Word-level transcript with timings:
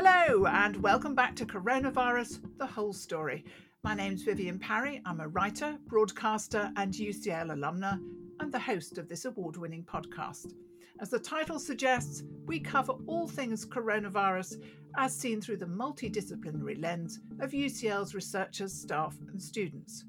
Hello, 0.00 0.46
and 0.46 0.76
welcome 0.76 1.16
back 1.16 1.34
to 1.34 1.44
Coronavirus 1.44 2.38
The 2.56 2.66
Whole 2.66 2.92
Story. 2.92 3.44
My 3.82 3.94
name's 3.94 4.22
Vivian 4.22 4.56
Parry. 4.56 5.02
I'm 5.04 5.18
a 5.18 5.26
writer, 5.26 5.76
broadcaster, 5.88 6.70
and 6.76 6.94
UCL 6.94 7.50
alumna, 7.50 8.00
and 8.38 8.52
the 8.52 8.60
host 8.60 8.98
of 8.98 9.08
this 9.08 9.24
award 9.24 9.56
winning 9.56 9.82
podcast. 9.82 10.52
As 11.00 11.10
the 11.10 11.18
title 11.18 11.58
suggests, 11.58 12.22
we 12.46 12.60
cover 12.60 12.92
all 13.08 13.26
things 13.26 13.66
coronavirus 13.66 14.62
as 14.96 15.18
seen 15.18 15.40
through 15.40 15.56
the 15.56 15.66
multidisciplinary 15.66 16.80
lens 16.80 17.18
of 17.40 17.50
UCL's 17.50 18.14
researchers, 18.14 18.72
staff, 18.72 19.16
and 19.32 19.42
students. 19.42 20.04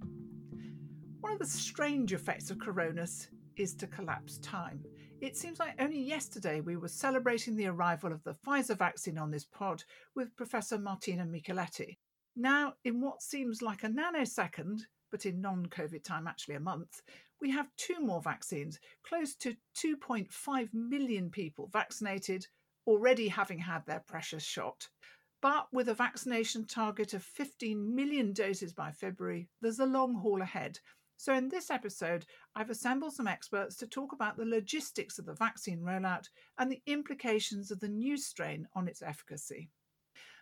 One 1.21 1.33
of 1.33 1.39
the 1.39 1.47
strange 1.47 2.13
effects 2.13 2.51
of 2.51 2.59
coronas 2.59 3.29
is 3.57 3.73
to 3.73 3.87
collapse 3.87 4.37
time. 4.37 4.83
It 5.21 5.35
seems 5.35 5.59
like 5.59 5.75
only 5.79 5.99
yesterday 5.99 6.61
we 6.61 6.77
were 6.77 6.87
celebrating 6.87 7.57
the 7.57 7.67
arrival 7.67 8.13
of 8.13 8.23
the 8.23 8.35
Pfizer 8.35 8.77
vaccine 8.77 9.17
on 9.17 9.31
this 9.31 9.43
pod 9.43 9.83
with 10.15 10.35
Professor 10.37 10.77
Martina 10.77 11.25
Micheletti. 11.25 11.97
Now, 12.37 12.75
in 12.85 13.01
what 13.01 13.21
seems 13.21 13.61
like 13.61 13.83
a 13.83 13.89
nanosecond, 13.89 14.79
but 15.11 15.25
in 15.25 15.41
non 15.41 15.65
COVID 15.65 16.05
time, 16.05 16.25
actually 16.25 16.55
a 16.55 16.61
month, 16.61 17.01
we 17.41 17.51
have 17.51 17.67
two 17.75 17.99
more 17.99 18.21
vaccines, 18.21 18.79
close 19.03 19.35
to 19.35 19.57
2.5 19.77 20.73
million 20.73 21.29
people 21.29 21.67
vaccinated, 21.67 22.47
already 22.87 23.27
having 23.27 23.59
had 23.59 23.85
their 23.85 24.03
precious 24.07 24.43
shot. 24.43 24.87
But 25.41 25.67
with 25.73 25.89
a 25.89 25.93
vaccination 25.93 26.65
target 26.65 27.13
of 27.13 27.23
15 27.23 27.93
million 27.93 28.31
doses 28.31 28.71
by 28.71 28.91
February, 28.91 29.49
there's 29.61 29.79
a 29.79 29.85
long 29.85 30.15
haul 30.15 30.41
ahead. 30.41 30.79
So, 31.19 31.33
in 31.33 31.49
this 31.49 31.69
episode, 31.69 32.25
I've 32.59 32.69
assembled 32.69 33.13
some 33.13 33.25
experts 33.25 33.77
to 33.77 33.87
talk 33.87 34.11
about 34.11 34.35
the 34.35 34.43
logistics 34.43 35.17
of 35.17 35.25
the 35.25 35.33
vaccine 35.33 35.79
rollout 35.79 36.27
and 36.57 36.69
the 36.69 36.81
implications 36.87 37.71
of 37.71 37.79
the 37.79 37.87
new 37.87 38.17
strain 38.17 38.67
on 38.75 38.89
its 38.89 39.01
efficacy. 39.01 39.69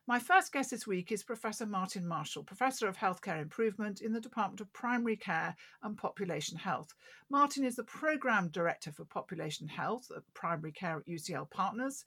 My 0.08 0.18
first 0.18 0.52
guest 0.52 0.72
this 0.72 0.88
week 0.88 1.12
is 1.12 1.24
Professor 1.24 1.68
Martin 1.68 2.08
Marshall, 2.08 2.44
Professor 2.44 2.88
of 2.88 2.98
Healthcare 2.98 3.40
Improvement 3.40 4.02
in 4.02 4.14
the 4.14 4.20
Department 4.20 4.62
of 4.62 4.74
Primary 4.74 5.16
Care 5.16 5.56
and 5.84 5.96
Population 5.96 6.58
Health. 6.58 6.92
Martin 7.30 7.64
is 7.64 7.76
the 7.76 7.84
Programme 7.84 8.50
Director 8.50 8.92
for 8.92 9.06
Population 9.06 9.68
Health 9.68 10.10
at 10.10 10.24
Primary 10.34 10.72
Care 10.72 10.98
at 10.98 11.06
UCL 11.06 11.52
Partners, 11.52 12.04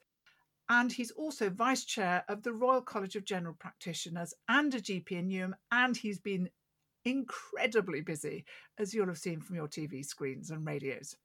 and 0.67 0.91
he's 0.91 1.11
also 1.11 1.49
Vice 1.49 1.85
Chair 1.85 2.25
of 2.27 2.43
the 2.43 2.51
Royal 2.51 2.81
College 2.81 3.15
of 3.15 3.23
General 3.23 3.55
Practitioners 3.57 4.33
and 4.49 4.75
a 4.75 4.81
GP 4.81 5.11
in 5.11 5.29
Newham, 5.29 5.53
and 5.71 5.95
he's 5.95 6.19
been 6.19 6.49
incredibly 7.05 8.01
busy, 8.01 8.45
as 8.77 8.93
you'll 8.93 9.07
have 9.07 9.17
seen 9.17 9.41
from 9.41 9.55
your 9.55 9.67
TV 9.67 10.05
screens 10.05 10.51
and 10.51 10.65
radios. 10.65 11.15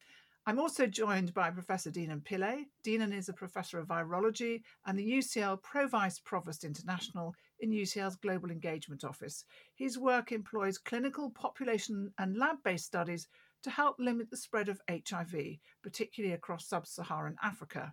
I'm 0.49 0.61
also 0.61 0.87
joined 0.87 1.35
by 1.35 1.51
Professor 1.51 1.91
Deenan 1.91 2.23
Pillay. 2.23 2.67
Deenan 2.85 3.13
is 3.13 3.29
a 3.29 3.33
professor 3.33 3.81
of 3.81 3.89
virology 3.89 4.63
and 4.87 4.97
the 4.97 5.19
UCL 5.19 5.61
Pro 5.63 5.89
Vice 5.89 6.21
Provost 6.21 6.63
International 6.63 7.35
in 7.59 7.73
UCL's 7.73 8.15
Global 8.15 8.53
Engagement 8.53 9.03
Office. 9.03 9.45
His 9.75 9.99
work 9.99 10.31
employs 10.31 10.79
clinical, 10.79 11.31
population, 11.31 12.13
and 12.19 12.39
lab 12.39 12.59
based 12.63 12.87
studies 12.87 13.27
to 13.65 13.71
help 13.71 13.97
limit 13.99 14.31
the 14.31 14.37
spread 14.37 14.69
of 14.69 14.81
HIV, 14.89 15.59
particularly 15.83 16.35
across 16.35 16.69
sub 16.69 16.87
Saharan 16.87 17.35
Africa. 17.43 17.93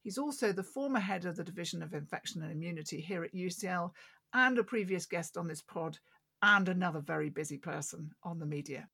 He's 0.00 0.16
also 0.16 0.52
the 0.52 0.62
former 0.62 1.00
head 1.00 1.24
of 1.24 1.34
the 1.34 1.42
Division 1.42 1.82
of 1.82 1.92
Infection 1.92 2.42
and 2.42 2.52
Immunity 2.52 3.00
here 3.00 3.24
at 3.24 3.34
UCL 3.34 3.90
and 4.32 4.58
a 4.58 4.62
previous 4.62 5.06
guest 5.06 5.36
on 5.36 5.48
this 5.48 5.62
pod 5.62 5.98
and 6.42 6.68
another 6.68 7.00
very 7.00 7.30
busy 7.30 7.58
person 7.58 8.10
on 8.22 8.38
the 8.38 8.46
media. 8.46 8.88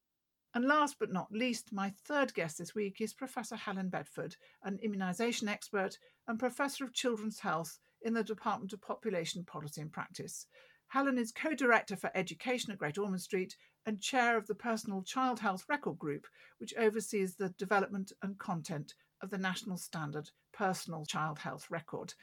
And 0.54 0.64
last 0.64 0.96
but 0.98 1.12
not 1.12 1.30
least, 1.30 1.72
my 1.72 1.92
third 2.04 2.32
guest 2.32 2.58
this 2.58 2.74
week 2.74 3.00
is 3.00 3.12
Professor 3.12 3.56
Helen 3.56 3.90
Bedford, 3.90 4.36
an 4.62 4.78
immunisation 4.84 5.48
expert 5.48 5.98
and 6.26 6.38
Professor 6.38 6.84
of 6.84 6.94
Children's 6.94 7.40
Health 7.40 7.78
in 8.02 8.14
the 8.14 8.24
Department 8.24 8.72
of 8.72 8.80
Population 8.80 9.44
Policy 9.44 9.82
and 9.82 9.92
Practice. 9.92 10.46
Helen 10.88 11.18
is 11.18 11.32
co 11.32 11.54
director 11.54 11.96
for 11.96 12.10
education 12.14 12.72
at 12.72 12.78
Great 12.78 12.96
Ormond 12.96 13.20
Street 13.20 13.56
and 13.84 14.00
chair 14.00 14.36
of 14.36 14.46
the 14.46 14.54
Personal 14.54 15.02
Child 15.02 15.40
Health 15.40 15.64
Record 15.68 15.98
Group, 15.98 16.26
which 16.58 16.74
oversees 16.76 17.34
the 17.34 17.50
development 17.58 18.12
and 18.22 18.38
content 18.38 18.94
of 19.20 19.30
the 19.30 19.38
National 19.38 19.76
Standard 19.76 20.30
Personal 20.52 21.04
Child 21.04 21.38
Health 21.38 21.66
Record. 21.70 22.14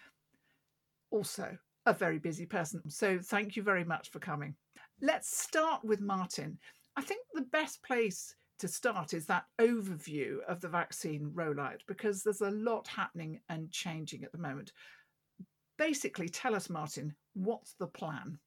Also, 1.12 1.58
a 1.86 1.94
very 1.94 2.20
busy 2.20 2.46
person. 2.46 2.82
So, 2.90 3.20
thank 3.20 3.56
you 3.56 3.64
very 3.64 3.84
much 3.84 4.12
for 4.12 4.20
coming. 4.20 4.56
Let's 5.02 5.38
start 5.38 5.84
with 5.84 6.02
Martin. 6.02 6.58
I 6.96 7.02
think 7.02 7.22
the 7.34 7.42
best 7.42 7.84
place 7.84 8.36
to 8.60 8.68
start 8.68 9.14
is 9.14 9.26
that 9.26 9.46
overview 9.60 10.38
of 10.48 10.62
the 10.62 10.70
vaccine 10.70 11.32
rollout 11.36 11.80
because 11.88 12.24
there's 12.24 12.42
a 12.42 12.52
lot 12.52 12.88
happening 12.88 13.40
and 13.50 13.72
changing 13.72 14.24
at 14.24 14.32
the 14.32 14.38
moment. 14.38 14.72
Basically, 15.78 16.30
tell 16.30 16.56
us, 16.56 16.70
Martin, 16.70 17.16
what's 17.34 17.74
the 17.80 17.88
plan? 17.88 18.38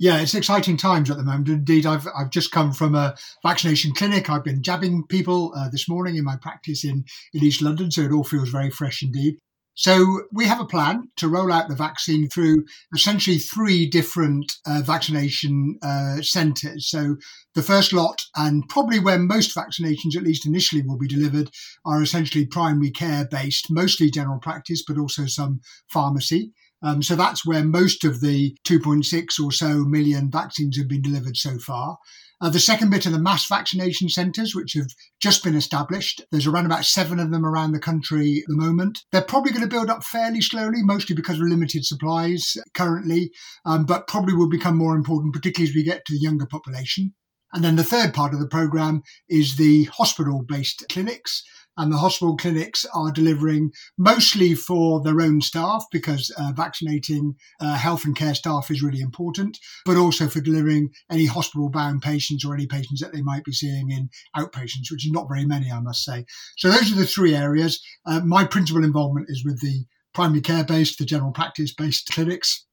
Yeah, 0.00 0.20
it's 0.20 0.34
exciting 0.34 0.76
times 0.76 1.10
at 1.10 1.16
the 1.16 1.24
moment. 1.24 1.48
Indeed, 1.48 1.84
I've 1.84 2.06
I've 2.16 2.30
just 2.30 2.52
come 2.52 2.72
from 2.72 2.94
a 2.94 3.16
vaccination 3.42 3.92
clinic. 3.92 4.30
I've 4.30 4.44
been 4.44 4.62
jabbing 4.62 5.04
people 5.08 5.52
uh, 5.56 5.68
this 5.70 5.88
morning 5.88 6.16
in 6.16 6.24
my 6.24 6.36
practice 6.36 6.84
in, 6.84 7.04
in 7.34 7.44
East 7.44 7.60
London, 7.60 7.90
so 7.90 8.02
it 8.02 8.12
all 8.12 8.22
feels 8.22 8.48
very 8.48 8.70
fresh 8.70 9.02
indeed. 9.02 9.38
So 9.78 10.22
we 10.32 10.46
have 10.46 10.60
a 10.60 10.66
plan 10.66 11.08
to 11.18 11.28
roll 11.28 11.52
out 11.52 11.68
the 11.68 11.76
vaccine 11.76 12.28
through 12.28 12.64
essentially 12.92 13.38
three 13.38 13.88
different 13.88 14.54
uh, 14.66 14.82
vaccination 14.84 15.78
uh, 15.82 16.20
centres. 16.20 16.90
So 16.90 17.14
the 17.54 17.62
first 17.62 17.92
lot, 17.92 18.20
and 18.34 18.68
probably 18.68 18.98
where 18.98 19.20
most 19.20 19.54
vaccinations, 19.54 20.16
at 20.16 20.24
least 20.24 20.44
initially, 20.44 20.82
will 20.82 20.98
be 20.98 21.06
delivered, 21.06 21.50
are 21.84 22.02
essentially 22.02 22.44
primary 22.44 22.90
care 22.90 23.24
based, 23.30 23.70
mostly 23.70 24.10
general 24.10 24.40
practice, 24.40 24.82
but 24.84 24.98
also 24.98 25.26
some 25.26 25.60
pharmacy. 25.86 26.50
Um, 26.82 27.00
so 27.00 27.14
that's 27.14 27.46
where 27.46 27.64
most 27.64 28.02
of 28.02 28.20
the 28.20 28.56
2.6 28.64 29.40
or 29.40 29.52
so 29.52 29.84
million 29.84 30.28
vaccines 30.28 30.76
have 30.76 30.88
been 30.88 31.02
delivered 31.02 31.36
so 31.36 31.56
far. 31.58 31.98
Uh, 32.40 32.48
the 32.48 32.60
second 32.60 32.90
bit 32.90 33.04
are 33.06 33.10
the 33.10 33.18
mass 33.18 33.48
vaccination 33.48 34.08
centres, 34.08 34.54
which 34.54 34.74
have 34.74 34.88
just 35.20 35.42
been 35.42 35.56
established. 35.56 36.22
There's 36.30 36.46
around 36.46 36.66
about 36.66 36.84
seven 36.84 37.18
of 37.18 37.32
them 37.32 37.44
around 37.44 37.72
the 37.72 37.80
country 37.80 38.42
at 38.44 38.48
the 38.48 38.56
moment. 38.56 39.00
They're 39.10 39.22
probably 39.22 39.50
going 39.50 39.62
to 39.62 39.68
build 39.68 39.90
up 39.90 40.04
fairly 40.04 40.40
slowly, 40.40 40.82
mostly 40.82 41.16
because 41.16 41.40
of 41.40 41.46
limited 41.46 41.84
supplies 41.84 42.56
currently, 42.74 43.32
um, 43.64 43.86
but 43.86 44.06
probably 44.06 44.34
will 44.34 44.48
become 44.48 44.76
more 44.76 44.94
important, 44.94 45.34
particularly 45.34 45.70
as 45.70 45.74
we 45.74 45.82
get 45.82 46.04
to 46.04 46.12
the 46.12 46.20
younger 46.20 46.46
population. 46.46 47.14
And 47.52 47.64
then 47.64 47.76
the 47.76 47.84
third 47.84 48.12
part 48.14 48.34
of 48.34 48.40
the 48.40 48.46
programme 48.46 49.02
is 49.28 49.56
the 49.56 49.84
hospital 49.84 50.44
based 50.46 50.84
clinics 50.90 51.42
and 51.78 51.92
the 51.92 51.96
hospital 51.96 52.36
clinics 52.36 52.84
are 52.94 53.10
delivering 53.10 53.72
mostly 53.96 54.54
for 54.54 55.00
their 55.02 55.20
own 55.20 55.40
staff 55.40 55.84
because 55.90 56.30
uh, 56.38 56.52
vaccinating 56.54 57.34
uh, 57.60 57.76
health 57.76 58.04
and 58.04 58.16
care 58.16 58.34
staff 58.34 58.70
is 58.70 58.82
really 58.82 59.00
important, 59.00 59.58
but 59.86 59.96
also 59.96 60.26
for 60.28 60.40
delivering 60.40 60.90
any 61.10 61.24
hospital 61.24 61.70
bound 61.70 62.02
patients 62.02 62.44
or 62.44 62.52
any 62.52 62.66
patients 62.66 63.00
that 63.00 63.12
they 63.12 63.22
might 63.22 63.44
be 63.44 63.52
seeing 63.52 63.90
in 63.90 64.10
outpatients, 64.36 64.90
which 64.90 65.06
is 65.06 65.12
not 65.12 65.28
very 65.28 65.44
many, 65.44 65.70
I 65.70 65.80
must 65.80 66.04
say. 66.04 66.26
So 66.56 66.68
those 66.68 66.92
are 66.92 66.96
the 66.96 67.06
three 67.06 67.34
areas. 67.34 67.82
Uh, 68.04 68.20
my 68.20 68.44
principal 68.44 68.84
involvement 68.84 69.26
is 69.30 69.44
with 69.44 69.60
the 69.60 69.84
primary 70.12 70.40
care 70.40 70.64
based, 70.64 70.98
the 70.98 71.04
general 71.04 71.32
practice 71.32 71.72
based 71.72 72.08
clinics. 72.10 72.66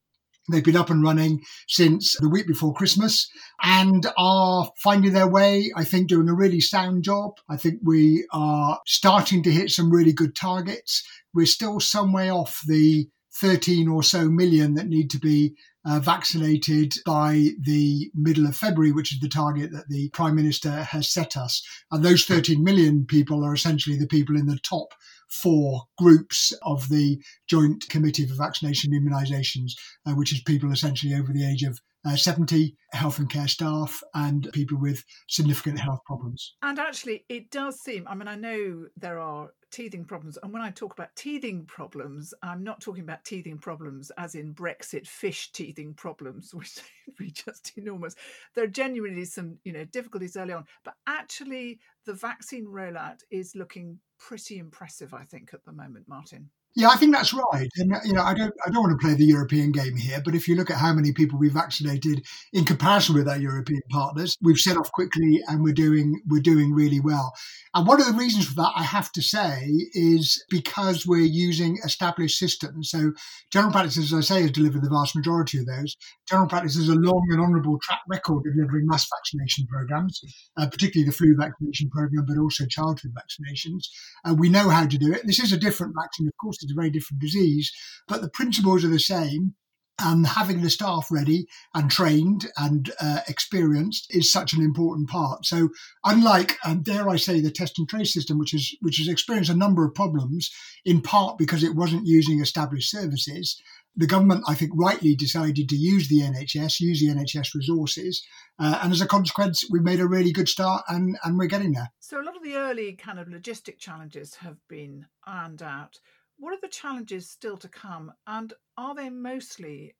They've 0.50 0.64
been 0.64 0.76
up 0.76 0.90
and 0.90 1.02
running 1.02 1.42
since 1.66 2.16
the 2.20 2.28
week 2.28 2.46
before 2.46 2.74
Christmas 2.74 3.28
and 3.62 4.06
are 4.16 4.70
finding 4.76 5.12
their 5.12 5.28
way, 5.28 5.72
I 5.74 5.84
think, 5.84 6.08
doing 6.08 6.28
a 6.28 6.34
really 6.34 6.60
sound 6.60 7.02
job. 7.02 7.32
I 7.48 7.56
think 7.56 7.80
we 7.82 8.26
are 8.32 8.80
starting 8.86 9.42
to 9.42 9.50
hit 9.50 9.70
some 9.70 9.90
really 9.90 10.12
good 10.12 10.36
targets. 10.36 11.02
We're 11.34 11.46
still 11.46 11.80
some 11.80 12.12
way 12.12 12.30
off 12.30 12.62
the 12.66 13.08
13 13.40 13.88
or 13.88 14.02
so 14.02 14.28
million 14.28 14.74
that 14.74 14.88
need 14.88 15.10
to 15.10 15.18
be 15.18 15.54
uh, 15.84 16.00
vaccinated 16.00 16.94
by 17.04 17.50
the 17.60 18.10
middle 18.14 18.46
of 18.46 18.56
February, 18.56 18.92
which 18.92 19.12
is 19.12 19.20
the 19.20 19.28
target 19.28 19.70
that 19.72 19.88
the 19.88 20.08
Prime 20.10 20.34
Minister 20.34 20.70
has 20.70 21.08
set 21.08 21.36
us. 21.36 21.62
And 21.92 22.04
those 22.04 22.24
13 22.24 22.62
million 22.64 23.04
people 23.04 23.44
are 23.44 23.54
essentially 23.54 23.96
the 23.96 24.06
people 24.06 24.36
in 24.36 24.46
the 24.46 24.58
top 24.58 24.94
four 25.28 25.84
groups 25.98 26.52
of 26.62 26.88
the 26.88 27.18
Joint 27.48 27.88
Committee 27.88 28.26
for 28.26 28.34
Vaccination 28.34 28.92
and 28.92 29.06
Immunisations, 29.06 29.72
uh, 30.06 30.12
which 30.12 30.32
is 30.32 30.42
people 30.42 30.72
essentially 30.72 31.14
over 31.14 31.32
the 31.32 31.46
age 31.46 31.62
of 31.62 31.80
uh, 32.06 32.16
70, 32.16 32.76
health 32.92 33.18
and 33.18 33.28
care 33.28 33.48
staff, 33.48 34.02
and 34.14 34.48
people 34.52 34.78
with 34.78 35.04
significant 35.28 35.78
health 35.78 36.00
problems. 36.06 36.54
And 36.62 36.78
actually, 36.78 37.24
it 37.28 37.50
does 37.50 37.80
seem, 37.80 38.06
I 38.06 38.14
mean, 38.14 38.28
I 38.28 38.36
know 38.36 38.86
there 38.96 39.18
are 39.18 39.50
teething 39.70 40.04
problems. 40.04 40.38
And 40.42 40.52
when 40.52 40.62
I 40.62 40.70
talk 40.70 40.92
about 40.92 41.14
teething 41.16 41.64
problems, 41.66 42.32
I'm 42.42 42.62
not 42.62 42.80
talking 42.80 43.02
about 43.02 43.24
teething 43.24 43.58
problems 43.58 44.10
as 44.16 44.34
in 44.34 44.54
Brexit 44.54 45.06
fish 45.06 45.52
teething 45.52 45.94
problems, 45.94 46.54
which 46.54 46.78
would 47.06 47.16
be 47.16 47.30
just 47.30 47.72
enormous. 47.76 48.14
There 48.54 48.64
are 48.64 48.68
genuinely 48.68 49.24
some, 49.24 49.58
you 49.64 49.72
know, 49.72 49.84
difficulties 49.84 50.36
early 50.36 50.52
on. 50.52 50.64
But 50.84 50.94
actually, 51.06 51.80
the 52.04 52.14
vaccine 52.14 52.66
rollout 52.66 53.20
is 53.30 53.56
looking 53.56 53.98
pretty 54.18 54.58
impressive, 54.58 55.12
I 55.12 55.24
think, 55.24 55.50
at 55.52 55.64
the 55.64 55.72
moment, 55.72 56.08
Martin. 56.08 56.50
Yeah, 56.78 56.88
I 56.90 56.96
think 56.96 57.14
that's 57.14 57.32
right. 57.32 57.70
And 57.76 57.94
uh, 57.94 58.00
you 58.04 58.12
know, 58.12 58.22
I 58.22 58.34
don't 58.34 58.52
I 58.66 58.68
don't 58.70 58.82
want 58.82 59.00
to 59.00 59.02
play 59.02 59.14
the 59.14 59.24
European 59.24 59.72
game 59.72 59.96
here, 59.96 60.20
but 60.22 60.34
if 60.34 60.46
you 60.46 60.54
look 60.56 60.70
at 60.70 60.76
how 60.76 60.92
many 60.92 61.10
people 61.10 61.38
we've 61.38 61.54
vaccinated 61.54 62.22
in 62.52 62.66
comparison 62.66 63.14
with 63.14 63.26
our 63.26 63.38
European 63.38 63.80
partners, 63.90 64.36
we've 64.42 64.58
set 64.58 64.76
off 64.76 64.92
quickly 64.92 65.40
and 65.48 65.64
we're 65.64 65.72
doing 65.72 66.20
we're 66.28 66.42
doing 66.42 66.74
really 66.74 67.00
well. 67.00 67.32
And 67.74 67.86
one 67.86 67.98
of 67.98 68.06
the 68.06 68.12
reasons 68.12 68.46
for 68.46 68.54
that, 68.56 68.72
I 68.76 68.82
have 68.82 69.10
to 69.12 69.22
say, 69.22 69.70
is 69.94 70.44
because 70.50 71.06
we're 71.06 71.20
using 71.20 71.78
established 71.82 72.38
systems. 72.38 72.90
So 72.90 73.12
general 73.50 73.72
practice, 73.72 73.96
as 73.96 74.12
I 74.12 74.20
say, 74.20 74.42
has 74.42 74.50
delivered 74.50 74.82
the 74.82 74.90
vast 74.90 75.16
majority 75.16 75.58
of 75.58 75.66
those. 75.66 75.96
General 76.28 76.48
practice 76.48 76.76
has 76.76 76.88
a 76.88 76.94
long 76.94 77.24
and 77.30 77.40
honourable 77.40 77.78
track 77.82 78.00
record 78.08 78.46
of 78.46 78.54
delivering 78.54 78.86
mass 78.86 79.06
vaccination 79.08 79.66
programs, 79.66 80.20
uh, 80.56 80.66
particularly 80.68 81.08
the 81.08 81.14
flu 81.14 81.36
vaccination 81.36 81.88
program, 81.90 82.24
but 82.26 82.38
also 82.38 82.66
childhood 82.66 83.12
vaccinations. 83.14 83.84
Uh, 84.24 84.34
we 84.34 84.48
know 84.48 84.68
how 84.68 84.86
to 84.86 84.98
do 84.98 85.12
it. 85.12 85.22
This 85.24 85.38
is 85.38 85.52
a 85.52 85.56
different 85.56 85.94
vaccine, 85.96 86.26
of 86.26 86.34
course, 86.40 86.62
it's 86.62 86.72
a 86.72 86.74
very 86.74 86.90
different 86.90 87.20
disease, 87.20 87.72
but 88.08 88.22
the 88.22 88.30
principles 88.30 88.84
are 88.84 88.88
the 88.88 88.98
same 88.98 89.54
and 89.98 90.26
having 90.26 90.60
the 90.60 90.70
staff 90.70 91.08
ready 91.10 91.46
and 91.74 91.90
trained 91.90 92.46
and 92.56 92.92
uh, 93.00 93.20
experienced 93.28 94.06
is 94.10 94.30
such 94.30 94.52
an 94.52 94.62
important 94.62 95.08
part. 95.08 95.46
So, 95.46 95.70
unlike, 96.04 96.56
um, 96.64 96.82
dare 96.82 97.08
I 97.08 97.16
say, 97.16 97.40
the 97.40 97.50
test 97.50 97.78
and 97.78 97.88
trace 97.88 98.12
system, 98.12 98.38
which 98.38 98.52
has 98.52 98.74
which 98.80 98.98
has 98.98 99.08
experienced 99.08 99.50
a 99.50 99.56
number 99.56 99.84
of 99.84 99.94
problems, 99.94 100.50
in 100.84 101.00
part 101.00 101.38
because 101.38 101.62
it 101.62 101.74
wasn't 101.74 102.06
using 102.06 102.40
established 102.40 102.90
services, 102.90 103.60
the 103.96 104.06
government, 104.06 104.44
I 104.46 104.54
think, 104.54 104.72
rightly 104.74 105.14
decided 105.14 105.68
to 105.68 105.76
use 105.76 106.08
the 106.08 106.20
NHS, 106.20 106.80
use 106.80 107.00
the 107.00 107.08
NHS 107.08 107.54
resources, 107.54 108.22
uh, 108.58 108.78
and 108.82 108.92
as 108.92 109.00
a 109.00 109.06
consequence, 109.06 109.64
we 109.70 109.80
made 109.80 110.00
a 110.00 110.06
really 110.06 110.32
good 110.32 110.48
start, 110.48 110.84
and 110.88 111.16
and 111.24 111.38
we're 111.38 111.46
getting 111.46 111.72
there. 111.72 111.90
So, 112.00 112.20
a 112.20 112.24
lot 112.24 112.36
of 112.36 112.42
the 112.42 112.56
early 112.56 112.92
kind 112.92 113.18
of 113.18 113.28
logistic 113.28 113.78
challenges 113.78 114.36
have 114.36 114.58
been 114.68 115.06
ironed 115.24 115.62
out. 115.62 115.98
What 116.38 116.52
are 116.52 116.60
the 116.60 116.68
challenges 116.68 117.30
still 117.30 117.56
to 117.58 117.68
come, 117.68 118.12
and 118.26 118.52
are 118.76 118.94
they 118.94 119.08
mostly 119.08 119.94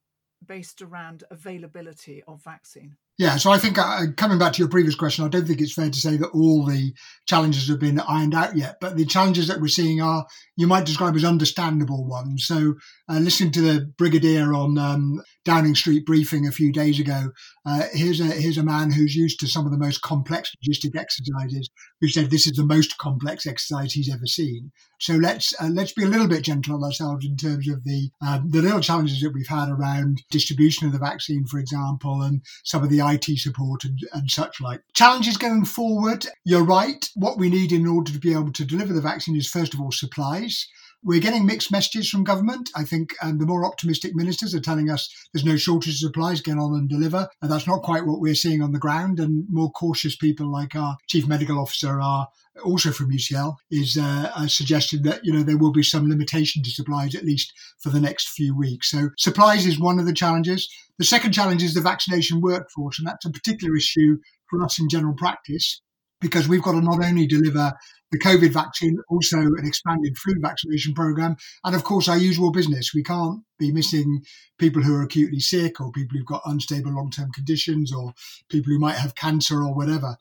based 0.45 0.81
around 0.81 1.23
availability 1.31 2.23
of 2.27 2.43
vaccine? 2.43 2.97
Yeah, 3.17 3.37
so 3.37 3.49
I 3.49 3.57
think 3.57 3.79
uh, 3.79 4.03
coming 4.15 4.37
back 4.37 4.53
to 4.53 4.59
your 4.59 4.67
previous 4.67 4.93
question, 4.93 5.25
I 5.25 5.27
don't 5.27 5.47
think 5.47 5.59
it's 5.59 5.73
fair 5.73 5.89
to 5.89 5.99
say 5.99 6.17
that 6.17 6.29
all 6.35 6.63
the 6.67 6.93
challenges 7.27 7.67
have 7.67 7.79
been 7.79 7.99
ironed 7.99 8.35
out 8.35 8.55
yet. 8.55 8.75
But 8.79 8.95
the 8.95 9.05
challenges 9.05 9.47
that 9.47 9.59
we're 9.59 9.69
seeing 9.69 9.99
are, 9.99 10.27
you 10.55 10.67
might 10.67 10.85
describe 10.85 11.15
as 11.15 11.25
understandable 11.25 12.05
ones. 12.05 12.45
So, 12.45 12.75
uh, 13.09 13.17
listening 13.17 13.51
to 13.53 13.61
the 13.61 13.91
brigadier 13.97 14.53
on 14.53 14.77
um, 14.77 15.23
Downing 15.47 15.75
Street 15.75 16.05
briefing 16.05 16.45
a 16.45 16.51
few 16.51 16.73
days 16.73 16.99
ago, 16.99 17.31
uh, 17.65 17.83
here's 17.93 18.19
a 18.19 18.25
here's 18.25 18.57
a 18.57 18.63
man 18.63 18.91
who's 18.91 19.15
used 19.15 19.39
to 19.39 19.47
some 19.47 19.65
of 19.65 19.71
the 19.71 19.77
most 19.77 20.01
complex 20.01 20.51
logistic 20.61 20.93
exercises, 20.99 21.69
who 22.01 22.09
said 22.09 22.29
this 22.29 22.45
is 22.45 22.57
the 22.57 22.65
most 22.65 22.97
complex 22.97 23.47
exercise 23.47 23.93
he's 23.93 24.13
ever 24.13 24.25
seen. 24.25 24.73
So 24.99 25.13
let's 25.13 25.53
uh, 25.61 25.69
let's 25.71 25.93
be 25.93 26.03
a 26.03 26.07
little 26.07 26.27
bit 26.27 26.43
gentle 26.43 26.75
on 26.75 26.83
ourselves 26.83 27.25
in 27.25 27.37
terms 27.37 27.69
of 27.69 27.85
the 27.85 28.09
um, 28.21 28.49
the 28.49 28.61
little 28.61 28.81
challenges 28.81 29.21
that 29.21 29.31
we've 29.33 29.47
had 29.47 29.69
around 29.69 30.21
distribution 30.31 30.85
of 30.85 30.91
the 30.91 30.99
vaccine, 30.99 31.45
for 31.45 31.59
example, 31.59 32.21
and 32.23 32.41
some 32.65 32.83
of 32.83 32.89
the 32.89 32.99
IT 32.99 33.39
support 33.39 33.85
and, 33.85 33.97
and 34.11 34.29
such 34.29 34.59
like. 34.59 34.81
Challenges 34.95 35.37
going 35.37 35.63
forward, 35.63 36.27
you're 36.43 36.65
right. 36.65 37.09
What 37.15 37.37
we 37.37 37.49
need 37.49 37.71
in 37.71 37.87
order 37.87 38.11
to 38.11 38.19
be 38.19 38.33
able 38.33 38.51
to 38.51 38.65
deliver 38.65 38.91
the 38.91 38.99
vaccine 38.99 39.37
is, 39.37 39.47
first 39.47 39.73
of 39.73 39.79
all, 39.79 39.93
supplies. 39.93 40.67
We're 41.07 41.21
getting 41.21 41.45
mixed 41.45 41.71
messages 41.71 42.09
from 42.09 42.25
government. 42.25 42.69
I 42.75 42.83
think 42.83 43.15
um, 43.23 43.37
the 43.37 43.45
more 43.45 43.65
optimistic 43.65 44.13
ministers 44.13 44.53
are 44.53 44.59
telling 44.59 44.89
us 44.89 45.09
there's 45.33 45.45
no 45.45 45.55
shortage 45.55 45.93
of 46.03 46.09
supplies, 46.09 46.41
get 46.41 46.57
on 46.57 46.73
and 46.73 46.89
deliver. 46.89 47.29
And 47.41 47.49
that's 47.49 47.65
not 47.65 47.81
quite 47.81 48.05
what 48.05 48.19
we're 48.19 48.35
seeing 48.35 48.61
on 48.61 48.73
the 48.73 48.77
ground. 48.77 49.17
And 49.17 49.45
more 49.49 49.71
cautious 49.71 50.17
people 50.17 50.51
like 50.51 50.75
our 50.75 50.97
chief 51.07 51.25
medical 51.25 51.59
officer 51.59 52.01
are 52.01 52.27
also 52.61 52.91
from 52.91 53.09
UCL 53.09 53.55
is 53.71 53.97
uh, 53.97 54.49
suggested 54.49 55.05
that 55.05 55.21
you 55.23 55.31
know 55.31 55.43
there 55.43 55.57
will 55.57 55.71
be 55.71 55.81
some 55.81 56.09
limitation 56.09 56.61
to 56.63 56.71
supplies 56.71 57.15
at 57.15 57.23
least 57.23 57.53
for 57.79 57.89
the 57.89 58.01
next 58.01 58.27
few 58.27 58.53
weeks. 58.53 58.91
So 58.91 59.11
supplies 59.17 59.65
is 59.65 59.79
one 59.79 59.99
of 59.99 60.05
the 60.05 60.13
challenges. 60.13 60.67
The 60.99 61.05
second 61.05 61.31
challenge 61.31 61.63
is 61.63 61.73
the 61.73 61.79
vaccination 61.79 62.41
workforce, 62.41 62.99
and 62.99 63.07
that's 63.07 63.25
a 63.25 63.31
particular 63.31 63.77
issue 63.77 64.17
for 64.49 64.61
us 64.61 64.77
in 64.77 64.89
general 64.89 65.13
practice 65.15 65.81
because 66.19 66.47
we've 66.47 66.61
got 66.61 66.73
to 66.73 66.81
not 66.81 67.03
only 67.03 67.27
deliver 67.27 67.73
the 68.11 68.19
COVID 68.19 68.51
vaccine, 68.51 68.97
also 69.09 69.37
an 69.37 69.65
expanded 69.65 70.17
flu 70.17 70.35
vaccination 70.39 70.93
program, 70.93 71.35
and 71.63 71.75
of 71.75 71.83
course 71.83 72.07
our 72.07 72.17
usual 72.17 72.51
business. 72.51 72.93
We 72.93 73.03
can't 73.03 73.41
be 73.59 73.71
missing 73.71 74.23
people 74.57 74.81
who 74.81 74.95
are 74.95 75.03
acutely 75.03 75.39
sick 75.39 75.81
or 75.81 75.91
people 75.91 76.17
who've 76.17 76.25
got 76.25 76.41
unstable 76.45 76.91
long-term 76.91 77.31
conditions 77.31 77.93
or 77.93 78.13
people 78.49 78.71
who 78.71 78.79
might 78.79 78.95
have 78.95 79.15
cancer 79.15 79.61
or 79.61 79.75
whatever. 79.75 80.17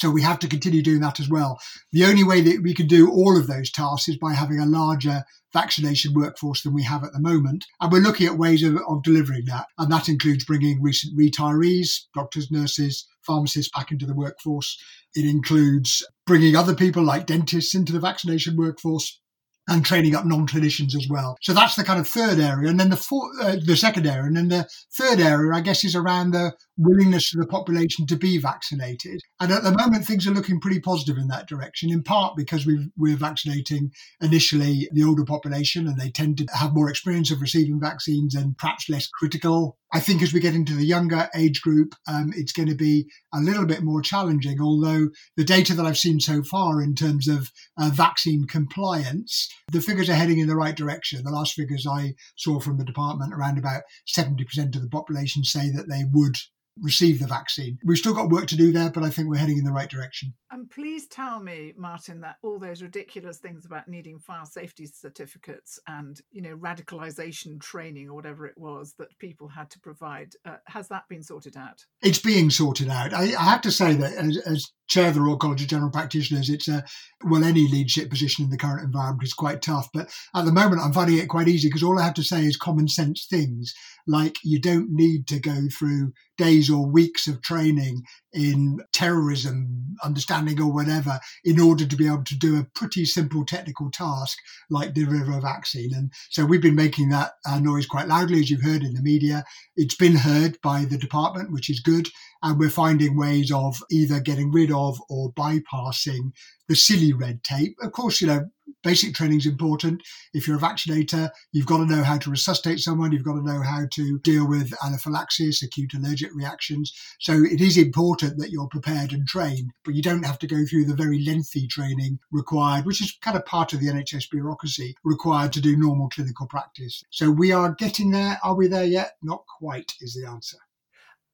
So 0.00 0.10
we 0.10 0.22
have 0.22 0.38
to 0.38 0.48
continue 0.48 0.82
doing 0.82 1.00
that 1.00 1.20
as 1.20 1.28
well. 1.28 1.60
The 1.92 2.06
only 2.06 2.24
way 2.24 2.40
that 2.40 2.62
we 2.62 2.72
can 2.72 2.86
do 2.86 3.10
all 3.10 3.36
of 3.36 3.46
those 3.46 3.70
tasks 3.70 4.08
is 4.08 4.16
by 4.16 4.32
having 4.32 4.58
a 4.58 4.64
larger 4.64 5.24
vaccination 5.52 6.14
workforce 6.14 6.62
than 6.62 6.72
we 6.72 6.84
have 6.84 7.04
at 7.04 7.12
the 7.12 7.20
moment. 7.20 7.66
And 7.82 7.92
we're 7.92 8.00
looking 8.00 8.26
at 8.26 8.38
ways 8.38 8.62
of, 8.62 8.78
of 8.88 9.02
delivering 9.02 9.44
that. 9.46 9.66
And 9.76 9.92
that 9.92 10.08
includes 10.08 10.46
bringing 10.46 10.80
recent 10.80 11.18
retirees, 11.18 12.04
doctors, 12.14 12.50
nurses, 12.50 13.06
pharmacists 13.30 13.70
back 13.76 13.92
into 13.92 14.06
the 14.06 14.14
workforce. 14.14 14.76
It 15.14 15.24
includes 15.24 16.04
bringing 16.26 16.56
other 16.56 16.74
people 16.74 17.04
like 17.04 17.26
dentists 17.26 17.74
into 17.76 17.92
the 17.92 18.00
vaccination 18.00 18.56
workforce 18.56 19.20
and 19.68 19.84
training 19.84 20.16
up 20.16 20.26
non-clinicians 20.26 20.96
as 20.96 21.06
well. 21.08 21.36
So 21.42 21.52
that's 21.52 21.76
the 21.76 21.84
kind 21.84 22.00
of 22.00 22.08
third 22.08 22.40
area, 22.40 22.68
and 22.68 22.80
then 22.80 22.90
the 22.90 22.96
fourth, 22.96 23.30
uh, 23.40 23.56
the 23.64 23.76
second 23.76 24.04
area, 24.04 24.24
and 24.24 24.36
then 24.36 24.48
the 24.48 24.68
third 24.98 25.20
area, 25.20 25.54
I 25.54 25.60
guess, 25.60 25.84
is 25.84 25.94
around 25.94 26.32
the 26.32 26.52
willingness 26.76 27.32
of 27.32 27.40
the 27.40 27.46
population 27.46 28.04
to 28.06 28.16
be 28.16 28.38
vaccinated. 28.38 29.20
And 29.38 29.52
at 29.52 29.62
the 29.62 29.76
moment, 29.76 30.06
things 30.06 30.26
are 30.26 30.32
looking 30.32 30.60
pretty 30.60 30.80
positive 30.80 31.18
in 31.18 31.28
that 31.28 31.46
direction, 31.46 31.92
in 31.92 32.02
part 32.02 32.36
because 32.36 32.66
we 32.66 33.12
are 33.12 33.16
vaccinating 33.16 33.92
initially 34.20 34.88
the 34.92 35.04
older 35.04 35.24
population 35.24 35.86
and 35.86 36.00
they 36.00 36.10
tend 36.10 36.38
to 36.38 36.46
have 36.52 36.74
more 36.74 36.90
experience 36.90 37.30
of 37.30 37.40
receiving 37.40 37.78
vaccines 37.78 38.34
and 38.34 38.58
perhaps 38.58 38.88
less 38.88 39.06
critical. 39.06 39.78
I 39.92 39.98
think 40.00 40.22
as 40.22 40.32
we 40.32 40.40
get 40.40 40.54
into 40.54 40.74
the 40.74 40.86
younger 40.86 41.28
age 41.34 41.60
group, 41.62 41.94
um, 42.06 42.32
it's 42.36 42.52
going 42.52 42.68
to 42.68 42.76
be 42.76 43.10
a 43.34 43.40
little 43.40 43.66
bit 43.66 43.82
more 43.82 44.00
challenging, 44.00 44.60
although 44.60 45.08
the 45.36 45.44
data 45.44 45.74
that 45.74 45.84
I've 45.84 45.98
seen 45.98 46.20
so 46.20 46.42
far 46.44 46.80
in 46.80 46.94
terms 46.94 47.26
of 47.26 47.50
uh, 47.76 47.90
vaccine 47.92 48.46
compliance, 48.46 49.48
the 49.72 49.80
figures 49.80 50.08
are 50.08 50.14
heading 50.14 50.38
in 50.38 50.46
the 50.46 50.56
right 50.56 50.76
direction. 50.76 51.24
The 51.24 51.30
last 51.30 51.54
figures 51.54 51.86
I 51.88 52.14
saw 52.36 52.60
from 52.60 52.78
the 52.78 52.84
department, 52.84 53.34
around 53.34 53.58
about 53.58 53.82
70% 54.06 54.76
of 54.76 54.82
the 54.82 54.88
population 54.88 55.42
say 55.42 55.70
that 55.70 55.88
they 55.88 56.04
would 56.12 56.36
receive 56.78 57.18
the 57.18 57.26
vaccine. 57.26 57.78
We've 57.84 57.98
still 57.98 58.14
got 58.14 58.30
work 58.30 58.46
to 58.48 58.56
do 58.56 58.72
there, 58.72 58.90
but 58.90 59.02
I 59.02 59.10
think 59.10 59.28
we're 59.28 59.36
heading 59.36 59.58
in 59.58 59.64
the 59.64 59.72
right 59.72 59.88
direction. 59.88 60.34
And 60.50 60.70
please 60.70 61.06
tell 61.06 61.40
me, 61.40 61.72
Martin, 61.76 62.20
that 62.22 62.36
all 62.42 62.58
those 62.58 62.82
ridiculous 62.82 63.38
things 63.38 63.64
about 63.64 63.88
needing 63.88 64.18
fire 64.18 64.44
safety 64.44 64.86
certificates 64.86 65.78
and, 65.86 66.20
you 66.32 66.42
know, 66.42 66.56
radicalization 66.56 67.60
training 67.60 68.08
or 68.08 68.14
whatever 68.14 68.46
it 68.46 68.58
was 68.58 68.94
that 68.98 69.16
people 69.18 69.48
had 69.48 69.70
to 69.70 69.80
provide, 69.80 70.32
uh, 70.44 70.56
has 70.66 70.88
that 70.88 71.04
been 71.08 71.22
sorted 71.22 71.56
out? 71.56 71.84
It's 72.02 72.18
being 72.18 72.50
sorted 72.50 72.88
out. 72.88 73.12
I, 73.12 73.34
I 73.34 73.44
have 73.44 73.60
to 73.62 73.70
say 73.70 73.94
that 73.94 74.12
as, 74.14 74.36
as, 74.38 74.72
chair 74.90 75.08
of 75.08 75.14
the 75.14 75.20
Royal 75.20 75.38
College 75.38 75.62
of 75.62 75.68
General 75.68 75.90
Practitioners, 75.90 76.50
it's 76.50 76.68
a, 76.68 76.84
well, 77.24 77.44
any 77.44 77.68
leadership 77.68 78.10
position 78.10 78.44
in 78.44 78.50
the 78.50 78.58
current 78.58 78.84
environment 78.84 79.22
is 79.22 79.32
quite 79.32 79.62
tough. 79.62 79.88
But 79.94 80.12
at 80.34 80.44
the 80.44 80.52
moment, 80.52 80.82
I'm 80.82 80.92
finding 80.92 81.18
it 81.18 81.28
quite 81.28 81.48
easy 81.48 81.68
because 81.68 81.82
all 81.82 81.98
I 81.98 82.04
have 82.04 82.14
to 82.14 82.24
say 82.24 82.44
is 82.44 82.56
common 82.56 82.88
sense 82.88 83.26
things 83.30 83.72
like 84.06 84.36
you 84.42 84.60
don't 84.60 84.90
need 84.90 85.26
to 85.28 85.38
go 85.38 85.68
through 85.72 86.12
days 86.36 86.68
or 86.68 86.90
weeks 86.90 87.28
of 87.28 87.40
training 87.40 88.02
in 88.32 88.80
terrorism 88.92 89.96
understanding 90.02 90.60
or 90.60 90.72
whatever 90.72 91.18
in 91.44 91.60
order 91.60 91.84
to 91.84 91.96
be 91.96 92.06
able 92.06 92.24
to 92.24 92.38
do 92.38 92.58
a 92.58 92.64
pretty 92.74 93.04
simple 93.04 93.44
technical 93.44 93.90
task 93.90 94.38
like 94.70 94.94
deliver 94.94 95.36
a 95.36 95.40
vaccine. 95.40 95.92
And 95.94 96.12
so 96.30 96.44
we've 96.44 96.62
been 96.62 96.74
making 96.74 97.10
that 97.10 97.32
uh, 97.46 97.58
noise 97.58 97.86
quite 97.86 98.08
loudly, 98.08 98.40
as 98.40 98.50
you've 98.50 98.62
heard 98.62 98.82
in 98.82 98.94
the 98.94 99.02
media. 99.02 99.44
It's 99.76 99.96
been 99.96 100.16
heard 100.16 100.58
by 100.62 100.84
the 100.84 100.98
department, 100.98 101.52
which 101.52 101.70
is 101.70 101.80
good. 101.80 102.08
And 102.42 102.58
we're 102.58 102.70
finding 102.70 103.18
ways 103.18 103.52
of 103.52 103.82
either 103.90 104.20
getting 104.20 104.50
rid 104.50 104.70
of 104.72 104.98
or 105.10 105.32
bypassing 105.32 106.32
the 106.68 106.76
silly 106.76 107.12
red 107.12 107.42
tape. 107.44 107.76
Of 107.82 107.92
course, 107.92 108.20
you 108.20 108.26
know, 108.26 108.46
basic 108.82 109.14
training 109.14 109.38
is 109.38 109.46
important. 109.46 110.02
If 110.34 110.46
you're 110.46 110.56
a 110.56 110.60
vaccinator, 110.60 111.30
you've 111.52 111.66
got 111.66 111.78
to 111.78 111.86
know 111.86 112.02
how 112.02 112.18
to 112.18 112.30
resuscitate 112.30 112.80
someone. 112.80 113.12
You've 113.12 113.24
got 113.24 113.34
to 113.34 113.42
know 113.42 113.62
how 113.62 113.86
to 113.92 114.18
deal 114.20 114.48
with 114.48 114.72
anaphylaxis, 114.84 115.62
acute 115.62 115.94
allergic 115.94 116.34
reactions. 116.34 116.92
So 117.18 117.44
it 117.44 117.60
is 117.60 117.76
important 117.76 118.38
that 118.38 118.50
you're 118.50 118.68
prepared 118.68 119.12
and 119.12 119.26
trained, 119.26 119.72
but 119.84 119.94
you 119.94 120.02
don't 120.02 120.24
have 120.24 120.38
to 120.40 120.46
go 120.46 120.64
through 120.64 120.86
the 120.86 120.94
very 120.94 121.24
lengthy 121.24 121.66
training 121.66 122.18
required, 122.30 122.86
which 122.86 123.00
is 123.00 123.16
kind 123.20 123.36
of 123.36 123.44
part 123.46 123.72
of 123.72 123.80
the 123.80 123.88
NHS 123.88 124.30
bureaucracy 124.30 124.94
required 125.04 125.52
to 125.54 125.60
do 125.60 125.76
normal 125.76 126.08
clinical 126.08 126.46
practice. 126.46 127.02
So 127.10 127.30
we 127.30 127.52
are 127.52 127.74
getting 127.78 128.10
there. 128.10 128.38
Are 128.42 128.54
we 128.54 128.68
there 128.68 128.84
yet? 128.84 129.16
Not 129.22 129.44
quite 129.46 129.92
is 130.00 130.14
the 130.14 130.28
answer. 130.28 130.58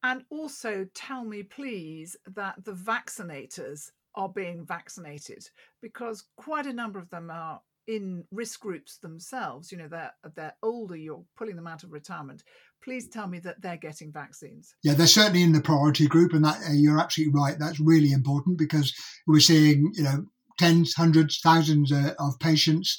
And 0.03 0.25
also 0.31 0.87
tell 0.95 1.25
me, 1.25 1.43
please, 1.43 2.17
that 2.27 2.65
the 2.65 2.75
vaccinators 2.75 3.91
are 4.17 4.29
being 4.29 4.65
vaccinated 4.65 5.49
because 5.83 6.25
quite 6.37 6.67
a 6.67 6.73
number 6.73 6.99
of 6.99 7.11
them 7.11 7.31
are 7.31 7.61
in 7.87 8.25
risk 8.31 8.61
groups 8.61 8.99
themselves. 8.99 9.71
You 9.71 9.79
know 9.79 9.89
they're 9.89 10.13
they're 10.35 10.57
older 10.63 10.97
you're 10.97 11.25
pulling 11.37 11.57
them 11.57 11.67
out 11.67 11.85
of 11.85 11.93
retirement. 11.93 12.43
Please 12.83 13.09
tell 13.09 13.27
me 13.27 13.39
that 13.41 13.61
they're 13.63 13.77
getting 13.77 14.13
vaccines. 14.13 14.75
Yeah 14.83 14.95
they're 14.95 15.07
certainly 15.07 15.43
in 15.43 15.53
the 15.53 15.61
priority 15.61 16.07
group 16.07 16.33
and 16.33 16.45
that 16.45 16.59
uh, 16.69 16.73
you're 16.73 17.01
absolutely 17.01 17.39
right 17.39 17.59
that's 17.59 17.81
really 17.81 18.13
important 18.13 18.59
because 18.59 18.95
we're 19.27 19.41
seeing 19.41 19.93
you 19.95 20.05
know 20.05 20.25
tens 20.59 20.95
hundreds 20.95 21.41
thousands 21.41 21.93
uh, 21.93 22.15
of 22.19 22.39
patients 22.41 22.99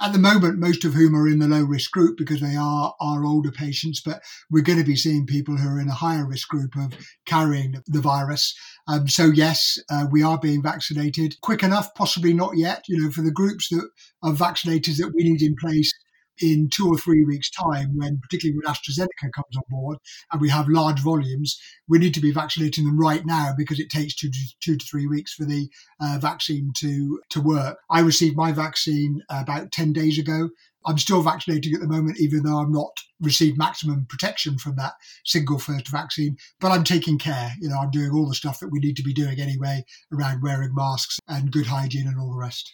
at 0.00 0.12
the 0.12 0.18
moment, 0.18 0.58
most 0.58 0.84
of 0.84 0.92
whom 0.92 1.14
are 1.14 1.28
in 1.28 1.38
the 1.38 1.48
low 1.48 1.62
risk 1.62 1.90
group 1.90 2.18
because 2.18 2.40
they 2.40 2.54
are 2.54 2.94
our 3.00 3.24
older 3.24 3.50
patients, 3.50 4.00
but 4.04 4.20
we're 4.50 4.62
going 4.62 4.78
to 4.78 4.84
be 4.84 4.96
seeing 4.96 5.26
people 5.26 5.56
who 5.56 5.68
are 5.68 5.80
in 5.80 5.88
a 5.88 5.94
higher 5.94 6.26
risk 6.26 6.48
group 6.48 6.76
of 6.76 6.92
carrying 7.24 7.76
the 7.86 8.00
virus. 8.00 8.54
Um, 8.88 9.08
so 9.08 9.26
yes, 9.26 9.78
uh, 9.90 10.06
we 10.10 10.22
are 10.22 10.38
being 10.38 10.62
vaccinated 10.62 11.36
quick 11.40 11.62
enough, 11.62 11.94
possibly 11.94 12.34
not 12.34 12.56
yet. 12.56 12.84
You 12.88 13.02
know, 13.02 13.10
for 13.10 13.22
the 13.22 13.30
groups 13.30 13.68
that 13.70 13.88
of 14.22 14.38
vaccinators 14.38 14.98
that 14.98 15.12
we 15.14 15.24
need 15.24 15.42
in 15.42 15.56
place 15.60 15.92
in 16.40 16.68
two 16.70 16.88
or 16.88 16.98
three 16.98 17.24
weeks' 17.24 17.50
time, 17.50 17.96
when 17.96 18.18
particularly 18.20 18.56
when 18.56 18.72
AstraZeneca 18.72 19.32
comes 19.34 19.56
on 19.56 19.62
board 19.68 19.98
and 20.32 20.40
we 20.40 20.50
have 20.50 20.68
large 20.68 21.00
volumes, 21.00 21.58
we 21.88 21.98
need 21.98 22.14
to 22.14 22.20
be 22.20 22.32
vaccinating 22.32 22.84
them 22.84 22.98
right 22.98 23.24
now 23.24 23.52
because 23.56 23.80
it 23.80 23.90
takes 23.90 24.14
two 24.14 24.30
to, 24.30 24.38
two 24.60 24.76
to 24.76 24.86
three 24.86 25.06
weeks 25.06 25.34
for 25.34 25.44
the 25.44 25.68
uh, 26.00 26.18
vaccine 26.20 26.72
to, 26.78 27.20
to 27.30 27.40
work. 27.40 27.78
I 27.90 28.00
received 28.00 28.36
my 28.36 28.52
vaccine 28.52 29.22
about 29.30 29.72
10 29.72 29.92
days 29.92 30.18
ago. 30.18 30.50
I'm 30.86 30.98
still 30.98 31.20
vaccinating 31.20 31.74
at 31.74 31.80
the 31.80 31.88
moment, 31.88 32.20
even 32.20 32.44
though 32.44 32.58
I'm 32.58 32.70
not 32.70 32.92
received 33.20 33.58
maximum 33.58 34.06
protection 34.08 34.56
from 34.56 34.76
that 34.76 34.92
single 35.24 35.58
first 35.58 35.88
vaccine. 35.88 36.36
But 36.60 36.70
I'm 36.70 36.84
taking 36.84 37.18
care. 37.18 37.52
You 37.60 37.68
know, 37.68 37.78
I'm 37.80 37.90
doing 37.90 38.12
all 38.12 38.28
the 38.28 38.34
stuff 38.34 38.60
that 38.60 38.70
we 38.70 38.78
need 38.78 38.96
to 38.96 39.02
be 39.02 39.12
doing 39.12 39.40
anyway 39.40 39.84
around 40.12 40.42
wearing 40.42 40.74
masks 40.74 41.18
and 41.26 41.50
good 41.50 41.66
hygiene 41.66 42.06
and 42.06 42.20
all 42.20 42.30
the 42.30 42.38
rest. 42.38 42.72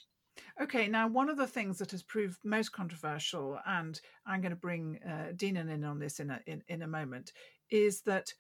Okay, 0.62 0.87
now 0.87 1.09
one 1.09 1.28
of 1.28 1.37
the 1.37 1.47
things 1.47 1.78
that 1.78 1.90
has 1.90 2.04
proved 2.04 2.38
most 2.45 2.71
controversial, 2.71 3.59
and 3.66 4.00
I'm 4.25 4.40
going 4.40 4.50
to 4.50 4.57
bring 4.57 5.00
uh, 5.04 5.33
Deenan 5.35 5.69
in 5.69 5.83
on 5.83 5.99
this 5.99 6.21
in 6.21 6.31
a, 6.31 6.38
in, 6.47 6.62
in 6.69 6.83
a 6.83 6.87
moment, 6.87 7.33
is 7.69 8.02
that 8.02 8.33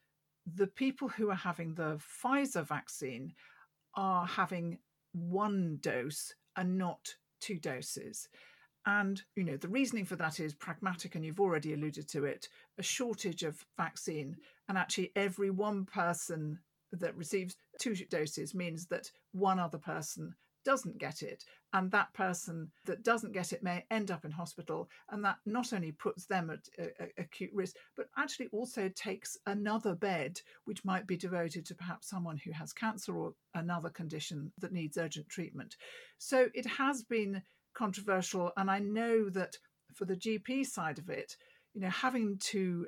the 0.54 0.68
people 0.68 1.08
who 1.08 1.30
are 1.30 1.34
having 1.34 1.74
the 1.74 1.98
Pfizer 2.22 2.64
vaccine 2.64 3.32
are 3.96 4.24
having 4.24 4.78
one 5.10 5.78
dose 5.80 6.32
and 6.56 6.78
not 6.78 7.12
two 7.40 7.58
doses. 7.58 8.28
And, 8.86 9.20
you 9.34 9.42
know, 9.42 9.56
the 9.56 9.66
reasoning 9.66 10.04
for 10.04 10.14
that 10.14 10.38
is 10.38 10.54
pragmatic, 10.54 11.16
and 11.16 11.24
you've 11.24 11.40
already 11.40 11.74
alluded 11.74 12.08
to 12.10 12.24
it 12.24 12.48
a 12.78 12.84
shortage 12.84 13.42
of 13.42 13.64
vaccine. 13.76 14.36
And 14.68 14.78
actually, 14.78 15.10
every 15.16 15.50
one 15.50 15.86
person 15.86 16.60
that 16.92 17.16
receives 17.16 17.56
two 17.80 17.96
doses 17.96 18.54
means 18.54 18.86
that 18.86 19.10
one 19.32 19.58
other 19.58 19.78
person 19.78 20.36
doesn't 20.64 20.98
get 20.98 21.22
it 21.22 21.44
and 21.72 21.90
that 21.90 22.12
person 22.14 22.70
that 22.84 23.02
doesn't 23.02 23.32
get 23.32 23.52
it 23.52 23.62
may 23.62 23.84
end 23.90 24.10
up 24.10 24.24
in 24.24 24.30
hospital 24.30 24.88
and 25.10 25.24
that 25.24 25.36
not 25.46 25.72
only 25.72 25.92
puts 25.92 26.26
them 26.26 26.50
at 26.50 26.68
acute 27.18 27.50
risk 27.52 27.76
but 27.96 28.06
actually 28.18 28.48
also 28.52 28.90
takes 28.94 29.36
another 29.46 29.94
bed 29.94 30.40
which 30.64 30.84
might 30.84 31.06
be 31.06 31.16
devoted 31.16 31.64
to 31.64 31.74
perhaps 31.74 32.08
someone 32.08 32.38
who 32.38 32.52
has 32.52 32.72
cancer 32.72 33.16
or 33.16 33.32
another 33.54 33.90
condition 33.90 34.52
that 34.58 34.72
needs 34.72 34.98
urgent 34.98 35.28
treatment. 35.28 35.76
So 36.18 36.48
it 36.54 36.66
has 36.66 37.02
been 37.02 37.42
controversial 37.74 38.52
and 38.56 38.70
i 38.70 38.78
know 38.78 39.28
that 39.30 39.56
for 39.94 40.04
the 40.04 40.16
gp 40.16 40.64
side 40.64 40.98
of 40.98 41.08
it 41.08 41.36
you 41.74 41.80
know 41.80 41.88
having 41.88 42.36
to 42.38 42.86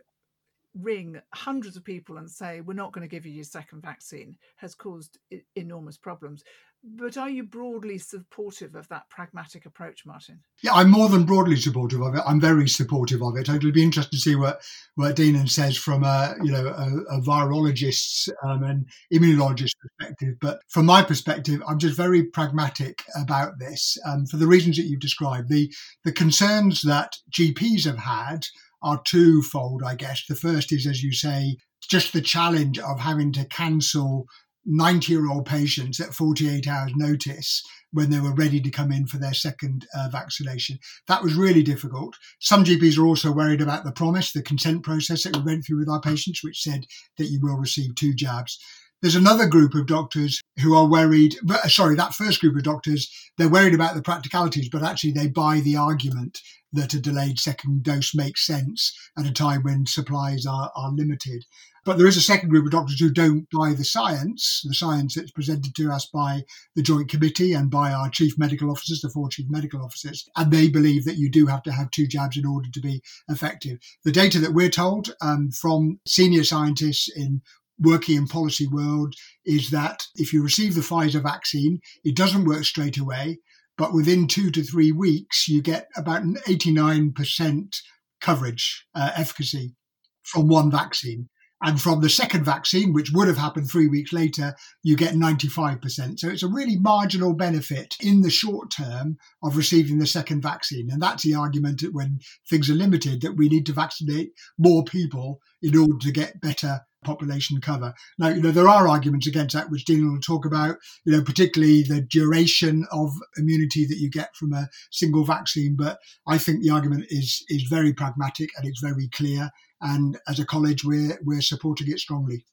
ring 0.75 1.21
hundreds 1.33 1.76
of 1.76 1.85
people 1.85 2.16
and 2.19 2.28
say 2.28 2.61
we're 2.61 2.75
not 2.75 2.93
going 2.93 3.07
to 3.07 3.14
give 3.14 3.25
you 3.25 3.33
your 3.33 3.45
second 3.45 3.81
vaccine 3.81 4.37
has 4.57 4.75
caused 4.75 5.19
enormous 5.54 5.97
problems 5.97 6.43
but 6.87 7.17
are 7.17 7.31
you 7.31 7.45
broadly 7.45 7.97
supportive 7.97 8.75
of 8.75 8.87
that 8.88 9.09
pragmatic 9.09 9.64
approach, 9.64 10.05
Martin? 10.05 10.41
Yeah, 10.62 10.75
I'm 10.75 10.91
more 10.91 11.09
than 11.09 11.25
broadly 11.25 11.57
supportive 11.57 12.03
of 12.03 12.14
it. 12.14 12.23
I'm 12.26 12.41
very 12.41 12.69
supportive 12.69 13.23
of 13.23 13.37
it. 13.37 13.49
It'll 13.49 13.73
be 13.73 13.83
interesting 13.83 14.19
to 14.19 14.23
see 14.23 14.37
what 14.37 14.61
what 14.95 15.17
Deenan 15.17 15.49
says 15.49 15.76
from 15.76 16.05
a 16.05 16.35
you 16.43 16.53
know 16.53 16.67
a, 16.67 17.17
a 17.17 17.21
virologist's 17.23 18.29
um, 18.45 18.62
and 18.62 18.87
immunologist 19.12 19.73
perspective. 19.81 20.35
But 20.41 20.61
from 20.69 20.87
my 20.87 21.03
perspective, 21.03 21.62
I'm 21.67 21.79
just 21.79 21.97
very 21.97 22.25
pragmatic 22.25 23.03
about 23.17 23.59
this 23.59 23.97
um, 24.07 24.26
for 24.26 24.37
the 24.37 24.47
reasons 24.47 24.76
that 24.76 24.85
you've 24.85 25.00
described. 25.00 25.49
The 25.49 25.73
the 26.05 26.12
concerns 26.12 26.83
that 26.83 27.17
GPs 27.33 27.87
have 27.87 27.99
had 27.99 28.47
are 28.83 29.00
twofold, 29.03 29.83
I 29.83 29.95
guess. 29.95 30.25
The 30.29 30.37
first 30.37 30.71
is, 30.71 30.87
as 30.87 31.03
you 31.03 31.12
say, 31.12 31.57
just 31.88 32.12
the 32.12 32.21
challenge 32.21 32.79
of 32.79 33.00
having 33.00 33.33
to 33.33 33.47
cancel 33.47 34.26
90 34.66 35.12
year 35.12 35.30
old 35.30 35.47
patients 35.47 36.00
at 36.00 36.14
48 36.14 36.66
hours 36.66 36.92
notice 36.94 37.62
when 37.92 38.11
they 38.11 38.21
were 38.21 38.35
ready 38.35 38.61
to 38.61 38.71
come 38.71 38.90
in 38.90 39.06
for 39.06 39.18
their 39.18 39.35
second 39.35 39.87
uh, 39.97 40.09
vaccination. 40.11 40.78
That 41.06 41.23
was 41.23 41.35
really 41.35 41.62
difficult. 41.62 42.16
Some 42.40 42.64
GPs 42.64 42.99
are 42.99 43.06
also 43.06 43.30
worried 43.30 43.61
about 43.61 43.85
the 43.85 43.92
promise, 43.92 44.33
the 44.33 44.42
consent 44.42 44.83
process 44.83 45.23
that 45.23 45.37
we 45.37 45.42
went 45.42 45.64
through 45.64 45.78
with 45.78 45.88
our 45.88 46.00
patients, 46.00 46.42
which 46.42 46.62
said 46.62 46.87
that 47.18 47.26
you 47.26 47.38
will 47.40 47.56
receive 47.56 47.94
two 47.94 48.12
jabs. 48.12 48.59
There's 49.00 49.14
another 49.14 49.47
group 49.47 49.75
of 49.75 49.87
doctors 49.87 50.40
who 50.61 50.75
are 50.75 50.88
worried, 50.88 51.37
but, 51.42 51.71
sorry, 51.71 51.94
that 51.97 52.14
first 52.14 52.40
group 52.40 52.56
of 52.56 52.62
doctors, 52.62 53.12
they're 53.37 53.50
worried 53.50 53.75
about 53.75 53.94
the 53.94 54.02
practicalities, 54.02 54.71
but 54.71 54.83
actually 54.83 55.12
they 55.12 55.28
buy 55.28 55.61
the 55.61 55.76
argument 55.76 56.40
that 56.73 56.94
a 56.94 57.00
delayed 57.00 57.38
second 57.38 57.83
dose 57.83 58.14
makes 58.14 58.47
sense 58.47 58.97
at 59.18 59.26
a 59.26 59.33
time 59.33 59.62
when 59.62 59.87
supplies 59.87 60.47
are, 60.47 60.73
are 60.75 60.90
limited. 60.90 61.44
But 61.85 61.99
there 61.99 62.07
is 62.07 62.17
a 62.17 62.23
second 62.23 62.49
group 62.49 62.64
of 62.64 62.73
doctors 62.73 62.99
who 62.99 63.11
don't 63.11 63.47
buy 63.50 63.75
the 63.75 63.85
science, 63.85 64.62
the 64.67 64.75
science 64.75 65.14
that's 65.14 65.31
presented 65.31 65.75
to 65.75 65.93
us 65.93 66.07
by 66.07 66.45
the 66.75 66.83
Joint 66.83 67.11
Committee 67.11 67.53
and 67.53 67.71
by 67.71 67.93
our 67.93 68.09
chief 68.09 68.38
medical 68.38 68.71
officers, 68.71 69.00
the 69.00 69.11
four 69.11 69.29
chief 69.29 69.47
medical 69.50 69.83
officers, 69.83 70.29
and 70.37 70.50
they 70.50 70.69
believe 70.69 71.05
that 71.05 71.19
you 71.19 71.31
do 71.31 71.47
have 71.47 71.62
to 71.64 71.73
have 71.73 71.91
two 71.91 72.07
jabs 72.07 72.38
in 72.38 72.47
order 72.47 72.71
to 72.73 72.81
be 72.81 73.03
effective. 73.29 73.79
The 74.05 74.12
data 74.12 74.38
that 74.38 74.55
we're 74.55 74.71
told 74.71 75.14
um, 75.21 75.50
from 75.50 76.00
senior 76.07 76.45
scientists 76.45 77.11
in 77.14 77.43
working 77.79 78.17
in 78.17 78.29
policy 78.29 78.67
world 78.67 79.14
is 79.45 79.71
that 79.71 80.05
if 80.14 80.33
you 80.33 80.43
receive 80.43 80.75
the 80.75 80.81
Pfizer 80.81 81.23
vaccine, 81.23 81.81
it 82.05 82.17
doesn't 82.17 82.47
work 82.47 82.64
straight 82.64 82.99
away, 82.99 83.38
but 83.76 83.93
within 83.93 84.26
two 84.26 84.50
to 84.53 84.62
three 84.62 84.93
weeks, 84.93 85.49
you 85.49 85.61
get 85.61 85.88
about 85.97 86.23
an 86.23 86.37
89% 86.47 87.76
coverage 88.21 88.87
uh, 88.95 89.11
efficacy 89.17 89.75
from 90.23 90.49
one 90.49 90.71
vaccine. 90.71 91.29
And 91.64 91.80
from 91.80 92.02
the 92.02 92.11
second 92.11 92.44
vaccine, 92.44 92.92
which 92.92 93.11
would 93.12 93.26
have 93.26 93.38
happened 93.38 93.71
three 93.71 93.88
weeks 93.88 94.12
later, 94.12 94.54
you 94.83 94.97
get 94.97 95.14
95%. 95.14 96.18
So 96.18 96.28
it's 96.28 96.42
a 96.42 96.49
really 96.49 96.76
marginal 96.76 97.33
benefit 97.33 97.97
in 98.02 98.21
the 98.21 98.28
short 98.28 98.71
term 98.71 99.16
of 99.42 99.56
receiving 99.56 99.99
the 99.99 100.06
second 100.06 100.42
vaccine. 100.42 100.90
And 100.90 101.00
that's 101.00 101.23
the 101.23 101.35
argument 101.35 101.80
that 101.80 101.94
when 101.94 102.18
things 102.50 102.68
are 102.68 102.75
limited, 102.75 103.23
that 103.23 103.38
we 103.38 103.49
need 103.49 103.64
to 103.64 103.73
vaccinate 103.73 104.33
more 104.59 104.85
people 104.85 105.40
in 105.62 105.75
order 105.75 105.97
to 106.02 106.12
get 106.12 106.42
better 106.42 106.80
population 107.02 107.61
cover. 107.62 107.94
Now, 108.18 108.28
you 108.28 108.42
know, 108.42 108.50
there 108.50 108.68
are 108.68 108.87
arguments 108.87 109.26
against 109.26 109.54
that, 109.54 109.71
which 109.71 109.87
Dean 109.87 110.11
will 110.11 110.21
talk 110.21 110.44
about, 110.44 110.76
you 111.06 111.12
know, 111.12 111.23
particularly 111.23 111.83
the 111.83 112.02
duration 112.02 112.87
of 112.92 113.11
immunity 113.38 113.87
that 113.87 113.99
you 113.99 114.11
get 114.11 114.37
from 114.37 114.52
a 114.52 114.68
single 114.90 115.25
vaccine. 115.25 115.76
But 115.78 115.99
I 116.26 116.37
think 116.37 116.62
the 116.62 116.71
argument 116.71 117.06
is 117.09 117.42
is 117.49 117.62
very 117.71 117.94
pragmatic 117.94 118.50
and 118.56 118.66
it's 118.66 118.80
very 118.80 119.09
clear 119.09 119.50
and 119.81 120.19
as 120.28 120.38
a 120.40 120.47
college, 120.47 120.85
we're 120.85 121.19
we're 121.23 121.40
supporting 121.40 121.90
it 121.90 121.99
strongly. 121.99 122.45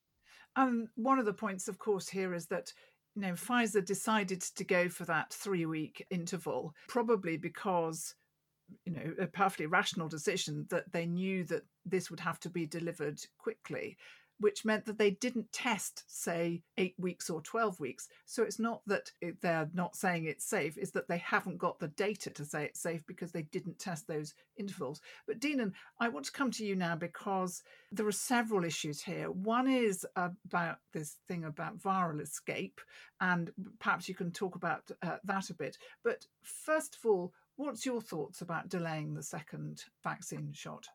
And 0.55 0.87
one 0.95 1.19
of 1.19 1.25
the 1.25 1.33
points, 1.33 1.67
of 1.67 1.79
course, 1.79 2.09
here 2.09 2.33
is 2.33 2.47
that 2.47 2.71
you 3.15 3.21
know 3.21 3.33
Pfizer 3.33 3.85
decided 3.85 4.41
to 4.41 4.63
go 4.63 4.89
for 4.89 5.05
that 5.05 5.33
three 5.33 5.65
week 5.65 6.05
interval, 6.09 6.73
probably 6.87 7.37
because 7.37 8.15
you 8.85 8.93
know 8.93 9.13
a 9.19 9.27
perfectly 9.27 9.65
rational 9.65 10.07
decision 10.07 10.65
that 10.69 10.91
they 10.91 11.05
knew 11.05 11.43
that 11.45 11.63
this 11.85 12.09
would 12.09 12.19
have 12.19 12.39
to 12.39 12.49
be 12.49 12.65
delivered 12.65 13.19
quickly 13.37 13.97
which 14.41 14.65
meant 14.65 14.85
that 14.85 14.97
they 14.97 15.11
didn't 15.11 15.53
test, 15.53 16.03
say, 16.07 16.63
eight 16.77 16.95
weeks 16.97 17.29
or 17.29 17.41
12 17.41 17.79
weeks. 17.79 18.09
So 18.25 18.41
it's 18.41 18.59
not 18.59 18.81
that 18.87 19.11
they're 19.41 19.69
not 19.73 19.95
saying 19.95 20.25
it's 20.25 20.45
safe, 20.45 20.77
it's 20.77 20.91
that 20.91 21.07
they 21.07 21.19
haven't 21.19 21.59
got 21.59 21.79
the 21.79 21.89
data 21.89 22.31
to 22.31 22.43
say 22.43 22.65
it's 22.65 22.81
safe 22.81 23.05
because 23.05 23.31
they 23.31 23.43
didn't 23.43 23.77
test 23.77 24.07
those 24.07 24.33
intervals. 24.57 24.99
But 25.27 25.39
Deenan, 25.39 25.73
I 25.99 26.09
want 26.09 26.25
to 26.25 26.31
come 26.31 26.49
to 26.51 26.65
you 26.65 26.75
now 26.75 26.95
because 26.95 27.61
there 27.91 28.07
are 28.07 28.11
several 28.11 28.65
issues 28.65 29.01
here. 29.01 29.29
One 29.29 29.67
is 29.67 30.05
about 30.15 30.77
this 30.91 31.17
thing 31.27 31.45
about 31.45 31.77
viral 31.77 32.19
escape, 32.19 32.81
and 33.19 33.51
perhaps 33.79 34.09
you 34.09 34.15
can 34.15 34.31
talk 34.31 34.55
about 34.55 34.89
uh, 35.03 35.17
that 35.23 35.51
a 35.51 35.53
bit. 35.53 35.77
But 36.03 36.25
first 36.41 36.95
of 36.95 37.09
all, 37.09 37.33
what's 37.57 37.85
your 37.85 38.01
thoughts 38.01 38.41
about 38.41 38.69
delaying 38.69 39.13
the 39.13 39.23
second 39.23 39.83
vaccine 40.03 40.51
shot? 40.51 40.87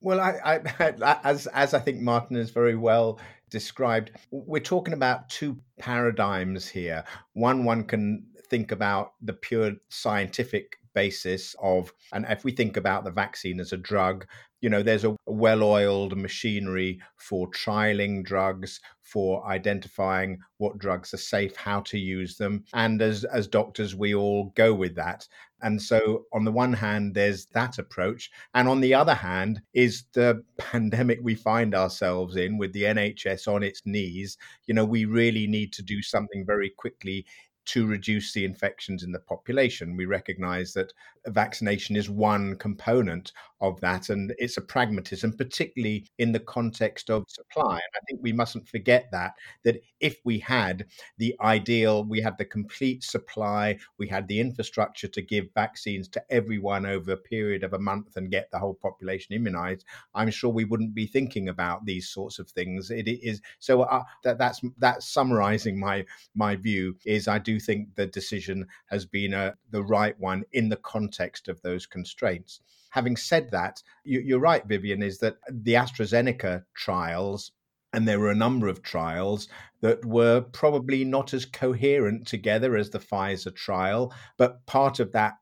Well, 0.00 0.20
I, 0.20 0.60
I, 0.78 1.18
as 1.24 1.46
as 1.48 1.74
I 1.74 1.78
think 1.78 2.00
Martin 2.00 2.36
has 2.36 2.50
very 2.50 2.76
well 2.76 3.20
described, 3.50 4.12
we're 4.30 4.60
talking 4.60 4.94
about 4.94 5.28
two 5.28 5.58
paradigms 5.78 6.68
here. 6.68 7.04
One, 7.32 7.64
one 7.64 7.84
can 7.84 8.26
think 8.50 8.72
about 8.72 9.12
the 9.22 9.32
pure 9.32 9.72
scientific 9.88 10.78
basis 10.94 11.54
of, 11.62 11.92
and 12.12 12.26
if 12.28 12.44
we 12.44 12.52
think 12.52 12.76
about 12.76 13.04
the 13.04 13.10
vaccine 13.10 13.60
as 13.60 13.72
a 13.72 13.76
drug, 13.76 14.26
you 14.60 14.68
know, 14.68 14.82
there's 14.82 15.04
a 15.04 15.16
well-oiled 15.26 16.16
machinery 16.16 17.00
for 17.16 17.48
trialing 17.50 18.24
drugs, 18.24 18.80
for 19.02 19.46
identifying 19.46 20.38
what 20.58 20.78
drugs 20.78 21.14
are 21.14 21.18
safe, 21.18 21.56
how 21.56 21.80
to 21.80 21.98
use 21.98 22.36
them, 22.36 22.64
and 22.74 23.00
as 23.00 23.24
as 23.24 23.46
doctors, 23.46 23.94
we 23.94 24.14
all 24.14 24.52
go 24.56 24.74
with 24.74 24.94
that. 24.96 25.26
And 25.62 25.80
so, 25.80 26.24
on 26.32 26.44
the 26.44 26.52
one 26.52 26.72
hand, 26.72 27.14
there's 27.14 27.46
that 27.46 27.78
approach. 27.78 28.30
And 28.54 28.68
on 28.68 28.80
the 28.80 28.94
other 28.94 29.14
hand, 29.14 29.60
is 29.74 30.04
the 30.12 30.44
pandemic 30.56 31.18
we 31.22 31.34
find 31.34 31.74
ourselves 31.74 32.36
in 32.36 32.58
with 32.58 32.72
the 32.72 32.84
NHS 32.84 33.52
on 33.52 33.62
its 33.62 33.82
knees. 33.84 34.38
You 34.66 34.74
know, 34.74 34.84
we 34.84 35.04
really 35.04 35.46
need 35.46 35.72
to 35.74 35.82
do 35.82 36.02
something 36.02 36.46
very 36.46 36.70
quickly 36.70 37.26
to 37.68 37.86
reduce 37.86 38.32
the 38.32 38.44
infections 38.44 39.02
in 39.02 39.12
the 39.12 39.18
population. 39.18 39.96
We 39.96 40.06
recognize 40.06 40.72
that 40.72 40.92
vaccination 41.26 41.96
is 41.96 42.08
one 42.08 42.56
component 42.56 43.32
of 43.60 43.78
that, 43.80 44.08
and 44.08 44.34
it's 44.38 44.56
a 44.56 44.62
pragmatism, 44.62 45.32
particularly 45.32 46.06
in 46.18 46.32
the 46.32 46.40
context 46.40 47.10
of 47.10 47.24
supply. 47.28 47.74
And 47.74 47.92
I 47.96 48.00
think 48.06 48.20
we 48.22 48.32
mustn't 48.32 48.68
forget 48.68 49.10
that 49.12 49.34
that 49.64 49.80
if 50.00 50.18
we 50.24 50.38
had 50.38 50.86
the 51.18 51.34
ideal, 51.40 52.04
we 52.04 52.20
had 52.20 52.38
the 52.38 52.44
complete 52.44 53.02
supply, 53.04 53.78
we 53.98 54.08
had 54.08 54.26
the 54.28 54.40
infrastructure 54.40 55.08
to 55.08 55.20
give 55.20 55.52
vaccines 55.54 56.08
to 56.08 56.22
everyone 56.30 56.86
over 56.86 57.12
a 57.12 57.16
period 57.16 57.64
of 57.64 57.74
a 57.74 57.78
month 57.78 58.16
and 58.16 58.30
get 58.30 58.50
the 58.50 58.58
whole 58.58 58.74
population 58.74 59.34
immunized, 59.34 59.84
I'm 60.14 60.30
sure 60.30 60.50
we 60.50 60.64
wouldn't 60.64 60.94
be 60.94 61.06
thinking 61.06 61.48
about 61.48 61.84
these 61.84 62.08
sorts 62.08 62.38
of 62.38 62.48
things. 62.48 62.90
It 62.90 63.08
is 63.08 63.42
so 63.58 63.82
uh, 63.82 64.04
that 64.24 64.38
that's 64.38 64.60
that's 64.78 65.12
summarizing 65.12 65.78
my 65.78 66.04
my 66.34 66.56
view. 66.56 66.96
Is 67.04 67.28
I 67.28 67.38
do 67.38 67.57
think 67.60 67.94
the 67.94 68.06
decision 68.06 68.66
has 68.86 69.06
been 69.06 69.34
a, 69.34 69.38
uh, 69.38 69.52
the 69.70 69.82
right 69.82 70.18
one 70.18 70.44
in 70.52 70.68
the 70.68 70.76
context 70.76 71.48
of 71.48 71.60
those 71.62 71.86
constraints. 71.86 72.60
Having 72.90 73.16
said 73.16 73.50
that, 73.50 73.82
you, 74.04 74.36
are 74.36 74.40
right, 74.40 74.66
Vivian, 74.66 75.02
is 75.02 75.18
that 75.18 75.36
the 75.50 75.74
AstraZeneca 75.74 76.64
trials 76.74 77.52
and 77.92 78.06
there 78.06 78.20
were 78.20 78.30
a 78.30 78.34
number 78.34 78.68
of 78.68 78.82
trials 78.82 79.48
that 79.80 80.04
were 80.04 80.40
probably 80.40 81.04
not 81.04 81.32
as 81.32 81.46
coherent 81.46 82.26
together 82.26 82.76
as 82.76 82.90
the 82.90 82.98
Pfizer 82.98 83.54
trial, 83.54 84.12
but 84.36 84.64
part 84.66 85.00
of 85.00 85.12
that 85.12 85.34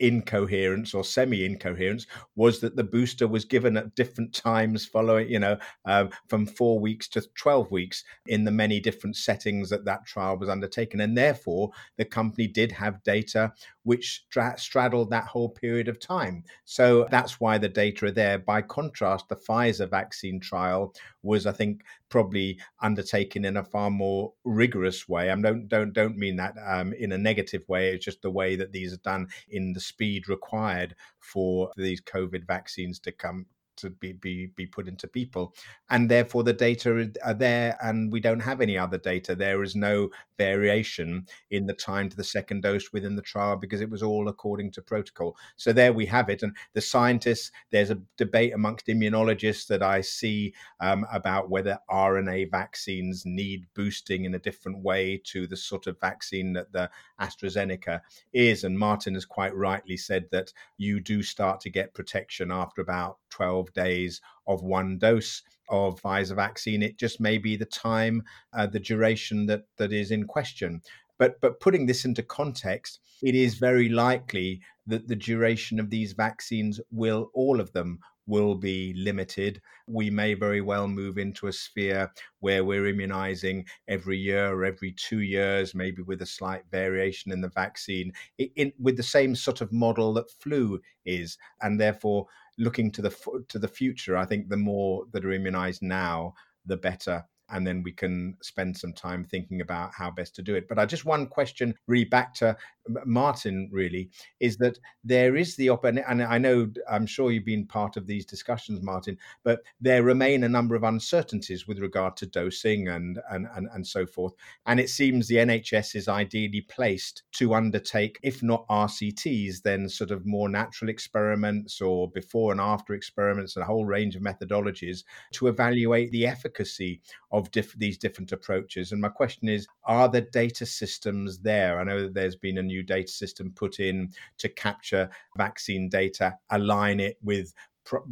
incoherence 0.00 0.92
or 0.94 1.02
semi-incoherence 1.02 2.06
was 2.34 2.60
that 2.60 2.76
the 2.76 2.84
booster 2.84 3.26
was 3.26 3.44
given 3.44 3.76
at 3.76 3.94
different 3.94 4.32
times 4.32 4.84
following 4.84 5.28
you 5.28 5.38
know 5.38 5.56
uh, 5.86 6.06
from 6.28 6.44
four 6.44 6.78
weeks 6.78 7.08
to 7.08 7.22
12 7.34 7.70
weeks 7.70 8.04
in 8.26 8.44
the 8.44 8.50
many 8.50 8.78
different 8.78 9.16
settings 9.16 9.70
that 9.70 9.84
that 9.84 10.04
trial 10.04 10.36
was 10.36 10.48
undertaken 10.48 11.00
and 11.00 11.16
therefore 11.16 11.70
the 11.96 12.04
company 12.04 12.46
did 12.46 12.70
have 12.70 13.02
data 13.04 13.50
which 13.84 14.24
stra- 14.26 14.58
straddled 14.58 15.10
that 15.10 15.24
whole 15.24 15.48
period 15.48 15.88
of 15.88 15.98
time 15.98 16.44
so 16.64 17.06
that's 17.10 17.40
why 17.40 17.56
the 17.56 17.68
data 17.68 18.06
are 18.06 18.10
there 18.10 18.38
by 18.38 18.60
contrast 18.60 19.28
the 19.28 19.36
pfizer 19.36 19.88
vaccine 19.88 20.38
trial 20.38 20.92
was 21.22 21.46
i 21.46 21.52
think 21.52 21.82
probably 22.08 22.58
undertaken 22.80 23.44
in 23.44 23.56
a 23.56 23.64
far 23.64 23.90
more 23.90 24.32
rigorous 24.44 25.08
way. 25.08 25.30
I 25.30 25.36
don't 25.36 25.68
don't 25.68 25.92
don't 25.92 26.16
mean 26.16 26.36
that 26.36 26.54
um, 26.66 26.92
in 26.94 27.12
a 27.12 27.18
negative 27.18 27.62
way. 27.68 27.90
It's 27.90 28.04
just 28.04 28.22
the 28.22 28.30
way 28.30 28.56
that 28.56 28.72
these 28.72 28.92
are 28.92 28.98
done 28.98 29.28
in 29.50 29.72
the 29.72 29.80
speed 29.86 30.28
required 30.28 30.94
for 31.20 31.70
these 31.76 32.00
COVID 32.00 32.46
vaccines 32.46 32.98
to 33.00 33.12
come 33.12 33.46
to 33.76 33.90
be, 33.90 34.12
be 34.12 34.46
be 34.56 34.66
put 34.66 34.88
into 34.88 35.06
people 35.06 35.54
and 35.90 36.10
therefore 36.10 36.42
the 36.42 36.52
data 36.52 37.10
are 37.24 37.34
there 37.34 37.76
and 37.82 38.12
we 38.12 38.20
don't 38.20 38.40
have 38.40 38.60
any 38.60 38.78
other 38.78 38.98
data. 38.98 39.34
There 39.34 39.62
is 39.62 39.76
no 39.76 40.10
variation 40.38 41.26
in 41.50 41.66
the 41.66 41.74
time 41.74 42.08
to 42.08 42.16
the 42.16 42.24
second 42.24 42.62
dose 42.62 42.92
within 42.92 43.16
the 43.16 43.22
trial 43.22 43.56
because 43.56 43.80
it 43.80 43.90
was 43.90 44.02
all 44.02 44.28
according 44.28 44.72
to 44.72 44.82
protocol. 44.82 45.36
So 45.56 45.72
there 45.72 45.92
we 45.92 46.06
have 46.06 46.28
it 46.28 46.42
and 46.42 46.56
the 46.74 46.80
scientists 46.80 47.50
there's 47.70 47.90
a 47.90 48.00
debate 48.16 48.52
amongst 48.54 48.86
immunologists 48.86 49.66
that 49.66 49.82
i 49.82 50.00
see 50.00 50.54
um, 50.80 51.06
about 51.12 51.50
whether 51.50 51.78
rna 51.90 52.50
vaccines 52.50 53.24
need 53.26 53.66
boosting 53.74 54.24
in 54.24 54.34
a 54.34 54.38
different 54.38 54.82
way 54.82 55.20
to 55.24 55.46
the 55.46 55.56
sort 55.56 55.86
of 55.86 56.00
vaccine 56.00 56.52
that 56.52 56.72
the 56.72 56.88
astrazeneca 57.20 58.00
is 58.32 58.64
and 58.64 58.78
martin 58.78 59.14
has 59.14 59.24
quite 59.24 59.54
rightly 59.54 59.96
said 59.96 60.24
that 60.30 60.52
you 60.76 61.00
do 61.00 61.22
start 61.22 61.60
to 61.60 61.70
get 61.70 61.94
protection 61.94 62.50
after 62.50 62.80
about 62.80 63.18
12 63.30 63.65
days 63.74 64.20
of 64.46 64.62
one 64.62 64.98
dose 64.98 65.42
of 65.68 66.00
Pfizer 66.00 66.36
vaccine. 66.36 66.82
It 66.82 66.98
just 66.98 67.20
may 67.20 67.38
be 67.38 67.56
the 67.56 67.66
time, 67.66 68.22
uh, 68.52 68.66
the 68.66 68.80
duration 68.80 69.46
that 69.46 69.64
that 69.76 69.92
is 69.92 70.10
in 70.10 70.26
question. 70.26 70.82
But 71.18 71.40
but 71.40 71.60
putting 71.60 71.86
this 71.86 72.04
into 72.04 72.22
context, 72.22 73.00
it 73.22 73.34
is 73.34 73.54
very 73.54 73.88
likely 73.88 74.60
that 74.86 75.08
the 75.08 75.16
duration 75.16 75.80
of 75.80 75.90
these 75.90 76.12
vaccines 76.12 76.80
will 76.90 77.30
all 77.34 77.60
of 77.60 77.72
them 77.72 77.98
will 78.26 78.54
be 78.54 78.92
limited. 78.94 79.60
We 79.86 80.10
may 80.10 80.34
very 80.34 80.60
well 80.60 80.88
move 80.88 81.16
into 81.16 81.46
a 81.46 81.52
sphere 81.52 82.10
where 82.40 82.64
we're 82.64 82.88
immunizing 82.88 83.66
every 83.88 84.18
year 84.18 84.52
or 84.52 84.64
every 84.64 84.92
two 84.92 85.20
years, 85.20 85.74
maybe 85.74 86.02
with 86.02 86.22
a 86.22 86.26
slight 86.26 86.64
variation 86.70 87.32
in 87.32 87.40
the 87.40 87.48
vaccine, 87.48 88.12
in, 88.38 88.50
in, 88.56 88.72
with 88.78 88.96
the 88.96 89.02
same 89.02 89.34
sort 89.34 89.60
of 89.60 89.72
model 89.72 90.12
that 90.14 90.30
flu 90.30 90.80
is. 91.04 91.38
And 91.62 91.80
therefore, 91.80 92.26
looking 92.58 92.90
to 92.92 93.02
the 93.02 93.44
to 93.48 93.58
the 93.58 93.68
future, 93.68 94.16
I 94.16 94.24
think 94.24 94.48
the 94.48 94.56
more 94.56 95.04
that 95.12 95.24
are 95.24 95.32
immunized 95.32 95.82
now, 95.82 96.34
the 96.64 96.76
better 96.76 97.24
and 97.50 97.66
then 97.66 97.82
we 97.82 97.92
can 97.92 98.36
spend 98.42 98.76
some 98.76 98.92
time 98.92 99.24
thinking 99.24 99.60
about 99.60 99.92
how 99.94 100.10
best 100.10 100.34
to 100.36 100.42
do 100.42 100.54
it. 100.54 100.66
But 100.68 100.78
I 100.78 100.86
just 100.86 101.04
one 101.04 101.26
question, 101.26 101.74
really 101.86 102.04
back 102.04 102.34
to 102.34 102.56
Martin, 103.04 103.68
really, 103.72 104.10
is 104.40 104.56
that 104.58 104.78
there 105.04 105.36
is 105.36 105.56
the 105.56 105.68
op, 105.68 105.84
and 105.84 106.00
I 106.00 106.38
know 106.38 106.70
I'm 106.90 107.06
sure 107.06 107.30
you've 107.30 107.44
been 107.44 107.66
part 107.66 107.96
of 107.96 108.06
these 108.06 108.26
discussions, 108.26 108.82
Martin, 108.82 109.18
but 109.44 109.62
there 109.80 110.02
remain 110.02 110.44
a 110.44 110.48
number 110.48 110.74
of 110.74 110.82
uncertainties 110.82 111.66
with 111.66 111.78
regard 111.78 112.16
to 112.18 112.26
dosing 112.26 112.88
and 112.88 113.18
and 113.30 113.46
and, 113.54 113.68
and 113.72 113.86
so 113.86 114.06
forth. 114.06 114.34
And 114.66 114.80
it 114.80 114.90
seems 114.90 115.26
the 115.26 115.36
NHS 115.36 115.94
is 115.96 116.08
ideally 116.08 116.62
placed 116.62 117.22
to 117.32 117.54
undertake, 117.54 118.18
if 118.22 118.42
not 118.42 118.66
RCTs, 118.68 119.62
then 119.62 119.88
sort 119.88 120.10
of 120.10 120.26
more 120.26 120.48
natural 120.48 120.88
experiments 120.88 121.80
or 121.80 122.10
before 122.10 122.52
and 122.52 122.60
after 122.60 122.94
experiments, 122.94 123.56
and 123.56 123.62
a 123.62 123.66
whole 123.66 123.86
range 123.86 124.16
of 124.16 124.22
methodologies 124.22 125.04
to 125.32 125.48
evaluate 125.48 126.10
the 126.12 126.26
efficacy 126.26 127.00
of 127.32 127.50
diff- 127.50 127.78
these 127.78 127.98
different 127.98 128.32
approaches. 128.32 128.92
And 128.92 129.00
my 129.00 129.08
question 129.08 129.48
is 129.48 129.66
are 129.84 130.08
the 130.08 130.22
data 130.22 130.66
systems 130.66 131.38
there? 131.38 131.78
I 131.80 131.84
know 131.84 132.02
that 132.02 132.14
there's 132.14 132.36
been 132.36 132.58
a 132.58 132.62
new 132.62 132.75
data 132.82 133.10
system 133.10 133.52
put 133.54 133.80
in 133.80 134.12
to 134.38 134.48
capture 134.48 135.08
vaccine 135.36 135.88
data, 135.88 136.36
align 136.50 137.00
it 137.00 137.16
with 137.22 137.52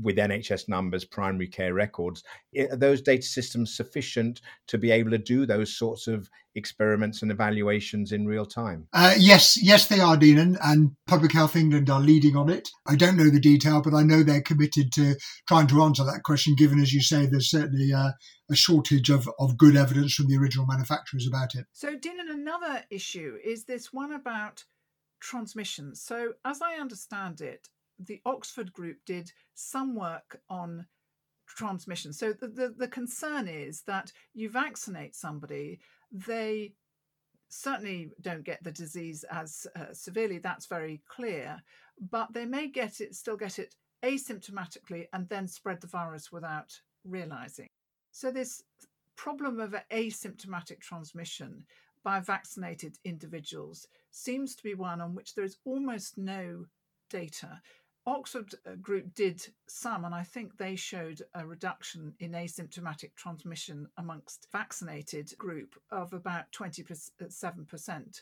with 0.00 0.16
NHS 0.16 0.68
numbers, 0.68 1.04
primary 1.04 1.48
care 1.48 1.74
records. 1.74 2.22
Are 2.58 2.76
those 2.76 3.02
data 3.02 3.22
systems 3.22 3.76
sufficient 3.76 4.40
to 4.68 4.78
be 4.78 4.90
able 4.90 5.10
to 5.10 5.18
do 5.18 5.46
those 5.46 5.76
sorts 5.76 6.06
of 6.06 6.28
experiments 6.54 7.22
and 7.22 7.30
evaluations 7.30 8.12
in 8.12 8.26
real 8.26 8.46
time? 8.46 8.86
Uh, 8.92 9.14
yes, 9.18 9.60
yes, 9.62 9.88
they 9.88 10.00
are, 10.00 10.16
Dean, 10.16 10.38
and, 10.38 10.58
and, 10.62 10.92
Public 11.06 11.32
Health 11.32 11.56
England 11.56 11.90
are 11.90 12.00
leading 12.00 12.36
on 12.36 12.48
it. 12.48 12.68
I 12.86 12.96
don't 12.96 13.16
know 13.16 13.30
the 13.30 13.40
detail, 13.40 13.82
but 13.82 13.94
I 13.94 14.02
know 14.02 14.22
they're 14.22 14.40
committed 14.40 14.92
to 14.92 15.16
trying 15.46 15.66
to 15.68 15.82
answer 15.82 16.04
that 16.04 16.22
question, 16.24 16.54
given, 16.54 16.80
as 16.80 16.92
you 16.92 17.02
say, 17.02 17.26
there's 17.26 17.50
certainly 17.50 17.92
uh, 17.92 18.12
a 18.50 18.54
shortage 18.54 19.10
of, 19.10 19.28
of 19.38 19.56
good 19.56 19.76
evidence 19.76 20.14
from 20.14 20.28
the 20.28 20.36
original 20.36 20.66
manufacturers 20.66 21.26
about 21.26 21.54
it. 21.54 21.66
So, 21.72 21.96
Dean, 21.96 22.18
another 22.20 22.84
issue 22.90 23.36
is 23.44 23.64
this 23.64 23.92
one 23.92 24.12
about 24.12 24.64
transmission. 25.20 25.94
So, 25.94 26.32
as 26.44 26.60
I 26.62 26.74
understand 26.74 27.40
it, 27.40 27.68
the 27.98 28.20
Oxford 28.24 28.72
group 28.72 28.98
did 29.06 29.32
some 29.54 29.94
work 29.94 30.40
on 30.48 30.86
transmission. 31.46 32.12
So 32.12 32.32
the, 32.32 32.48
the, 32.48 32.74
the, 32.76 32.88
concern 32.88 33.48
is 33.48 33.82
that 33.82 34.12
you 34.32 34.48
vaccinate 34.50 35.14
somebody, 35.14 35.78
they 36.10 36.72
certainly 37.48 38.10
don't 38.20 38.44
get 38.44 38.62
the 38.62 38.72
disease 38.72 39.24
as 39.30 39.66
uh, 39.76 39.92
severely, 39.92 40.38
that's 40.38 40.66
very 40.66 41.02
clear, 41.08 41.62
but 42.10 42.32
they 42.32 42.46
may 42.46 42.68
get 42.68 43.00
it, 43.00 43.14
still 43.14 43.36
get 43.36 43.58
it 43.58 43.74
asymptomatically 44.02 45.06
and 45.12 45.28
then 45.28 45.46
spread 45.46 45.80
the 45.80 45.86
virus 45.86 46.32
without 46.32 46.72
realizing. 47.04 47.68
So 48.10 48.30
this 48.30 48.62
problem 49.16 49.60
of 49.60 49.74
asymptomatic 49.92 50.80
transmission 50.80 51.64
by 52.02 52.20
vaccinated 52.20 52.98
individuals 53.04 53.86
seems 54.10 54.54
to 54.54 54.62
be 54.62 54.74
one 54.74 55.00
on 55.00 55.14
which 55.14 55.34
there 55.34 55.44
is 55.44 55.58
almost 55.64 56.18
no 56.18 56.66
data. 57.08 57.60
Oxford 58.06 58.54
uh, 58.66 58.74
group 58.76 59.14
did 59.14 59.46
some, 59.66 60.04
and 60.04 60.14
I 60.14 60.22
think 60.22 60.56
they 60.56 60.76
showed 60.76 61.22
a 61.34 61.46
reduction 61.46 62.14
in 62.20 62.32
asymptomatic 62.32 63.14
transmission 63.16 63.88
amongst 63.96 64.48
vaccinated 64.52 65.32
group 65.38 65.74
of 65.90 66.12
about 66.12 66.52
27%. 66.52 68.20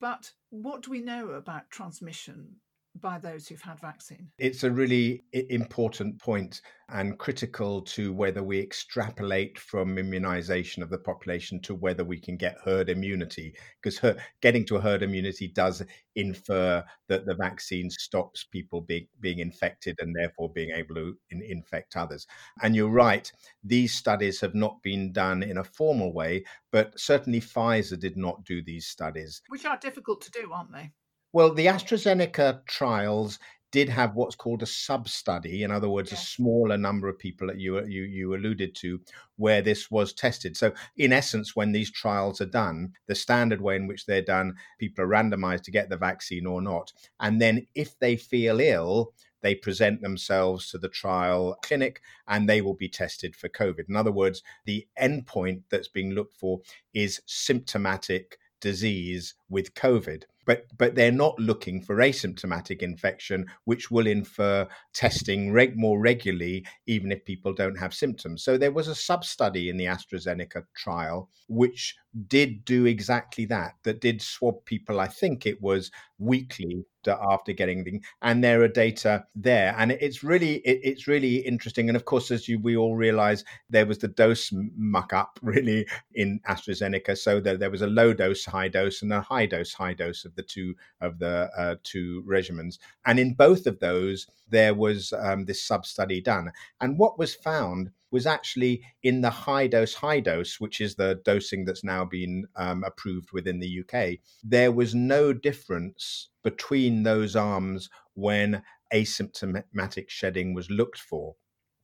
But 0.00 0.32
what 0.50 0.82
do 0.82 0.90
we 0.90 1.00
know 1.00 1.30
about 1.30 1.70
transmission 1.70 2.56
by 3.02 3.18
those 3.18 3.46
who've 3.48 3.60
had 3.60 3.80
vaccine? 3.80 4.30
It's 4.38 4.64
a 4.64 4.70
really 4.70 5.24
important 5.32 6.20
point 6.20 6.62
and 6.88 7.18
critical 7.18 7.80
to 7.82 8.12
whether 8.12 8.42
we 8.42 8.60
extrapolate 8.60 9.58
from 9.58 9.98
immunization 9.98 10.82
of 10.82 10.90
the 10.90 10.98
population 10.98 11.60
to 11.62 11.74
whether 11.74 12.04
we 12.04 12.20
can 12.20 12.36
get 12.36 12.56
herd 12.64 12.88
immunity, 12.88 13.54
because 13.82 13.98
her, 13.98 14.16
getting 14.40 14.64
to 14.66 14.76
a 14.76 14.80
herd 14.80 15.02
immunity 15.02 15.48
does 15.48 15.82
infer 16.16 16.84
that 17.08 17.24
the 17.26 17.34
vaccine 17.34 17.90
stops 17.90 18.44
people 18.44 18.82
being, 18.82 19.06
being 19.20 19.38
infected 19.38 19.96
and 20.00 20.14
therefore 20.14 20.52
being 20.52 20.70
able 20.70 20.94
to 20.94 21.16
in, 21.30 21.42
infect 21.42 21.96
others. 21.96 22.26
And 22.62 22.76
you're 22.76 22.88
right, 22.88 23.30
these 23.64 23.94
studies 23.94 24.40
have 24.40 24.54
not 24.54 24.82
been 24.82 25.12
done 25.12 25.42
in 25.42 25.58
a 25.58 25.64
formal 25.64 26.12
way, 26.12 26.44
but 26.70 26.98
certainly 26.98 27.40
Pfizer 27.40 27.98
did 27.98 28.16
not 28.16 28.44
do 28.44 28.62
these 28.62 28.86
studies. 28.86 29.42
Which 29.48 29.64
are 29.64 29.78
difficult 29.78 30.20
to 30.22 30.30
do, 30.30 30.52
aren't 30.52 30.72
they? 30.72 30.92
Well, 31.34 31.54
the 31.54 31.66
AstraZeneca 31.66 32.66
trials 32.66 33.38
did 33.70 33.88
have 33.88 34.14
what's 34.14 34.36
called 34.36 34.62
a 34.62 34.66
sub 34.66 35.08
study, 35.08 35.62
in 35.62 35.70
other 35.70 35.88
words, 35.88 36.12
yeah. 36.12 36.18
a 36.18 36.20
smaller 36.20 36.76
number 36.76 37.08
of 37.08 37.18
people 37.18 37.46
that 37.46 37.58
you, 37.58 37.82
you 37.86 38.02
you 38.02 38.34
alluded 38.34 38.74
to, 38.76 39.00
where 39.36 39.62
this 39.62 39.90
was 39.90 40.12
tested. 40.12 40.58
So, 40.58 40.74
in 40.98 41.10
essence, 41.10 41.56
when 41.56 41.72
these 41.72 41.90
trials 41.90 42.42
are 42.42 42.46
done, 42.46 42.92
the 43.06 43.14
standard 43.14 43.62
way 43.62 43.76
in 43.76 43.86
which 43.86 44.04
they're 44.04 44.20
done, 44.20 44.56
people 44.78 45.04
are 45.04 45.08
randomized 45.08 45.62
to 45.62 45.70
get 45.70 45.88
the 45.88 45.96
vaccine 45.96 46.44
or 46.46 46.60
not, 46.60 46.92
and 47.18 47.40
then 47.40 47.66
if 47.74 47.98
they 47.98 48.14
feel 48.14 48.60
ill, 48.60 49.14
they 49.40 49.54
present 49.54 50.02
themselves 50.02 50.70
to 50.70 50.78
the 50.78 50.90
trial 50.90 51.56
clinic 51.62 52.02
and 52.28 52.46
they 52.46 52.60
will 52.60 52.74
be 52.74 52.88
tested 52.90 53.34
for 53.34 53.48
COVID. 53.48 53.88
In 53.88 53.96
other 53.96 54.12
words, 54.12 54.42
the 54.66 54.86
endpoint 55.00 55.62
that's 55.70 55.88
being 55.88 56.12
looked 56.12 56.34
for 56.34 56.60
is 56.94 57.22
symptomatic 57.26 58.38
disease 58.60 59.34
with 59.48 59.74
COVID 59.74 60.24
but 60.44 60.66
but 60.76 60.94
they're 60.94 61.12
not 61.12 61.38
looking 61.38 61.80
for 61.80 61.96
asymptomatic 61.96 62.82
infection, 62.82 63.46
which 63.64 63.90
will 63.90 64.06
infer 64.06 64.66
testing 64.92 65.52
reg- 65.52 65.76
more 65.76 65.98
regularly, 66.00 66.64
even 66.86 67.12
if 67.12 67.24
people 67.24 67.52
don't 67.52 67.78
have 67.78 67.94
symptoms. 67.94 68.42
So 68.42 68.56
there 68.56 68.72
was 68.72 68.88
a 68.88 68.94
sub 68.94 69.24
study 69.24 69.68
in 69.68 69.76
the 69.76 69.86
AstraZeneca 69.86 70.64
trial 70.74 71.30
which 71.48 71.96
did 72.28 72.64
do 72.64 72.86
exactly 72.86 73.46
that. 73.46 73.74
That 73.84 74.00
did 74.00 74.20
swab 74.20 74.64
people. 74.64 75.00
I 75.00 75.08
think 75.08 75.46
it 75.46 75.60
was 75.62 75.90
weekly 76.18 76.84
after 77.06 77.52
getting 77.52 77.82
the, 77.82 78.00
and 78.20 78.44
there 78.44 78.62
are 78.62 78.68
data 78.68 79.24
there, 79.34 79.74
and 79.78 79.92
it's 79.92 80.22
really 80.22 80.56
it, 80.56 80.80
it's 80.82 81.08
really 81.08 81.36
interesting. 81.36 81.88
And 81.88 81.96
of 81.96 82.04
course, 82.04 82.30
as 82.30 82.48
you 82.48 82.58
we 82.58 82.76
all 82.76 82.94
realize, 82.96 83.44
there 83.70 83.86
was 83.86 83.98
the 83.98 84.08
dose 84.08 84.52
muck 84.76 85.12
up 85.12 85.38
really 85.42 85.86
in 86.14 86.40
AstraZeneca. 86.48 87.16
So 87.16 87.40
there, 87.40 87.56
there 87.56 87.70
was 87.70 87.82
a 87.82 87.86
low 87.86 88.12
dose, 88.12 88.44
high 88.44 88.68
dose, 88.68 89.02
and 89.02 89.12
a 89.12 89.20
high 89.20 89.46
dose, 89.46 89.72
high 89.72 89.94
dose 89.94 90.24
of 90.24 90.34
the 90.34 90.42
two 90.42 90.74
of 91.00 91.18
the 91.18 91.50
uh, 91.56 91.76
two 91.82 92.22
regimens. 92.26 92.78
And 93.06 93.18
in 93.18 93.34
both 93.34 93.66
of 93.66 93.80
those, 93.80 94.26
there 94.48 94.74
was 94.74 95.12
um, 95.14 95.44
this 95.44 95.64
sub 95.64 95.86
study 95.86 96.20
done. 96.20 96.52
And 96.80 96.98
what 96.98 97.18
was 97.18 97.34
found 97.34 97.90
was 98.12 98.26
actually 98.26 98.82
in 99.02 99.22
the 99.22 99.30
high 99.30 99.66
dose, 99.66 99.94
high 99.94 100.20
dose, 100.20 100.60
which 100.60 100.80
is 100.80 100.94
the 100.94 101.20
dosing 101.24 101.64
that's 101.64 101.82
now 101.82 102.04
been 102.04 102.46
um, 102.56 102.84
approved 102.84 103.32
within 103.32 103.58
the 103.58 103.80
UK. 103.80 104.18
There 104.44 104.70
was 104.70 104.94
no 104.94 105.32
difference 105.32 106.28
between 106.44 107.02
those 107.02 107.34
arms 107.34 107.88
when 108.14 108.62
asymptomatic 108.92 110.08
shedding 110.08 110.54
was 110.54 110.70
looked 110.70 110.98
for. 110.98 111.34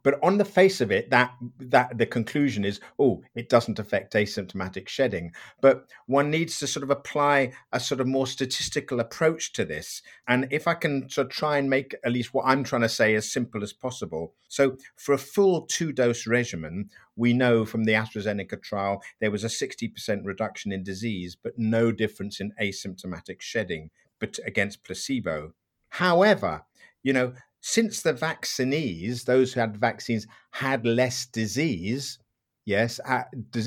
But 0.08 0.20
on 0.22 0.38
the 0.38 0.44
face 0.46 0.80
of 0.80 0.90
it, 0.90 1.10
that 1.10 1.34
that 1.58 1.98
the 1.98 2.06
conclusion 2.06 2.64
is, 2.64 2.80
oh, 2.98 3.20
it 3.34 3.50
doesn't 3.50 3.78
affect 3.78 4.14
asymptomatic 4.14 4.88
shedding. 4.88 5.32
But 5.60 5.84
one 6.06 6.30
needs 6.30 6.58
to 6.60 6.66
sort 6.66 6.82
of 6.82 6.88
apply 6.88 7.52
a 7.72 7.78
sort 7.78 8.00
of 8.00 8.06
more 8.06 8.26
statistical 8.26 9.00
approach 9.00 9.52
to 9.52 9.66
this. 9.66 10.00
And 10.26 10.48
if 10.50 10.66
I 10.66 10.72
can 10.72 11.10
sort 11.10 11.26
of 11.26 11.30
try 11.30 11.58
and 11.58 11.68
make 11.68 11.94
at 12.02 12.12
least 12.12 12.32
what 12.32 12.46
I'm 12.46 12.64
trying 12.64 12.80
to 12.80 12.88
say 12.88 13.16
as 13.16 13.30
simple 13.30 13.62
as 13.62 13.74
possible. 13.74 14.32
So 14.48 14.78
for 14.96 15.12
a 15.12 15.18
full 15.18 15.66
two 15.66 15.92
dose 15.92 16.26
regimen, 16.26 16.88
we 17.14 17.34
know 17.34 17.66
from 17.66 17.84
the 17.84 17.92
AstraZeneca 17.92 18.62
trial 18.62 19.02
there 19.20 19.30
was 19.30 19.44
a 19.44 19.48
60% 19.48 20.24
reduction 20.24 20.72
in 20.72 20.82
disease, 20.82 21.36
but 21.36 21.58
no 21.58 21.92
difference 21.92 22.40
in 22.40 22.54
asymptomatic 22.58 23.42
shedding 23.42 23.90
but 24.18 24.38
against 24.46 24.84
placebo. 24.84 25.52
However, 25.90 26.62
you 27.02 27.12
know, 27.12 27.34
since 27.60 28.02
the 28.02 28.12
vaccinees, 28.12 29.24
those 29.24 29.52
who 29.52 29.60
had 29.60 29.76
vaccines, 29.76 30.26
had 30.50 30.86
less 30.86 31.26
disease, 31.26 32.18
yes, 32.64 33.00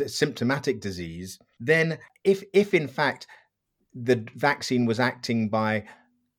symptomatic 0.07 0.79
disease, 0.79 1.39
then 1.59 1.97
if 2.23 2.43
if 2.53 2.73
in 2.73 2.87
fact 2.87 3.27
the 3.93 4.25
vaccine 4.35 4.85
was 4.85 4.99
acting 4.99 5.49
by 5.49 5.83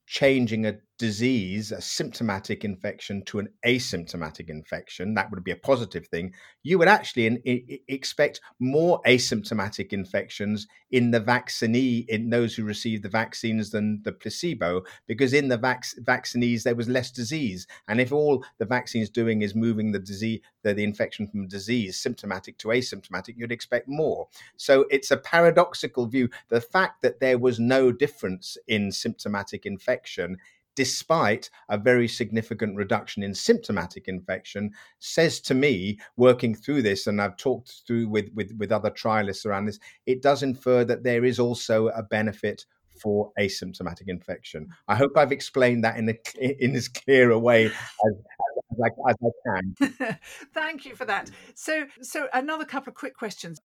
changing 0.07 0.67
a 0.67 0.79
disease, 0.99 1.73
a 1.73 1.81
symptomatic 1.81 2.65
infection, 2.65 3.25
to 3.25 3.39
an 3.39 3.49
asymptomatic 3.67 4.49
infection, 4.49 5.15
that 5.15 5.31
would 5.31 5.43
be 5.43 5.51
a 5.51 5.57
positive 5.57 6.07
thing, 6.07 6.33
you 6.63 6.79
would 6.79 6.89
actually 6.89 7.27
in, 7.27 7.39
in, 7.39 7.79
expect 7.89 8.41
more 8.61 9.01
asymptomatic 9.07 9.93
infections 9.93 10.67
in 10.91 11.11
the 11.11 11.21
vaccinee, 11.21 12.05
in 12.09 12.31
those 12.31 12.55
who 12.55 12.65
received 12.65 13.03
the 13.03 13.09
vaccines 13.09 13.71
than 13.71 14.01
the 14.05 14.13
placebo, 14.13 14.83
because 15.07 15.33
in 15.33 15.49
the 15.49 15.57
vac- 15.57 15.87
vaccinees 15.99 16.63
there 16.63 16.77
was 16.77 16.89
less 16.89 17.11
disease. 17.11 17.67
And 17.89 18.01
if 18.01 18.13
all 18.13 18.45
the 18.59 18.67
vaccine's 18.67 19.11
doing 19.11 19.43
is 19.43 19.55
moving 19.55 19.93
the 19.93 19.99
disease, 19.99 20.41
the, 20.63 20.75
the 20.75 20.85
infection 20.85 21.27
from 21.27 21.49
disease, 21.49 21.99
symptomatic 21.99 22.59
to 22.59 22.69
asymptomatic, 22.69 23.35
you'd 23.37 23.51
expect 23.51 23.89
more. 23.89 24.29
So 24.57 24.87
it's 24.91 25.11
a 25.11 25.17
paradoxical 25.17 26.07
view. 26.07 26.29
The 26.49 26.61
fact 26.61 27.03
that 27.03 27.19
there 27.19 27.39
was 27.39 27.59
no 27.59 27.91
difference 27.91 28.57
in 28.69 28.93
symptomatic 28.93 29.67
infection 29.67 30.39
despite 30.75 31.51
a 31.69 31.79
very 31.79 32.09
significant 32.09 32.77
reduction 32.77 33.23
in 33.23 33.35
symptomatic 33.35 34.09
infection, 34.09 34.71
says 34.99 35.41
to 35.41 35.55
me, 35.55 35.99
working 36.17 36.55
through 36.55 36.83
this, 36.83 37.07
and 37.07 37.21
I've 37.21 37.37
talked 37.37 37.83
through 37.87 38.09
with, 38.09 38.31
with, 38.35 38.53
with 38.59 38.73
other 38.73 38.91
trialists 38.91 39.47
around 39.47 39.67
this, 39.67 39.79
it 40.07 40.23
does 40.23 40.43
infer 40.43 40.85
that 40.85 41.05
there 41.05 41.25
is 41.25 41.39
also 41.39 41.89
a 41.89 42.03
benefit 42.03 42.65
for 43.01 43.33
asymptomatic 43.39 44.09
infection. 44.09 44.69
I 44.89 44.95
hope 44.95 45.17
I've 45.17 45.33
explained 45.33 45.85
that 45.85 45.97
in 45.97 46.09
a, 46.09 46.65
in 46.65 46.77
as 46.77 46.89
clear 46.89 47.31
a 47.31 47.39
way 47.39 47.67
as, 47.67 47.73
as, 47.73 48.79
I, 48.85 49.11
as 49.11 49.17
I 49.25 49.31
can. 49.47 50.19
Thank 50.55 50.85
you 50.85 50.95
for 50.95 51.05
that. 51.07 51.31
So, 51.55 51.87
so 52.01 52.29
another 52.33 52.65
couple 52.65 52.91
of 52.91 52.95
quick 52.95 53.17
questions. 53.17 53.61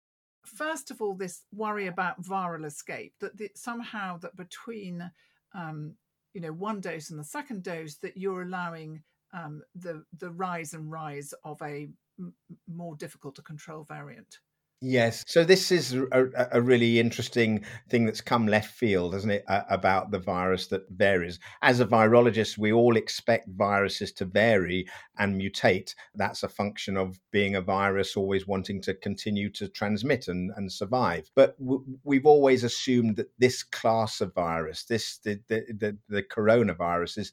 First 0.44 0.90
of 0.90 1.02
all, 1.02 1.14
this 1.14 1.42
worry 1.52 1.88
about 1.88 2.22
viral 2.22 2.64
escape 2.64 3.14
that 3.20 3.36
the, 3.36 3.50
somehow 3.56 4.18
that 4.18 4.36
between 4.36 5.10
um, 5.54 5.94
you 6.36 6.42
know 6.42 6.52
one 6.52 6.82
dose 6.82 7.08
and 7.08 7.18
the 7.18 7.24
second 7.24 7.62
dose 7.62 7.94
that 7.94 8.14
you're 8.14 8.42
allowing 8.42 9.02
um, 9.32 9.62
the 9.74 10.04
the 10.18 10.30
rise 10.32 10.74
and 10.74 10.92
rise 10.92 11.32
of 11.44 11.60
a 11.62 11.88
m- 12.18 12.34
more 12.68 12.94
difficult 12.96 13.34
to 13.36 13.42
control 13.42 13.84
variant. 13.84 14.40
Yes. 14.82 15.24
So 15.26 15.42
this 15.42 15.72
is 15.72 15.94
a, 15.94 16.48
a, 16.52 16.60
really 16.60 17.00
interesting 17.00 17.64
thing 17.88 18.04
that's 18.04 18.20
come 18.20 18.46
left 18.46 18.74
field, 18.74 19.14
isn't 19.14 19.30
it, 19.30 19.44
uh, 19.48 19.62
about 19.70 20.10
the 20.10 20.18
virus 20.18 20.66
that 20.66 20.82
varies. 20.90 21.38
As 21.62 21.80
a 21.80 21.86
virologist, 21.86 22.58
we 22.58 22.72
all 22.72 22.98
expect 22.98 23.48
viruses 23.48 24.12
to 24.12 24.26
vary 24.26 24.86
and 25.18 25.40
mutate. 25.40 25.94
That's 26.14 26.42
a 26.42 26.48
function 26.48 26.98
of 26.98 27.18
being 27.30 27.54
a 27.54 27.62
virus, 27.62 28.18
always 28.18 28.46
wanting 28.46 28.82
to 28.82 28.92
continue 28.92 29.48
to 29.52 29.66
transmit 29.66 30.28
and, 30.28 30.52
and 30.56 30.70
survive. 30.70 31.30
But 31.34 31.58
w- 31.58 31.84
we've 32.04 32.26
always 32.26 32.62
assumed 32.62 33.16
that 33.16 33.30
this 33.38 33.62
class 33.62 34.20
of 34.20 34.34
virus, 34.34 34.84
this 34.84 35.18
the 35.18 35.40
the, 35.48 35.64
the, 35.78 35.98
the 36.10 36.22
coronavirus, 36.22 37.18
is 37.18 37.32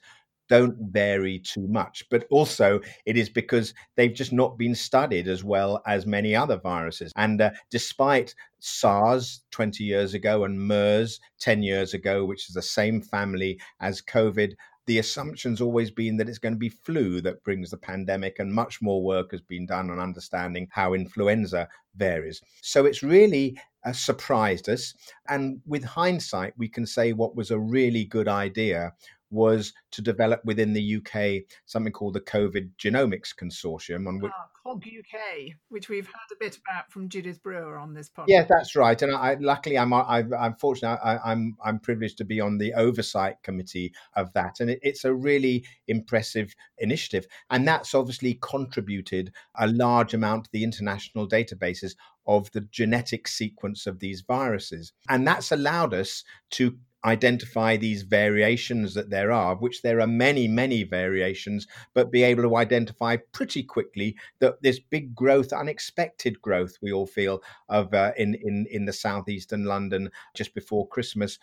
don't 0.49 0.77
vary 0.91 1.39
too 1.39 1.67
much. 1.67 2.03
But 2.10 2.25
also, 2.29 2.79
it 3.06 3.17
is 3.17 3.29
because 3.29 3.73
they've 3.95 4.13
just 4.13 4.34
not 4.34 4.58
been 4.58 4.75
studied 4.75 5.27
as 5.27 5.43
well 5.43 5.82
as 5.86 6.06
many 6.06 6.36
other 6.36 6.58
viruses. 6.58 7.12
And 7.15 7.41
uh, 7.41 7.51
despite 7.69 8.36
SARS 8.60 9.43
20 9.51 9.84
years 9.84 10.13
ago 10.13 10.43
and 10.43 10.60
MERS 10.60 11.19
10 11.39 11.63
years 11.63 11.93
ago, 11.93 12.25
which 12.25 12.49
is 12.49 12.56
the 12.56 12.62
same 12.62 13.01
family 13.01 13.60
as 13.79 14.01
COVID, 14.01 14.53
the 14.86 14.99
assumption's 14.99 15.62
always 15.62 15.91
been 15.91 16.17
that 16.17 16.27
it's 16.27 16.39
going 16.39 16.53
to 16.53 16.60
be 16.60 16.69
flu 16.69 17.21
that 17.21 17.43
brings 17.43 17.71
the 17.71 17.77
pandemic, 17.77 18.39
and 18.39 18.53
much 18.53 18.82
more 18.82 19.01
work 19.01 19.32
has 19.32 19.41
been 19.41 19.65
done 19.65 19.89
on 19.89 19.99
understanding 19.99 20.67
how 20.71 20.93
influenza 20.93 21.69
varies. 21.95 22.41
So 22.62 22.86
it's 22.86 23.01
really 23.01 23.58
uh, 23.86 23.93
surprised 23.93 24.69
us. 24.69 24.93
And 25.29 25.62
with 25.65 25.84
hindsight, 25.84 26.53
we 26.58 26.67
can 26.67 26.86
say 26.86 27.13
what 27.13 27.36
was 27.36 27.51
a 27.51 27.60
really 27.60 28.06
good 28.06 28.27
idea 28.27 28.93
was 29.33 29.73
to 29.91 30.01
develop 30.01 30.43
within 30.45 30.73
the 30.73 30.97
UK 30.97 31.43
something 31.65 31.91
called 31.91 32.13
the 32.13 32.21
COVID 32.21 32.69
Genomics 32.77 33.33
Consortium, 33.35 34.07
on 34.07 34.19
which 34.19 34.31
ah, 34.33 34.47
COG 34.63 34.85
UK, 34.99 35.53
which 35.69 35.89
we've 35.89 36.05
heard 36.05 36.31
a 36.31 36.35
bit 36.39 36.57
about 36.57 36.91
from 36.91 37.09
Judith 37.09 37.41
Breuer 37.41 37.77
on 37.77 37.93
this 37.93 38.09
podcast. 38.09 38.25
Yeah, 38.27 38.45
that's 38.47 38.75
right. 38.75 39.01
And 39.01 39.13
I, 39.13 39.35
luckily, 39.39 39.77
I'm 39.77 39.91
I, 39.91 40.23
am 40.39 40.55
fortunate. 40.55 40.99
I, 41.03 41.15
am 41.15 41.19
I'm, 41.25 41.57
I'm 41.65 41.79
privileged 41.79 42.17
to 42.19 42.25
be 42.25 42.39
on 42.39 42.57
the 42.57 42.73
oversight 42.73 43.41
committee 43.43 43.93
of 44.15 44.31
that, 44.33 44.59
and 44.59 44.69
it, 44.69 44.79
it's 44.81 45.03
a 45.03 45.13
really 45.13 45.65
impressive 45.87 46.55
initiative. 46.77 47.25
And 47.49 47.67
that's 47.67 47.93
obviously 47.93 48.39
contributed 48.41 49.33
a 49.55 49.67
large 49.67 50.13
amount 50.13 50.45
to 50.45 50.49
the 50.53 50.63
international 50.63 51.27
databases 51.27 51.95
of 52.25 52.49
the 52.51 52.61
genetic 52.61 53.27
sequence 53.27 53.87
of 53.87 53.99
these 53.99 54.21
viruses, 54.21 54.93
and 55.09 55.27
that's 55.27 55.51
allowed 55.51 55.93
us 55.93 56.23
to 56.51 56.77
identify 57.05 57.75
these 57.75 58.03
variations 58.03 58.93
that 58.93 59.09
there 59.09 59.31
are, 59.31 59.55
which 59.55 59.81
there 59.81 59.99
are 59.99 60.07
many, 60.07 60.47
many 60.47 60.83
variations, 60.83 61.67
but 61.93 62.11
be 62.11 62.23
able 62.23 62.43
to 62.43 62.55
identify 62.55 63.17
pretty 63.33 63.63
quickly 63.63 64.15
that 64.39 64.61
this 64.61 64.79
big 64.79 65.13
growth, 65.13 65.51
unexpected 65.51 66.41
growth, 66.41 66.77
we 66.81 66.93
all 66.93 67.07
feel 67.07 67.41
of 67.69 67.93
uh, 67.93 68.11
in 68.17 68.35
in 68.35 68.65
in 68.69 68.85
the 68.85 68.93
southeastern 68.93 69.65
London 69.65 70.09
just 70.33 70.53
before 70.53 70.87
Christmas 70.87 71.39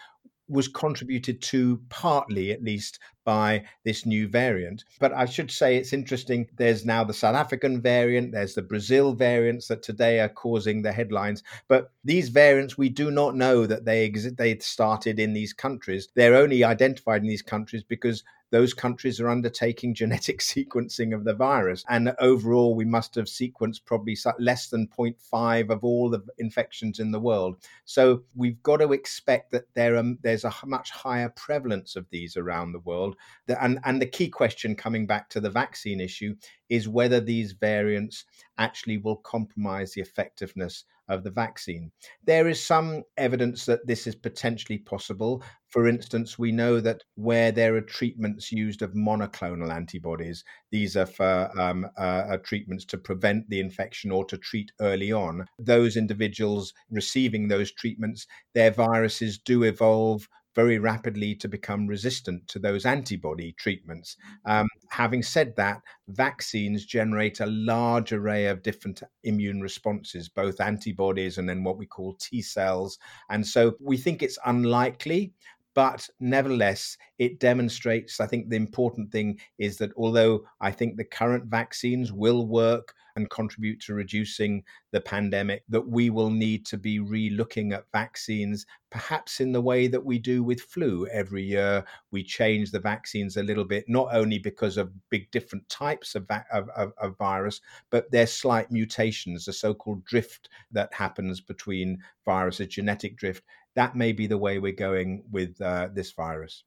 was 0.51 0.67
contributed 0.67 1.41
to 1.41 1.81
partly, 1.89 2.51
at 2.51 2.63
least, 2.63 2.99
by 3.31 3.63
this 3.85 4.05
new 4.05 4.27
variant. 4.27 4.83
But 4.99 5.13
I 5.13 5.25
should 5.25 5.53
say 5.53 5.77
it's 5.77 5.93
interesting. 5.93 6.49
There's 6.57 6.85
now 6.85 7.05
the 7.05 7.15
South 7.15 7.37
African 7.37 7.81
variant, 7.81 8.33
there's 8.33 8.57
the 8.57 8.63
Brazil 8.63 9.13
variants 9.13 9.69
that 9.69 9.85
today 9.85 10.19
are 10.19 10.29
causing 10.29 10.83
the 10.83 10.91
headlines. 10.91 11.45
But 11.69 11.93
these 12.03 12.29
variants, 12.29 12.77
we 12.77 12.89
do 12.89 13.09
not 13.13 13.37
know 13.37 13.67
that 13.67 13.85
they. 13.85 14.11
They 14.11 14.59
started 14.59 15.21
in 15.21 15.33
these 15.33 15.53
countries. 15.53 16.09
They're 16.17 16.35
only 16.35 16.65
identified 16.65 17.23
in 17.23 17.29
these 17.29 17.51
countries 17.55 17.85
because 17.85 18.25
those 18.51 18.75
countries 18.75 19.21
are 19.21 19.29
undertaking 19.29 19.95
genetic 20.03 20.41
sequencing 20.41 21.15
of 21.15 21.25
the 21.25 21.35
virus. 21.35 21.85
And 21.89 22.15
overall, 22.19 22.75
we 22.75 22.85
must 22.85 23.15
have 23.15 23.27
sequenced 23.27 23.85
probably 23.85 24.17
less 24.39 24.69
than 24.69 24.89
0.5 24.89 25.71
of 25.71 25.85
all 25.85 26.11
the 26.11 26.21
infections 26.39 26.99
in 26.99 27.13
the 27.13 27.21
world. 27.21 27.57
So 27.85 28.23
we've 28.35 28.63
got 28.63 28.79
to 28.79 28.93
expect 28.93 29.53
that 29.53 29.67
there 29.75 29.97
are, 29.97 30.05
there's 30.23 30.45
a 30.45 30.53
much 30.67 30.91
higher 30.91 31.29
prevalence 31.31 31.97
of 31.97 32.07
these 32.11 32.37
around 32.37 32.73
the 32.73 32.81
world. 32.81 33.17
And, 33.61 33.79
and 33.85 34.01
the 34.01 34.07
key 34.07 34.29
question 34.29 34.75
coming 34.75 35.07
back 35.07 35.29
to 35.31 35.41
the 35.41 35.51
vaccine 35.51 36.01
issue 36.01 36.35
is 36.69 36.89
whether 36.89 37.21
these 37.21 37.53
variants 37.53 38.25
actually 38.59 38.99
will 38.99 39.17
compromise 39.17 39.93
the 39.93 40.01
effectiveness 40.01 40.85
of 41.11 41.25
the 41.25 41.31
vaccine. 41.31 41.91
There 42.25 42.49
is 42.49 42.65
some 42.65 43.03
evidence 43.17 43.67
that 43.67 43.87
this 43.87 44.07
is 44.07 44.15
potentially 44.15 44.79
possible. 44.79 45.43
For 45.69 45.89
instance, 45.89 46.39
we 46.39 46.53
know 46.53 46.81
that 46.81 47.03
where 47.17 47.51
there 47.53 47.75
are 47.75 47.81
treatments 47.81 48.53
used 48.53 48.81
of 48.81 48.95
monoclonal 48.95 49.75
antibodies, 49.75 50.45
these 50.71 50.97
are 50.97 51.07
for 51.07 51.51
um, 51.61 51.87
uh, 51.99 52.37
treatments 52.45 52.85
to 52.87 52.99
prevent 52.99 53.49
the 53.51 53.61
infection 53.61 54.11
or 54.11 54.25
to 54.27 54.39
treat 54.39 54.71
early 54.81 55.11
on. 55.11 55.47
Those 55.59 55.97
individuals 55.97 56.73
receiving 56.91 57.49
those 57.49 57.73
treatments, 57.73 58.27
their 58.55 58.71
viruses 58.71 59.39
do 59.39 59.65
evolve 59.65 60.29
very 60.55 60.79
rapidly 60.79 61.35
to 61.37 61.49
become 61.49 61.87
resistant 61.87 62.47
to 62.49 62.59
those 62.59 62.85
antibody 62.85 63.53
treatments. 63.53 64.17
Um, 64.45 64.69
having 64.89 65.23
said 65.23 65.55
that, 65.57 65.81
vaccines 66.09 66.85
generate 66.85 67.41
a 67.41 67.47
large 67.47 68.13
array 68.13 68.47
of 68.47 68.63
different 68.63 69.03
immune 69.25 69.61
responses, 69.61 70.29
both 70.29 70.61
antibodies 70.61 71.39
and 71.39 71.49
then 71.49 71.65
what 71.65 71.79
we 71.79 71.87
call 71.87 72.15
T 72.21 72.43
cells. 72.43 72.99
And 73.29 73.47
so 73.47 73.75
we 73.81 73.97
think 73.97 74.23
it's 74.23 74.39
unlikely. 74.45 75.33
But 75.75 76.09
nevertheless, 76.19 76.97
it 77.19 77.39
demonstrates. 77.39 78.19
I 78.21 78.27
think 78.27 78.49
the 78.49 78.57
important 78.57 79.13
thing 79.13 79.39
is 79.59 79.77
that 79.79 79.93
although 79.97 80.45
I 80.61 80.73
think 80.73 80.97
the 80.97 81.05
current 81.05 81.45
vaccines 81.45 82.13
will 82.13 82.47
work 82.47 82.95
and 83.17 83.31
contribute 83.31 83.81
to 83.81 83.95
reducing 83.95 84.63
the 84.93 85.01
pandemic, 85.01 85.63
that 85.69 85.87
we 85.87 86.11
will 86.11 86.31
need 86.31 86.65
to 86.67 86.77
be 86.77 86.99
re 86.99 87.31
looking 87.31 87.73
at 87.73 87.91
vaccines, 87.93 88.67
perhaps 88.91 89.41
in 89.41 89.53
the 89.53 89.61
way 89.61 89.87
that 89.87 90.05
we 90.05 90.19
do 90.19 90.43
with 90.43 90.61
flu. 90.61 91.07
Every 91.09 91.43
year, 91.43 91.85
we 92.11 92.23
change 92.23 92.71
the 92.71 92.81
vaccines 92.81 93.37
a 93.37 93.43
little 93.43 93.65
bit, 93.65 93.85
not 93.89 94.09
only 94.13 94.39
because 94.39 94.77
of 94.77 94.93
big 95.11 95.31
different 95.31 95.69
types 95.69 96.15
of, 96.15 96.27
of, 96.53 96.69
of, 96.71 96.93
of 96.99 97.19
virus, 97.19 97.61
but 97.91 98.11
their 98.11 98.27
slight 98.27 98.71
mutations, 98.71 99.45
the 99.45 99.53
so 99.53 99.75
called 99.75 100.05
drift 100.05 100.49
that 100.73 100.93
happens 100.93 101.41
between 101.41 101.99
viruses, 102.25 102.69
genetic 102.69 103.17
drift. 103.17 103.45
That 103.77 103.97
may 103.97 104.13
be 104.13 104.27
the 104.27 104.39
way 104.39 104.59
we're 104.59 104.73
going 104.73 105.25
with 105.31 105.61
uh, 105.61 105.89
this 105.93 106.13
virus. 106.13 106.65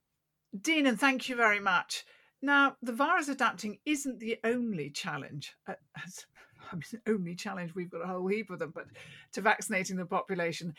Dean, 0.60 0.88
and 0.88 1.00
thank 1.00 1.30
you 1.30 1.36
very 1.36 1.60
much. 1.60 2.06
Now, 2.42 2.76
the 2.82 2.94
virus 2.94 3.30
adapting 3.30 3.80
isn't 3.86 4.20
the 4.20 4.38
only 4.44 4.90
challenge, 4.90 5.54
uh, 5.68 5.74
I 6.72 6.76
mean, 6.76 7.02
only 7.08 7.36
challenge, 7.36 7.74
we've 7.74 7.90
got 7.90 8.04
a 8.04 8.08
whole 8.08 8.28
heap 8.28 8.50
of 8.50 8.60
them, 8.60 8.72
but 8.74 8.86
to 9.34 9.42
vaccinating 9.42 9.98
the 9.98 10.06
population. 10.06 10.74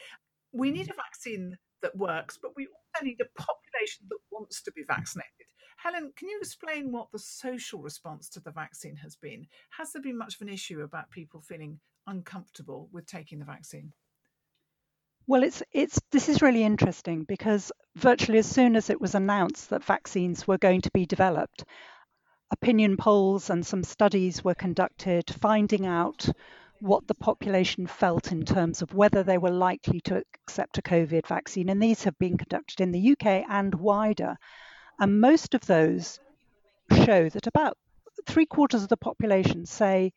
We 0.53 0.71
need 0.71 0.91
a 0.91 0.95
vaccine 0.95 1.59
that 1.83 1.97
works, 1.97 2.39
but 2.41 2.53
we 2.57 2.67
also 2.67 3.05
need 3.05 3.21
a 3.21 3.41
population 3.41 4.07
that 4.09 4.19
wants 4.31 4.63
to 4.63 4.73
be 4.73 4.83
vaccinated. 4.87 5.47
Helen, 5.77 6.13
can 6.17 6.29
you 6.29 6.39
explain 6.39 6.93
what 6.93 7.11
the 7.13 7.19
social 7.19 7.81
response 7.81 8.29
to 8.31 8.41
the 8.41 8.53
vaccine 8.53 8.97
has 8.97 9.17
been? 9.17 9.47
Has 9.77 9.93
there 9.93 10.03
been 10.03 10.17
much 10.17 10.37
of 10.37 10.43
an 10.43 10.49
issue 10.49 10.83
about 10.83 11.11
people 11.11 11.41
feeling 11.41 11.81
uncomfortable 12.07 12.89
with 12.93 13.07
taking 13.07 13.39
the 13.39 13.45
vaccine? 13.45 13.93
Well, 15.27 15.43
it's 15.43 15.63
it's 15.73 15.99
this 16.11 16.29
is 16.29 16.43
really 16.43 16.63
interesting 16.63 17.25
because 17.25 17.73
virtually 17.97 18.39
as 18.39 18.47
soon 18.47 18.77
as 18.77 18.91
it 18.91 19.01
was 19.01 19.15
announced 19.15 19.71
that 19.71 19.83
vaccines 19.83 20.47
were 20.47 20.59
going 20.59 20.83
to 20.83 20.91
be 20.91 21.07
developed, 21.07 21.65
opinion 22.51 22.99
polls 22.99 23.49
and 23.49 23.65
some 23.65 23.85
studies 23.85 24.45
were 24.45 24.55
conducted 24.55 25.31
finding 25.31 25.87
out 25.87 26.29
what 26.81 27.07
the 27.07 27.15
population 27.15 27.87
felt 27.87 28.33
in 28.33 28.45
terms 28.45 28.83
of 28.83 28.93
whether 28.93 29.23
they 29.23 29.39
were 29.39 29.51
likely 29.51 30.01
to 30.03 30.23
accept 30.47 30.77
a 30.77 30.83
COVID 30.83 31.27
vaccine. 31.27 31.71
And 31.71 31.83
these 31.83 32.05
have 32.05 32.19
been 32.19 32.37
conducted 32.37 32.83
in 32.83 32.93
the 32.93 33.13
UK 33.13 33.47
and 33.49 33.75
wider. 33.75 34.37
And 34.99 35.23
most 35.23 35.55
of 35.55 35.65
those 35.65 36.21
show 36.91 37.31
that 37.31 37.47
about 37.47 37.79
three 38.27 38.45
quarters 38.45 38.83
of 38.83 38.91
the 38.91 38.99
population 38.99 39.65
say 39.65 40.13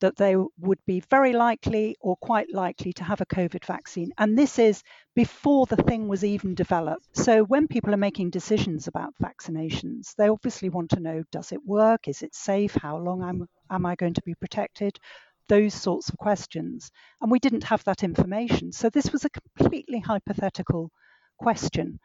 that 0.00 0.16
they 0.16 0.36
would 0.58 0.78
be 0.86 1.00
very 1.10 1.32
likely 1.32 1.96
or 2.00 2.16
quite 2.16 2.52
likely 2.52 2.92
to 2.94 3.04
have 3.04 3.20
a 3.20 3.26
COVID 3.26 3.64
vaccine. 3.64 4.12
And 4.18 4.38
this 4.38 4.58
is 4.58 4.82
before 5.14 5.66
the 5.66 5.76
thing 5.76 6.08
was 6.08 6.24
even 6.24 6.54
developed. 6.54 7.08
So 7.16 7.42
when 7.44 7.68
people 7.68 7.92
are 7.92 7.98
making 7.98 8.30
decisions 8.30 8.86
about 8.86 9.14
vaccinations, 9.22 10.14
they 10.16 10.28
obviously 10.28 10.68
want 10.68 10.90
to 10.90 11.00
know 11.00 11.22
does 11.32 11.52
it 11.52 11.64
work? 11.64 12.08
Is 12.08 12.22
it 12.22 12.34
safe? 12.34 12.74
How 12.74 12.98
long 12.98 13.22
am, 13.22 13.46
am 13.70 13.86
I 13.86 13.96
going 13.96 14.14
to 14.14 14.22
be 14.22 14.34
protected? 14.34 14.98
Those 15.48 15.74
sorts 15.74 16.08
of 16.08 16.18
questions. 16.18 16.90
And 17.20 17.30
we 17.30 17.38
didn't 17.38 17.64
have 17.64 17.82
that 17.84 18.04
information. 18.04 18.72
So 18.72 18.90
this 18.90 19.10
was 19.12 19.24
a 19.24 19.30
completely 19.30 20.00
hypothetical 20.00 20.90
question. 21.38 21.98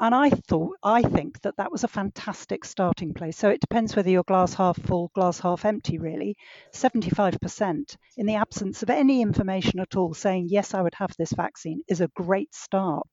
And 0.00 0.14
I 0.14 0.30
thought, 0.30 0.76
I 0.82 1.02
think 1.02 1.40
that 1.40 1.56
that 1.56 1.72
was 1.72 1.82
a 1.82 1.88
fantastic 1.88 2.64
starting 2.64 3.14
place. 3.14 3.36
So 3.36 3.48
it 3.48 3.60
depends 3.60 3.96
whether 3.96 4.08
you're 4.08 4.22
glass 4.22 4.54
half 4.54 4.80
full, 4.80 5.10
glass 5.12 5.40
half 5.40 5.64
empty, 5.64 5.98
really. 5.98 6.36
75% 6.72 7.96
in 8.16 8.26
the 8.26 8.36
absence 8.36 8.84
of 8.84 8.90
any 8.90 9.22
information 9.22 9.80
at 9.80 9.96
all 9.96 10.14
saying, 10.14 10.46
yes, 10.50 10.72
I 10.72 10.82
would 10.82 10.94
have 10.94 11.10
this 11.18 11.32
vaccine 11.32 11.82
is 11.88 12.00
a 12.00 12.10
great 12.14 12.54
start. 12.54 13.08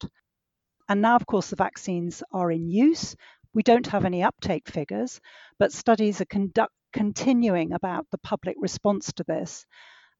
And 0.87 1.01
now, 1.01 1.15
of 1.15 1.25
course, 1.25 1.49
the 1.49 1.55
vaccines 1.55 2.21
are 2.31 2.51
in 2.51 2.69
use. 2.69 3.15
We 3.55 3.63
don't 3.63 3.87
have 3.87 4.05
any 4.05 4.21
uptake 4.21 4.69
figures, 4.69 5.19
but 5.57 5.71
studies 5.73 6.21
are 6.21 6.25
conduct, 6.25 6.73
continuing 6.93 7.73
about 7.73 8.05
the 8.11 8.19
public 8.19 8.57
response 8.59 9.11
to 9.13 9.23
this. 9.23 9.65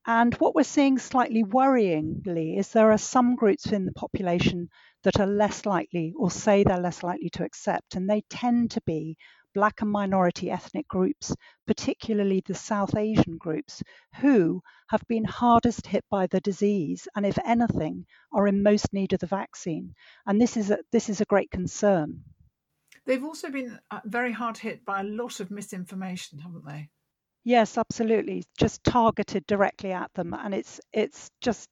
And 0.08 0.36
what 0.36 0.54
we're 0.54 0.64
seeing 0.64 1.00
slightly 1.00 1.44
worryingly 1.44 2.58
is 2.58 2.70
there 2.70 2.92
are 2.92 2.98
some 2.98 3.36
groups 3.36 3.72
in 3.72 3.86
the 3.86 3.92
population 3.92 4.70
that 5.04 5.20
are 5.20 5.28
less 5.28 5.66
likely 5.66 6.14
or 6.18 6.30
say 6.30 6.64
they're 6.64 6.80
less 6.80 7.02
likely 7.02 7.30
to 7.32 7.44
accept. 7.44 7.96
And 7.96 8.10
they 8.10 8.22
tend 8.30 8.72
to 8.72 8.82
be 8.82 9.18
Black 9.56 9.82
and 9.82 9.90
minority 9.90 10.52
ethnic 10.52 10.86
groups, 10.86 11.34
particularly 11.66 12.44
the 12.46 12.54
South 12.54 12.94
Asian 12.94 13.38
groups, 13.38 13.82
who 14.18 14.62
have 14.90 15.02
been 15.08 15.24
hardest 15.24 15.88
hit 15.88 16.04
by 16.12 16.28
the 16.28 16.42
disease 16.42 17.08
and, 17.16 17.26
if 17.26 17.40
anything, 17.46 18.06
are 18.34 18.48
in 18.50 18.62
most 18.62 18.92
need 18.92 19.14
of 19.14 19.22
the 19.22 19.28
vaccine. 19.28 19.96
And 20.26 20.42
this 20.42 20.58
is 20.58 20.72
a, 20.72 20.80
this 20.92 21.08
is 21.08 21.22
a 21.22 21.26
great 21.26 21.52
concern. 21.52 22.26
They've 23.06 23.24
also 23.24 23.50
been 23.50 23.80
uh, 23.90 24.02
very 24.04 24.34
hard 24.34 24.58
hit 24.58 24.84
by 24.84 25.00
a 25.00 25.06
lot 25.06 25.40
of 25.40 25.52
misinformation, 25.52 26.40
haven't 26.40 26.66
they? 26.66 26.90
Yes, 27.46 27.78
absolutely. 27.78 28.44
Just 28.58 28.84
targeted 28.84 29.46
directly 29.48 29.94
at 29.94 30.14
them, 30.16 30.34
and 30.34 30.54
it's 30.54 30.82
it's 30.92 31.32
just 31.40 31.70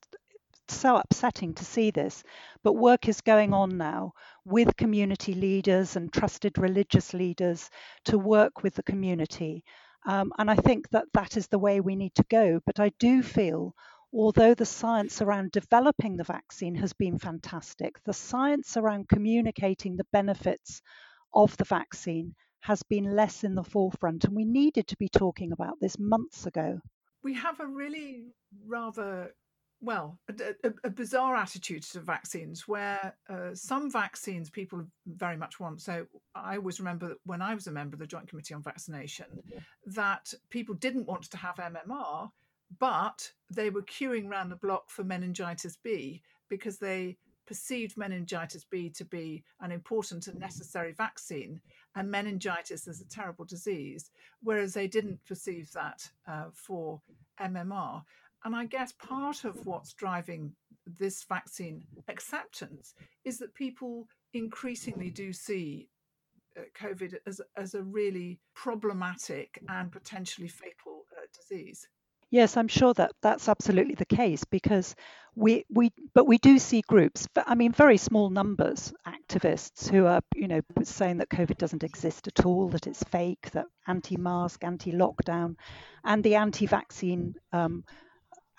so 0.69 0.95
upsetting 0.95 1.53
to 1.55 1.65
see 1.65 1.91
this. 1.91 2.23
But 2.63 2.73
work 2.73 3.09
is 3.09 3.21
going 3.21 3.53
on 3.53 3.77
now 3.77 4.13
with 4.45 4.77
community 4.77 5.33
leaders 5.33 5.97
and 5.97 6.13
trusted 6.13 6.57
religious 6.57 7.13
leaders 7.13 7.69
to 8.05 8.17
work 8.17 8.63
with 8.63 8.75
the 8.75 8.83
community. 8.83 9.65
Um, 10.05 10.31
and 10.37 10.49
I 10.49 10.55
think 10.55 10.89
that 10.91 11.07
that 11.13 11.35
is 11.37 11.47
the 11.47 11.59
way 11.59 11.81
we 11.81 11.95
need 11.97 12.15
to 12.15 12.25
go. 12.29 12.61
But 12.65 12.79
I 12.79 12.89
do 12.99 13.21
feel, 13.21 13.75
although 14.13 14.53
the 14.53 14.65
science 14.65 15.21
around 15.21 15.51
developing 15.51 16.15
the 16.17 16.23
vaccine 16.23 16.75
has 16.75 16.93
been 16.93 17.19
fantastic, 17.19 18.01
the 18.05 18.13
science 18.13 18.77
around 18.77 19.09
communicating 19.09 19.97
the 19.97 20.07
benefits 20.13 20.81
of 21.33 21.57
the 21.57 21.65
vaccine 21.65 22.35
has 22.63 22.81
been 22.81 23.13
less 23.15 23.43
in 23.43 23.55
the 23.55 23.63
forefront. 23.63 24.23
And 24.23 24.35
we 24.35 24.45
needed 24.45 24.87
to 24.87 24.97
be 24.97 25.09
talking 25.09 25.51
about 25.51 25.79
this 25.81 25.99
months 25.99 26.45
ago. 26.45 26.79
We 27.21 27.33
have 27.33 27.59
a 27.59 27.67
really 27.67 28.27
rather 28.65 29.33
well, 29.81 30.17
a, 30.29 30.71
a, 30.85 30.89
bizarre 30.89 31.35
attitude 31.35 31.83
to 31.83 31.99
vaccines 31.99 32.69
where 32.69 33.13
uh, 33.29 33.53
some 33.53 33.91
vaccines 33.91 34.49
people 34.49 34.81
very 35.05 35.35
much 35.35 35.59
want. 35.59 35.81
So 35.81 36.05
I 36.33 36.55
always 36.55 36.79
remember 36.79 37.09
that 37.09 37.17
when 37.25 37.41
I 37.41 37.53
was 37.53 37.67
a 37.67 37.71
member 37.71 37.95
of 37.95 37.99
the 37.99 38.07
Joint 38.07 38.29
Committee 38.29 38.53
on 38.53 38.63
Vaccination, 38.63 39.25
that 39.87 40.33
people 40.49 40.73
didn't 40.75 41.05
want 41.05 41.23
to 41.23 41.35
have 41.35 41.57
MMR, 41.57 42.29
but 42.79 43.29
they 43.49 43.69
were 43.69 43.81
queuing 43.81 44.29
around 44.29 44.47
the 44.47 44.55
block 44.55 44.89
for 44.89 45.03
meningitis 45.03 45.77
B 45.83 46.21
because 46.47 46.77
they 46.77 47.17
perceived 47.45 47.97
meningitis 47.97 48.63
B 48.63 48.89
to 48.91 49.03
be 49.03 49.43
an 49.59 49.71
important 49.71 50.27
and 50.27 50.39
necessary 50.39 50.93
vaccine, 50.93 51.59
and 51.95 52.09
meningitis 52.09 52.87
is 52.87 53.01
a 53.01 53.05
terrible 53.05 53.45
disease, 53.45 54.11
whereas 54.41 54.73
they 54.73 54.87
didn't 54.87 55.23
perceive 55.25 55.71
that 55.73 56.09
uh, 56.27 56.45
for 56.53 57.01
MMR. 57.39 58.03
And 58.45 58.55
I 58.55 58.65
guess 58.65 58.91
part 58.93 59.45
of 59.45 59.65
what's 59.65 59.93
driving 59.93 60.53
this 60.99 61.23
vaccine 61.23 61.85
acceptance 62.07 62.93
is 63.23 63.37
that 63.39 63.53
people 63.53 64.07
increasingly 64.33 65.09
do 65.09 65.31
see 65.31 65.89
uh, 66.57 66.61
COVID 66.79 67.15
as, 67.25 67.41
as 67.55 67.73
a 67.73 67.83
really 67.83 68.39
problematic 68.53 69.59
and 69.69 69.91
potentially 69.91 70.47
fatal 70.47 71.05
uh, 71.17 71.25
disease. 71.33 71.87
Yes, 72.33 72.57
I'm 72.57 72.67
sure 72.67 72.95
that 72.95 73.11
that's 73.21 73.47
absolutely 73.47 73.93
the 73.93 74.05
case 74.07 74.43
because 74.43 74.95
we 75.35 75.65
we 75.69 75.91
but 76.15 76.25
we 76.25 76.39
do 76.39 76.57
see 76.57 76.81
groups. 76.81 77.27
I 77.35 77.53
mean, 77.53 77.71
very 77.71 77.97
small 77.97 78.31
numbers 78.31 78.91
activists 79.05 79.87
who 79.87 80.07
are 80.07 80.19
you 80.33 80.47
know 80.47 80.61
saying 80.81 81.17
that 81.17 81.29
COVID 81.29 81.59
doesn't 81.59 81.83
exist 81.83 82.27
at 82.27 82.43
all, 82.43 82.69
that 82.69 82.87
it's 82.87 83.03
fake, 83.03 83.51
that 83.51 83.67
anti-mask, 83.85 84.63
anti-lockdown, 84.63 85.57
and 86.03 86.23
the 86.23 86.33
anti-vaccine 86.33 87.35
um, 87.51 87.83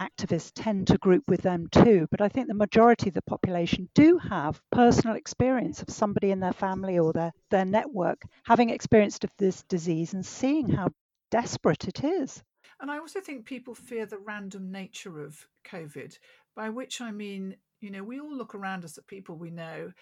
activists 0.01 0.53
tend 0.55 0.87
to 0.87 0.99
group 0.99 1.25
with 1.27 1.43
them 1.43 1.67
too. 1.73 2.07
But 2.13 2.21
I 2.21 2.29
think 2.29 2.47
the 2.47 2.55
majority 2.55 3.09
of 3.09 3.15
the 3.15 3.23
population 3.23 3.89
do 3.93 4.19
have 4.19 4.63
personal 4.71 5.17
experience 5.17 5.83
of 5.83 5.91
somebody 5.91 6.31
in 6.31 6.39
their 6.39 6.53
family 6.53 7.01
or 7.01 7.13
their 7.13 7.33
their 7.51 7.65
network 7.65 8.23
having 8.45 8.71
experienced 8.71 9.27
this 9.37 9.65
disease 9.65 10.15
and 10.15 10.25
seeing 10.25 10.69
how 10.69 10.91
desperate 11.33 11.89
it 11.89 12.05
is. 12.05 12.41
And 12.81 12.91
I 12.91 12.99
also 12.99 13.21
think 13.21 13.45
people 13.45 13.75
fear 13.75 14.07
the 14.07 14.19
random 14.19 14.71
nature 14.71 15.23
of 15.23 15.47
COVID, 15.67 16.19
by 16.57 16.69
which 16.71 17.01
I 17.01 17.11
mean, 17.11 17.57
you 17.81 17.91
know, 17.91 18.03
we 18.03 18.21
all 18.21 18.35
look 18.35 18.55
around 18.55 18.85
us 18.85 18.99
at 18.99 19.07
people 19.07 19.37
we 19.37 19.51
know, 19.51 19.93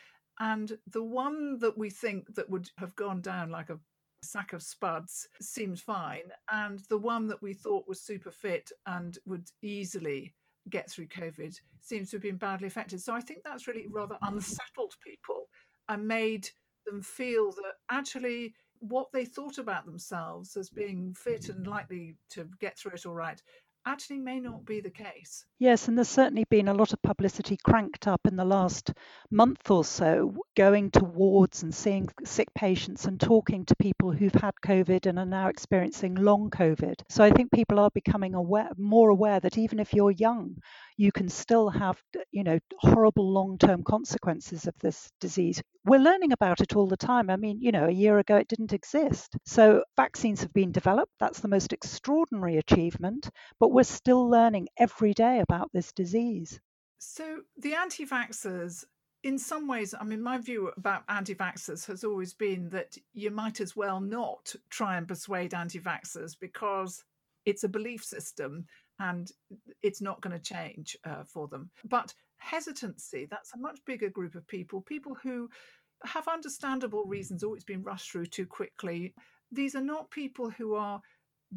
and 0.40 0.78
the 0.86 1.02
one 1.02 1.58
that 1.58 1.76
we 1.76 1.90
think 1.90 2.34
that 2.34 2.48
would 2.48 2.70
have 2.78 2.96
gone 2.96 3.20
down 3.20 3.50
like 3.50 3.70
a 3.70 3.78
sack 4.22 4.52
of 4.52 4.62
spuds 4.62 5.28
seems 5.40 5.80
fine, 5.80 6.30
and 6.50 6.80
the 6.88 6.98
one 6.98 7.26
that 7.28 7.42
we 7.42 7.52
thought 7.52 7.88
was 7.88 8.00
super 8.00 8.30
fit 8.30 8.70
and 8.86 9.18
would 9.26 9.48
easily 9.62 10.34
get 10.70 10.88
through 10.88 11.08
COVID 11.08 11.54
seems 11.80 12.10
to 12.10 12.16
have 12.16 12.22
been 12.22 12.36
badly 12.36 12.68
affected. 12.68 13.00
So 13.00 13.12
I 13.12 13.20
think 13.20 13.40
that's 13.44 13.66
really 13.66 13.88
rather 13.90 14.16
unsettled 14.22 14.94
people 15.04 15.48
and 15.88 16.06
made 16.06 16.48
them 16.86 17.02
feel 17.02 17.50
that 17.50 17.74
actually 17.90 18.54
what 18.82 19.12
they 19.12 19.24
thought 19.24 19.58
about 19.58 19.86
themselves 19.86 20.56
as 20.56 20.68
being 20.68 21.14
fit 21.14 21.48
and 21.48 21.66
likely 21.66 22.16
to 22.30 22.48
get 22.60 22.76
through 22.76 22.92
it 22.92 23.06
all 23.06 23.14
right 23.14 23.40
actually 23.86 24.18
may 24.18 24.38
not 24.38 24.64
be 24.64 24.80
the 24.80 24.90
case. 24.90 25.44
Yes, 25.58 25.88
and 25.88 25.96
there's 25.96 26.08
certainly 26.08 26.44
been 26.44 26.68
a 26.68 26.74
lot 26.74 26.92
of 26.92 27.02
publicity 27.02 27.56
cranked 27.56 28.06
up 28.06 28.20
in 28.26 28.36
the 28.36 28.44
last 28.44 28.92
month 29.30 29.70
or 29.70 29.84
so, 29.84 30.36
going 30.56 30.90
to 30.92 31.04
wards 31.04 31.62
and 31.62 31.74
seeing 31.74 32.08
sick 32.24 32.48
patients 32.54 33.06
and 33.06 33.20
talking 33.20 33.64
to 33.66 33.76
people 33.76 34.12
who've 34.12 34.34
had 34.34 34.54
COVID 34.64 35.06
and 35.06 35.18
are 35.18 35.26
now 35.26 35.48
experiencing 35.48 36.14
long 36.14 36.50
COVID. 36.50 36.94
So 37.08 37.24
I 37.24 37.30
think 37.30 37.50
people 37.52 37.78
are 37.78 37.90
becoming 37.90 38.34
aware, 38.34 38.70
more 38.76 39.10
aware 39.10 39.40
that 39.40 39.58
even 39.58 39.78
if 39.78 39.92
you're 39.92 40.10
young, 40.10 40.56
you 40.96 41.12
can 41.12 41.28
still 41.28 41.68
have, 41.70 42.00
you 42.30 42.44
know, 42.44 42.58
horrible 42.78 43.32
long-term 43.32 43.82
consequences 43.82 44.66
of 44.66 44.74
this 44.80 45.10
disease. 45.20 45.62
We're 45.84 45.98
learning 45.98 46.32
about 46.32 46.60
it 46.60 46.76
all 46.76 46.86
the 46.86 46.96
time. 46.96 47.28
I 47.28 47.36
mean, 47.36 47.60
you 47.60 47.72
know, 47.72 47.86
a 47.86 47.92
year 47.92 48.18
ago 48.18 48.36
it 48.36 48.48
didn't 48.48 48.72
exist. 48.72 49.36
So 49.44 49.82
vaccines 49.96 50.42
have 50.42 50.52
been 50.52 50.70
developed. 50.70 51.12
That's 51.18 51.40
the 51.40 51.48
most 51.48 51.72
extraordinary 51.72 52.58
achievement. 52.58 53.28
But 53.58 53.72
we're 53.72 53.82
still 53.82 54.28
learning 54.28 54.68
every 54.78 55.12
day 55.12 55.40
about 55.40 55.70
this 55.72 55.92
disease. 55.92 56.60
So 56.98 57.40
the 57.56 57.74
anti 57.74 58.06
vaxxers, 58.06 58.84
in 59.24 59.38
some 59.38 59.66
ways, 59.66 59.92
I 59.98 60.04
mean, 60.04 60.22
my 60.22 60.38
view 60.38 60.70
about 60.76 61.02
anti 61.08 61.34
vaxxers 61.34 61.86
has 61.86 62.04
always 62.04 62.32
been 62.32 62.68
that 62.70 62.96
you 63.12 63.32
might 63.32 63.60
as 63.60 63.74
well 63.74 64.00
not 64.00 64.54
try 64.70 64.96
and 64.96 65.08
persuade 65.08 65.52
anti 65.52 65.80
vaxxers 65.80 66.36
because 66.38 67.02
it's 67.44 67.64
a 67.64 67.68
belief 67.68 68.04
system 68.04 68.66
and 69.00 69.32
it's 69.82 70.00
not 70.00 70.20
going 70.20 70.38
to 70.38 70.54
change 70.54 70.96
uh, 71.04 71.24
for 71.24 71.48
them. 71.48 71.70
But 71.84 72.14
hesitancy, 72.42 73.26
that's 73.30 73.54
a 73.54 73.58
much 73.58 73.80
bigger 73.86 74.10
group 74.10 74.34
of 74.34 74.46
people, 74.46 74.80
people 74.80 75.16
who 75.22 75.48
have 76.04 76.28
understandable 76.28 77.04
reasons 77.04 77.42
oh, 77.42 77.48
always 77.48 77.64
been 77.64 77.82
rushed 77.82 78.10
through 78.10 78.26
too 78.26 78.46
quickly. 78.46 79.14
These 79.50 79.74
are 79.74 79.82
not 79.82 80.10
people 80.10 80.50
who 80.50 80.74
are 80.74 81.00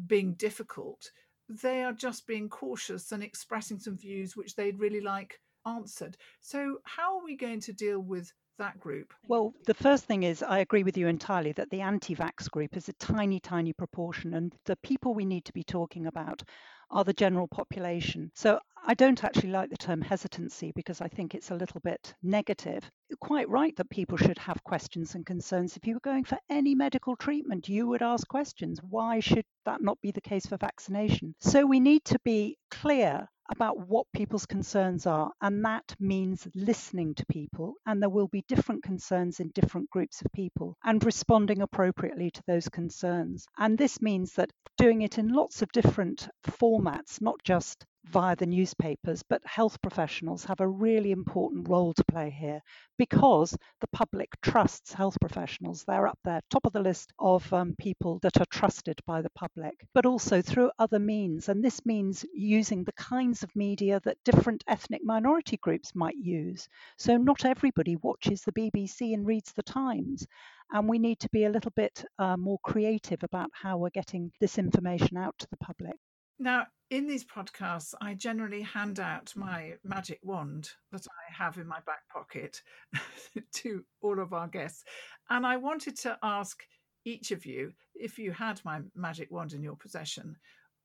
being 0.06 0.34
difficult. 0.34 1.10
They 1.48 1.82
are 1.82 1.92
just 1.92 2.26
being 2.26 2.48
cautious 2.48 3.12
and 3.12 3.22
expressing 3.22 3.78
some 3.78 3.96
views 3.96 4.36
which 4.36 4.54
they'd 4.54 4.78
really 4.78 5.00
like 5.00 5.40
answered. 5.66 6.16
So, 6.40 6.78
how 6.84 7.18
are 7.18 7.24
we 7.24 7.36
going 7.36 7.60
to 7.60 7.72
deal 7.72 8.00
with 8.00 8.32
that 8.58 8.78
group? 8.80 9.12
Well, 9.28 9.52
the 9.66 9.74
first 9.74 10.04
thing 10.04 10.22
is 10.22 10.42
I 10.42 10.58
agree 10.58 10.82
with 10.82 10.96
you 10.96 11.08
entirely 11.08 11.52
that 11.52 11.70
the 11.70 11.80
anti 11.80 12.14
vax 12.14 12.50
group 12.50 12.76
is 12.76 12.88
a 12.88 12.94
tiny, 12.94 13.40
tiny 13.40 13.72
proportion, 13.72 14.34
and 14.34 14.54
the 14.64 14.76
people 14.76 15.14
we 15.14 15.24
need 15.24 15.44
to 15.46 15.52
be 15.52 15.64
talking 15.64 16.06
about 16.06 16.42
are 16.90 17.04
the 17.04 17.12
general 17.12 17.48
population. 17.48 18.30
So 18.34 18.60
I 18.88 18.94
don't 18.94 19.24
actually 19.24 19.50
like 19.50 19.70
the 19.70 19.76
term 19.76 20.00
hesitancy 20.00 20.72
because 20.76 21.00
I 21.00 21.08
think 21.08 21.34
it's 21.34 21.50
a 21.50 21.56
little 21.56 21.80
bit 21.80 22.14
negative. 22.22 22.88
You're 23.08 23.16
quite 23.16 23.48
right 23.48 23.74
that 23.76 23.90
people 23.90 24.16
should 24.16 24.38
have 24.38 24.62
questions 24.62 25.14
and 25.14 25.26
concerns. 25.26 25.76
If 25.76 25.86
you 25.86 25.94
were 25.94 26.00
going 26.00 26.24
for 26.24 26.38
any 26.48 26.74
medical 26.74 27.16
treatment, 27.16 27.68
you 27.68 27.88
would 27.88 28.02
ask 28.02 28.28
questions. 28.28 28.80
Why 28.88 29.20
should 29.20 29.44
that 29.64 29.82
not 29.82 30.00
be 30.00 30.12
the 30.12 30.20
case 30.20 30.46
for 30.46 30.56
vaccination? 30.56 31.34
So 31.40 31.66
we 31.66 31.80
need 31.80 32.04
to 32.06 32.18
be 32.24 32.58
clear 32.70 33.28
about 33.50 33.88
what 33.88 34.06
people's 34.14 34.46
concerns 34.46 35.06
are. 35.06 35.32
And 35.40 35.64
that 35.64 35.94
means 36.00 36.46
listening 36.54 37.14
to 37.14 37.26
people. 37.26 37.74
And 37.86 38.02
there 38.02 38.08
will 38.08 38.28
be 38.28 38.44
different 38.48 38.82
concerns 38.82 39.40
in 39.40 39.50
different 39.54 39.90
groups 39.90 40.20
of 40.20 40.32
people 40.32 40.76
and 40.84 41.04
responding 41.04 41.62
appropriately 41.62 42.30
to 42.30 42.42
those 42.46 42.68
concerns. 42.68 43.46
And 43.58 43.78
this 43.78 44.00
means 44.00 44.32
that 44.34 44.50
doing 44.78 45.02
it 45.02 45.18
in 45.18 45.28
lots 45.28 45.62
of 45.62 45.72
different 45.72 46.28
formats, 46.46 47.20
not 47.20 47.36
just 47.44 47.84
via 48.08 48.36
the 48.36 48.46
newspapers, 48.46 49.22
but 49.28 49.42
health 49.44 49.80
professionals 49.82 50.44
have 50.44 50.60
a 50.60 50.68
really 50.68 51.10
important 51.10 51.68
role 51.68 51.92
to 51.92 52.04
play 52.04 52.30
here 52.30 52.62
because 52.98 53.56
the 53.80 53.88
public 53.88 54.28
trusts 54.40 54.92
health 54.92 55.16
professionals. 55.20 55.84
They're 55.84 56.06
up 56.06 56.18
there, 56.24 56.40
top 56.50 56.66
of 56.66 56.72
the 56.72 56.80
list 56.80 57.12
of 57.18 57.52
um, 57.52 57.74
people 57.78 58.18
that 58.20 58.40
are 58.40 58.46
trusted 58.46 59.00
by 59.06 59.22
the 59.22 59.30
public, 59.30 59.86
but 59.92 60.06
also 60.06 60.40
through 60.40 60.70
other 60.78 60.98
means. 60.98 61.48
And 61.48 61.64
this 61.64 61.84
means 61.84 62.24
using 62.32 62.84
the 62.84 62.92
kinds 62.92 63.42
of 63.42 63.54
media 63.56 64.00
that 64.04 64.22
different 64.24 64.62
ethnic 64.68 65.02
minority 65.04 65.56
groups 65.56 65.94
might 65.94 66.16
use. 66.16 66.68
So 66.98 67.16
not 67.16 67.44
everybody 67.44 67.96
watches 67.96 68.42
the 68.42 68.52
BBC 68.52 69.14
and 69.14 69.26
reads 69.26 69.52
the 69.52 69.62
Times. 69.62 70.26
And 70.72 70.88
we 70.88 70.98
need 70.98 71.20
to 71.20 71.28
be 71.30 71.44
a 71.44 71.50
little 71.50 71.72
bit 71.76 72.04
uh, 72.18 72.36
more 72.36 72.58
creative 72.64 73.22
about 73.22 73.50
how 73.52 73.78
we're 73.78 73.90
getting 73.90 74.32
this 74.40 74.58
information 74.58 75.16
out 75.16 75.34
to 75.38 75.46
the 75.50 75.56
public. 75.58 75.96
Now, 76.38 76.66
in 76.90 77.06
these 77.06 77.24
podcasts, 77.24 77.94
I 78.00 78.14
generally 78.14 78.62
hand 78.62 79.00
out 79.00 79.32
my 79.34 79.74
magic 79.82 80.20
wand 80.22 80.70
that 80.92 81.06
I 81.06 81.32
have 81.32 81.58
in 81.58 81.66
my 81.66 81.80
back 81.86 82.08
pocket 82.12 82.62
to 83.54 83.84
all 84.02 84.20
of 84.20 84.32
our 84.32 84.46
guests. 84.46 84.84
And 85.28 85.46
I 85.46 85.56
wanted 85.56 85.96
to 85.98 86.16
ask 86.22 86.62
each 87.04 87.32
of 87.32 87.44
you 87.44 87.72
if 87.94 88.18
you 88.18 88.32
had 88.32 88.60
my 88.64 88.80
magic 88.94 89.30
wand 89.30 89.52
in 89.52 89.62
your 89.62 89.76
possession, 89.76 90.36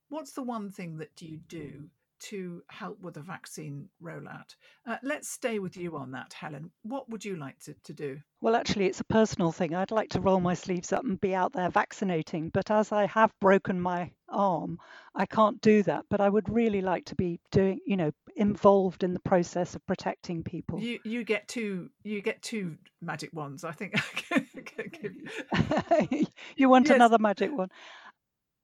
what's 0.10 0.34
the 0.34 0.44
one 0.44 0.72
thing 0.72 0.98
that 0.98 1.22
you 1.22 1.40
do 1.48 1.90
to 2.22 2.62
help 2.70 3.02
with 3.02 3.16
the 3.16 3.22
vaccine 3.22 3.90
rollout. 4.02 4.56
Uh, 4.88 4.98
let's 5.02 5.28
stay 5.28 5.60
with 5.60 5.76
you 5.76 5.98
on 5.98 6.12
that, 6.12 6.32
Helen. 6.34 6.72
What 6.84 7.10
would 7.10 7.26
you 7.26 7.36
like 7.36 7.60
to, 7.62 7.76
to 7.84 7.94
do? 7.94 8.20
Well, 8.42 8.56
actually, 8.56 8.86
it's 8.86 9.00
a 9.00 9.06
personal 9.06 9.52
thing. 9.52 9.74
I'd 9.74 9.92
like 9.92 10.10
to 10.12 10.22
roll 10.22 10.40
my 10.40 10.54
sleeves 10.54 10.94
up 10.94 11.04
and 11.04 11.20
be 11.20 11.34
out 11.34 11.54
there 11.54 11.70
vaccinating, 11.70 12.50
but 12.50 12.70
as 12.70 12.92
I 12.92 13.08
have 13.08 13.34
broken 13.40 13.82
my 13.82 14.12
arm, 14.32 14.80
I 15.16 15.26
can't 15.26 15.62
do 15.62 15.84
that. 15.84 16.06
But 16.10 16.22
I 16.22 16.30
would 16.30 16.50
really 16.50 16.82
like 16.82 17.06
to 17.06 17.16
be 17.16 17.40
doing, 17.52 17.80
you 17.86 17.98
know, 17.98 18.12
involved 18.36 19.04
in 19.04 19.14
the 19.14 19.20
process 19.20 19.76
of 19.76 19.86
protecting 19.86 20.44
people. 20.44 20.80
You 20.80 21.00
you 21.04 21.24
get 21.24 21.48
two 21.48 21.90
you 22.04 22.22
get 22.22 22.42
two 22.42 22.78
magic 23.02 23.30
wands. 23.34 23.64
I 23.64 23.72
think. 23.72 23.96
you 26.56 26.70
want 26.70 26.88
yes. 26.88 26.96
another 26.96 27.20
magic 27.20 27.56
one? 27.56 27.70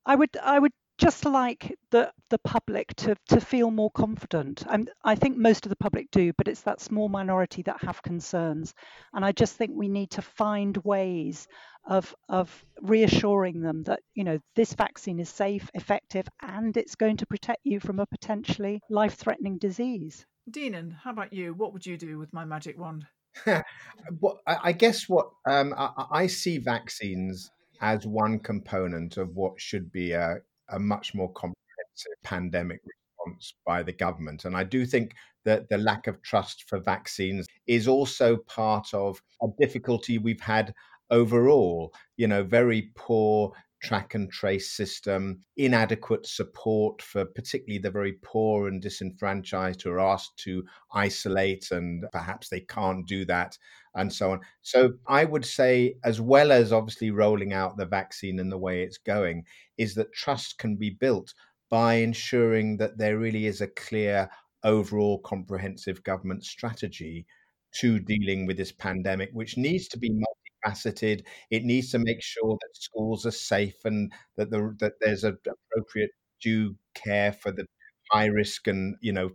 I 0.05 0.15
would 0.15 0.35
I 0.41 0.59
would 0.59 0.71
just 0.97 1.25
like 1.25 1.77
the 1.91 2.11
the 2.29 2.39
public 2.39 2.93
to 2.95 3.15
to 3.29 3.39
feel 3.39 3.71
more 3.71 3.91
confident. 3.91 4.63
And 4.67 4.89
I 5.03 5.15
think 5.15 5.37
most 5.37 5.65
of 5.65 5.69
the 5.69 5.75
public 5.75 6.09
do, 6.11 6.33
but 6.37 6.47
it's 6.47 6.61
that 6.61 6.81
small 6.81 7.09
minority 7.09 7.61
that 7.63 7.81
have 7.83 8.01
concerns. 8.01 8.73
And 9.13 9.23
I 9.23 9.31
just 9.31 9.55
think 9.55 9.71
we 9.73 9.87
need 9.87 10.11
to 10.11 10.21
find 10.21 10.75
ways 10.77 11.47
of 11.85 12.13
of 12.27 12.65
reassuring 12.81 13.61
them 13.61 13.83
that 13.83 14.01
you 14.13 14.23
know 14.23 14.39
this 14.55 14.73
vaccine 14.73 15.19
is 15.19 15.29
safe, 15.29 15.69
effective, 15.73 16.27
and 16.41 16.75
it's 16.75 16.95
going 16.95 17.17
to 17.17 17.25
protect 17.25 17.61
you 17.63 17.79
from 17.79 17.99
a 17.99 18.05
potentially 18.05 18.81
life-threatening 18.89 19.57
disease. 19.57 20.25
Deenan, 20.49 20.95
how 21.03 21.11
about 21.11 21.33
you? 21.33 21.53
What 21.53 21.73
would 21.73 21.85
you 21.85 21.97
do 21.97 22.17
with 22.17 22.33
my 22.33 22.45
magic 22.45 22.79
wand? 22.79 23.05
well, 23.45 24.39
I 24.47 24.71
guess 24.71 25.07
what 25.07 25.29
um, 25.47 25.73
I, 25.77 26.05
I 26.11 26.27
see 26.27 26.57
vaccines 26.57 27.51
as 27.81 28.07
one 28.07 28.39
component 28.39 29.17
of 29.17 29.35
what 29.35 29.61
should 29.61 29.91
be 29.91 30.13
a 30.13 30.37
a 30.69 30.79
much 30.79 31.13
more 31.13 31.31
comprehensive 31.33 32.13
pandemic 32.23 32.79
response 32.85 33.53
by 33.65 33.83
the 33.83 33.91
government. 33.91 34.45
And 34.45 34.55
I 34.55 34.63
do 34.63 34.85
think 34.85 35.13
that 35.45 35.69
the 35.69 35.77
lack 35.77 36.07
of 36.07 36.21
trust 36.21 36.65
for 36.67 36.79
vaccines 36.79 37.47
is 37.67 37.87
also 37.87 38.37
part 38.37 38.93
of 38.93 39.21
a 39.41 39.47
difficulty 39.59 40.17
we've 40.17 40.41
had 40.41 40.73
overall. 41.09 41.93
You 42.17 42.27
know, 42.27 42.43
very 42.43 42.91
poor 42.95 43.53
track 43.81 44.15
and 44.15 44.31
trace 44.31 44.71
system, 44.71 45.41
inadequate 45.55 46.25
support 46.25 47.01
for 47.01 47.25
particularly 47.25 47.79
the 47.79 47.91
very 47.91 48.13
poor 48.23 48.67
and 48.67 48.81
disenfranchised 48.81 49.81
who 49.81 49.91
are 49.91 49.99
asked 49.99 50.37
to 50.37 50.63
isolate 50.93 51.71
and 51.71 52.05
perhaps 52.11 52.49
they 52.49 52.61
can't 52.61 53.07
do 53.07 53.25
that, 53.25 53.57
and 53.95 54.11
so 54.11 54.31
on. 54.31 54.39
So 54.61 54.93
I 55.07 55.25
would 55.25 55.45
say, 55.45 55.95
as 56.03 56.19
well 56.19 56.51
as 56.51 56.73
obviously 56.73 57.11
rolling 57.11 57.53
out 57.53 57.77
the 57.77 57.85
vaccine 57.85 58.39
and 58.39 58.51
the 58.51 58.57
way 58.57 58.83
it's 58.83 58.97
going, 58.97 59.45
is 59.77 59.95
that 59.95 60.13
trust 60.13 60.57
can 60.57 60.75
be 60.75 60.89
built 60.89 61.33
by 61.69 61.95
ensuring 61.95 62.77
that 62.77 62.97
there 62.97 63.17
really 63.17 63.45
is 63.45 63.61
a 63.61 63.67
clear 63.67 64.29
overall 64.63 65.19
comprehensive 65.19 66.03
government 66.03 66.43
strategy 66.43 67.25
to 67.73 67.99
dealing 67.99 68.45
with 68.45 68.57
this 68.57 68.71
pandemic, 68.71 69.29
which 69.33 69.57
needs 69.57 69.87
to 69.89 69.97
be 69.99 70.09
multifaceted. 70.67 71.23
It 71.51 71.63
needs 71.63 71.91
to 71.91 71.99
make 71.99 72.21
sure 72.21 72.57
that 72.59 72.81
schools 72.81 73.25
are 73.25 73.31
safe 73.31 73.85
and 73.85 74.11
that 74.37 74.51
the, 74.51 74.75
that 74.79 74.93
there's 75.01 75.23
appropriate 75.23 76.11
due 76.41 76.75
care 76.93 77.31
for 77.33 77.51
the 77.51 77.65
high 78.11 78.27
risk 78.27 78.67
and 78.67 78.95
you 79.01 79.11
know 79.11 79.29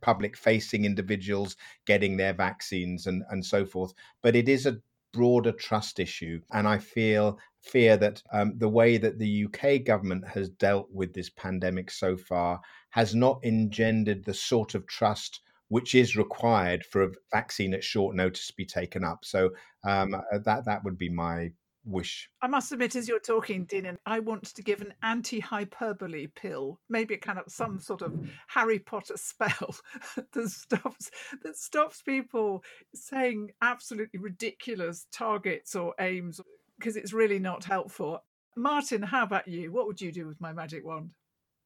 public 0.00 0.36
facing 0.36 0.84
individuals 0.84 1.56
getting 1.86 2.16
their 2.16 2.32
vaccines 2.32 3.06
and 3.06 3.22
and 3.30 3.44
so 3.44 3.66
forth. 3.66 3.92
But 4.22 4.36
it 4.36 4.48
is 4.48 4.66
a 4.66 4.78
broader 5.12 5.52
trust 5.52 5.98
issue, 5.98 6.40
and 6.52 6.68
I 6.68 6.78
feel 6.78 7.38
fear 7.60 7.96
that 7.96 8.22
um, 8.32 8.52
the 8.58 8.68
way 8.68 8.96
that 8.98 9.18
the 9.18 9.46
UK 9.46 9.84
government 9.84 10.28
has 10.28 10.48
dealt 10.50 10.88
with 10.92 11.14
this 11.14 11.30
pandemic 11.30 11.90
so 11.90 12.16
far 12.16 12.60
has 12.90 13.14
not 13.14 13.40
engendered 13.44 14.24
the 14.24 14.34
sort 14.34 14.74
of 14.74 14.86
trust 14.86 15.40
which 15.68 15.94
is 15.94 16.16
required 16.16 16.84
for 16.84 17.02
a 17.02 17.12
vaccine 17.32 17.74
at 17.74 17.84
short 17.84 18.14
notice 18.14 18.46
to 18.48 18.54
be 18.56 18.66
taken 18.66 19.04
up. 19.04 19.24
So 19.24 19.50
um, 19.84 20.14
uh, 20.14 20.38
that 20.44 20.64
that 20.66 20.84
would 20.84 20.98
be 20.98 21.08
my 21.08 21.50
wish. 21.86 22.28
I 22.42 22.48
must 22.48 22.72
admit, 22.72 22.96
as 22.96 23.08
you're 23.08 23.18
talking, 23.18 23.64
Dean, 23.64 23.96
I 24.04 24.18
want 24.20 24.44
to 24.44 24.62
give 24.62 24.80
an 24.80 24.92
anti-hyperbole 25.02 26.26
pill, 26.34 26.80
maybe 26.88 27.16
kind 27.16 27.38
of 27.38 27.44
some 27.48 27.78
sort 27.78 28.02
of 28.02 28.14
Harry 28.48 28.78
Potter 28.78 29.16
spell 29.16 29.76
that 30.32 30.48
stops 30.48 31.10
that 31.42 31.56
stops 31.56 32.02
people 32.02 32.62
saying 32.94 33.50
absolutely 33.62 34.20
ridiculous 34.20 35.06
targets 35.12 35.74
or 35.74 35.94
aims 36.00 36.40
because 36.78 36.96
it's 36.96 37.12
really 37.12 37.38
not 37.38 37.64
helpful. 37.64 38.20
Martin, 38.56 39.02
how 39.02 39.22
about 39.22 39.48
you? 39.48 39.72
What 39.72 39.86
would 39.86 40.00
you 40.00 40.12
do 40.12 40.26
with 40.26 40.40
my 40.40 40.52
magic 40.52 40.84
wand? 40.84 41.10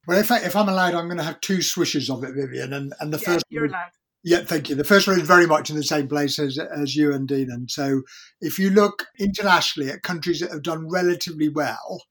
Well, 0.07 0.19
if, 0.19 0.31
I, 0.31 0.39
if 0.39 0.55
I'm 0.55 0.69
allowed, 0.69 0.95
I'm 0.95 1.07
going 1.07 1.17
to 1.17 1.23
have 1.23 1.41
two 1.41 1.61
swishes 1.61 2.09
of 2.09 2.23
it, 2.23 2.33
Vivienne. 2.33 2.73
And, 2.73 2.93
and 2.99 3.13
the 3.13 3.19
yeah, 3.19 3.33
first 3.33 3.45
you're 3.49 3.65
allowed. 3.65 3.91
Yeah, 4.23 4.41
thank 4.41 4.69
you. 4.69 4.75
The 4.75 4.83
first 4.83 5.07
one 5.07 5.19
is 5.19 5.27
very 5.27 5.47
much 5.47 5.69
in 5.69 5.75
the 5.75 5.83
same 5.83 6.07
place 6.07 6.37
as, 6.37 6.57
as 6.59 6.95
you 6.95 7.11
and 7.11 7.27
Dean. 7.27 7.49
And 7.49 7.69
so 7.69 8.03
if 8.39 8.59
you 8.59 8.69
look 8.69 9.07
internationally 9.19 9.89
at 9.89 10.03
countries 10.03 10.39
that 10.39 10.51
have 10.51 10.61
done 10.63 10.89
relatively 10.89 11.49
well 11.49 12.03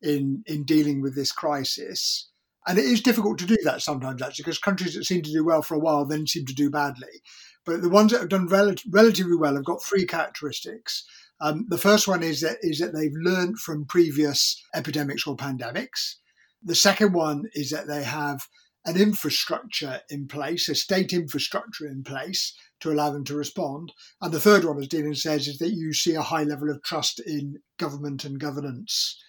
in, 0.00 0.44
in 0.46 0.64
dealing 0.64 1.02
with 1.02 1.16
this 1.16 1.32
crisis, 1.32 2.30
and 2.68 2.78
it 2.78 2.84
is 2.84 3.00
difficult 3.00 3.38
to 3.38 3.46
do 3.46 3.56
that 3.64 3.82
sometimes, 3.82 4.22
actually, 4.22 4.44
because 4.44 4.58
countries 4.58 4.94
that 4.94 5.04
seem 5.04 5.22
to 5.22 5.32
do 5.32 5.44
well 5.44 5.62
for 5.62 5.74
a 5.74 5.80
while 5.80 6.04
then 6.04 6.26
seem 6.26 6.46
to 6.46 6.54
do 6.54 6.70
badly. 6.70 7.22
But 7.64 7.82
the 7.82 7.88
ones 7.88 8.12
that 8.12 8.20
have 8.20 8.28
done 8.28 8.46
rel- 8.46 8.74
relatively 8.90 9.36
well 9.36 9.54
have 9.54 9.64
got 9.64 9.82
three 9.82 10.06
characteristics. 10.06 11.04
Um, 11.40 11.66
the 11.68 11.78
first 11.78 12.08
one 12.08 12.22
is 12.22 12.40
that 12.40 12.58
is 12.62 12.78
that 12.78 12.94
they've 12.94 13.10
learned 13.12 13.58
from 13.58 13.84
previous 13.84 14.60
epidemics 14.74 15.26
or 15.26 15.36
pandemics. 15.36 16.14
The 16.62 16.74
second 16.74 17.12
one 17.12 17.44
is 17.54 17.70
that 17.70 17.86
they 17.86 18.02
have 18.02 18.46
an 18.84 18.96
infrastructure 18.96 20.00
in 20.10 20.28
place, 20.28 20.68
a 20.68 20.74
state 20.74 21.12
infrastructure 21.12 21.86
in 21.86 22.04
place 22.04 22.56
to 22.80 22.90
allow 22.92 23.10
them 23.10 23.24
to 23.24 23.34
respond. 23.34 23.92
And 24.20 24.32
the 24.32 24.40
third 24.40 24.64
one, 24.64 24.78
as 24.78 24.88
Dylan 24.88 25.16
says, 25.16 25.48
is 25.48 25.58
that 25.58 25.74
you 25.74 25.92
see 25.92 26.14
a 26.14 26.22
high 26.22 26.44
level 26.44 26.70
of 26.70 26.82
trust 26.82 27.20
in 27.20 27.56
government 27.78 28.24
and 28.24 28.38
governance. 28.38 29.20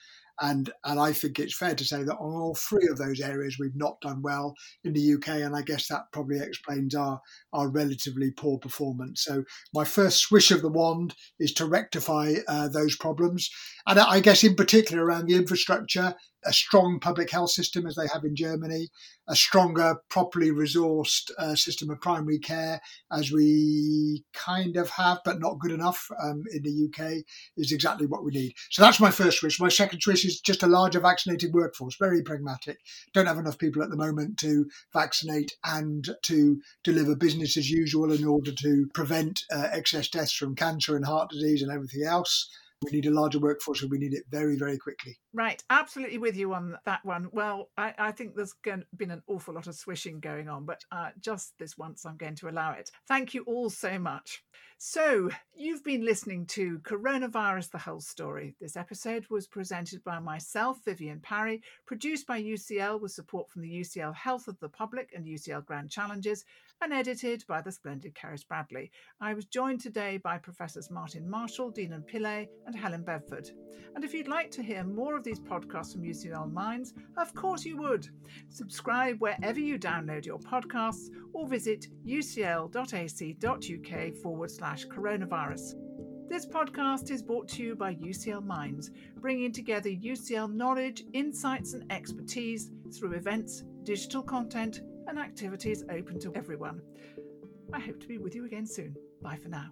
And 0.41 0.71
and 0.85 0.99
I 0.99 1.13
think 1.13 1.39
it's 1.39 1.57
fair 1.57 1.75
to 1.75 1.85
say 1.85 2.03
that 2.03 2.17
on 2.17 2.33
all 2.33 2.55
three 2.55 2.87
of 2.91 2.97
those 2.97 3.19
areas 3.19 3.57
we've 3.59 3.75
not 3.75 3.99
done 4.01 4.21
well 4.21 4.55
in 4.83 4.93
the 4.93 5.13
UK, 5.15 5.41
and 5.41 5.55
I 5.55 5.61
guess 5.61 5.87
that 5.87 6.11
probably 6.11 6.39
explains 6.39 6.95
our 6.95 7.19
our 7.53 7.69
relatively 7.69 8.31
poor 8.31 8.57
performance. 8.59 9.23
So 9.23 9.43
my 9.73 9.83
first 9.83 10.19
swish 10.19 10.51
of 10.51 10.61
the 10.61 10.69
wand 10.69 11.15
is 11.39 11.53
to 11.53 11.65
rectify 11.65 12.35
uh, 12.47 12.67
those 12.67 12.95
problems, 12.95 13.49
and 13.87 13.99
I 13.99 14.19
guess 14.19 14.43
in 14.43 14.55
particular 14.55 15.03
around 15.03 15.27
the 15.27 15.35
infrastructure, 15.35 16.15
a 16.45 16.53
strong 16.53 16.99
public 16.99 17.29
health 17.29 17.51
system 17.51 17.85
as 17.85 17.95
they 17.95 18.07
have 18.07 18.23
in 18.23 18.35
Germany, 18.35 18.87
a 19.27 19.35
stronger, 19.35 19.97
properly 20.09 20.51
resourced 20.51 21.29
uh, 21.37 21.55
system 21.55 21.89
of 21.89 21.99
primary 21.99 22.39
care 22.39 22.79
as 23.11 23.31
we 23.31 24.23
kind 24.33 24.77
of 24.77 24.89
have, 24.89 25.19
but 25.25 25.39
not 25.39 25.59
good 25.59 25.71
enough 25.71 26.07
um, 26.23 26.43
in 26.53 26.63
the 26.63 26.87
UK, 26.87 27.23
is 27.57 27.71
exactly 27.71 28.07
what 28.07 28.23
we 28.23 28.31
need. 28.31 28.53
So 28.69 28.81
that's 28.81 28.99
my 28.99 29.11
first 29.11 29.43
wish. 29.43 29.59
My 29.59 29.69
second 29.69 30.01
wish 30.07 30.25
is 30.27 30.39
just 30.39 30.63
a 30.63 30.67
larger 30.67 30.99
vaccinated 30.99 31.53
workforce, 31.53 31.95
very 31.97 32.21
pragmatic. 32.21 32.79
Don't 33.13 33.25
have 33.25 33.37
enough 33.37 33.57
people 33.57 33.81
at 33.81 33.89
the 33.89 33.95
moment 33.95 34.37
to 34.39 34.69
vaccinate 34.93 35.53
and 35.63 36.09
to 36.23 36.61
deliver 36.83 37.15
business 37.15 37.57
as 37.57 37.69
usual 37.69 38.11
in 38.11 38.25
order 38.25 38.51
to 38.51 38.87
prevent 38.93 39.43
uh, 39.51 39.69
excess 39.71 40.07
deaths 40.09 40.33
from 40.33 40.55
cancer 40.55 40.95
and 40.95 41.05
heart 41.05 41.29
disease 41.29 41.61
and 41.61 41.71
everything 41.71 42.03
else. 42.03 42.49
We 42.83 42.91
need 42.91 43.07
a 43.07 43.11
larger 43.11 43.39
workforce 43.39 43.81
and 43.81 43.89
we 43.89 43.97
need 43.97 44.13
it 44.13 44.25
very, 44.29 44.55
very 44.55 44.77
quickly. 44.77 45.17
Right, 45.33 45.63
absolutely 45.69 46.19
with 46.19 46.37
you 46.37 46.53
on 46.53 46.77
that 46.85 47.03
one. 47.03 47.29
Well, 47.31 47.69
I, 47.75 47.93
I 47.97 48.11
think 48.11 48.35
there's 48.35 48.53
been 48.63 49.11
an 49.11 49.23
awful 49.27 49.55
lot 49.55 49.65
of 49.65 49.75
swishing 49.75 50.19
going 50.19 50.47
on, 50.47 50.65
but 50.65 50.83
uh, 50.91 51.09
just 51.19 51.53
this 51.57 51.77
once 51.77 52.05
I'm 52.05 52.17
going 52.17 52.35
to 52.35 52.49
allow 52.49 52.73
it. 52.73 52.91
Thank 53.07 53.33
you 53.33 53.43
all 53.43 53.71
so 53.71 53.97
much. 53.97 54.43
So, 54.79 55.31
you've 55.55 55.83
been 55.83 56.05
listening 56.05 56.45
to 56.47 56.77
Coronavirus 56.79 57.71
The 57.71 57.79
Whole 57.79 57.99
Story. 57.99 58.55
This 58.61 58.77
episode 58.77 59.25
was 59.27 59.47
presented 59.47 60.03
by 60.03 60.19
myself, 60.19 60.77
Vivienne 60.85 61.19
Parry, 61.19 61.63
produced 61.87 62.27
by 62.27 62.39
UCL 62.43 63.01
with 63.01 63.11
support 63.11 63.49
from 63.49 63.63
the 63.63 63.79
UCL 63.79 64.13
Health 64.13 64.47
of 64.47 64.59
the 64.59 64.69
Public 64.69 65.09
and 65.15 65.25
UCL 65.25 65.65
Grand 65.65 65.89
Challenges, 65.89 66.45
and 66.79 66.93
edited 66.93 67.43
by 67.47 67.59
the 67.59 67.71
splendid 67.71 68.13
Caris 68.13 68.43
Bradley. 68.43 68.91
I 69.19 69.33
was 69.33 69.45
joined 69.45 69.81
today 69.81 70.17
by 70.17 70.37
Professors 70.37 70.91
Martin 70.91 71.27
Marshall, 71.27 71.73
Deenan 71.73 72.07
Pillay, 72.07 72.47
and 72.67 72.75
Helen 72.75 73.01
Bedford. 73.01 73.49
And 73.95 74.03
if 74.03 74.13
you'd 74.13 74.27
like 74.27 74.51
to 74.51 74.61
hear 74.61 74.83
more 74.83 75.15
of 75.15 75.23
these 75.23 75.39
podcasts 75.39 75.93
from 75.93 76.03
UCL 76.03 76.51
Minds, 76.53 76.93
of 77.17 77.33
course 77.33 77.65
you 77.65 77.77
would. 77.77 78.07
Subscribe 78.49 79.19
wherever 79.19 79.59
you 79.59 79.79
download 79.79 80.25
your 80.25 80.37
podcasts 80.37 81.07
or 81.33 81.47
visit 81.47 81.87
ucl.ac.uk 82.05 82.75
forward 84.21 84.51
slash 84.51 84.85
coronavirus. 84.85 85.73
This 86.29 86.45
podcast 86.45 87.09
is 87.09 87.23
brought 87.23 87.47
to 87.49 87.63
you 87.63 87.75
by 87.75 87.95
UCL 87.95 88.45
Minds, 88.45 88.91
bringing 89.15 89.51
together 89.51 89.89
UCL 89.89 90.53
knowledge, 90.53 91.05
insights, 91.13 91.73
and 91.73 91.89
expertise 91.89 92.69
through 92.93 93.13
events, 93.13 93.63
digital 93.83 94.21
content, 94.21 94.81
and 95.07 95.17
activities 95.17 95.85
open 95.89 96.19
to 96.19 96.35
everyone. 96.35 96.81
I 97.73 97.79
hope 97.79 97.99
to 98.01 98.07
be 98.07 98.17
with 98.17 98.35
you 98.35 98.45
again 98.45 98.65
soon. 98.65 98.95
Bye 99.21 99.37
for 99.41 99.49
now. 99.49 99.69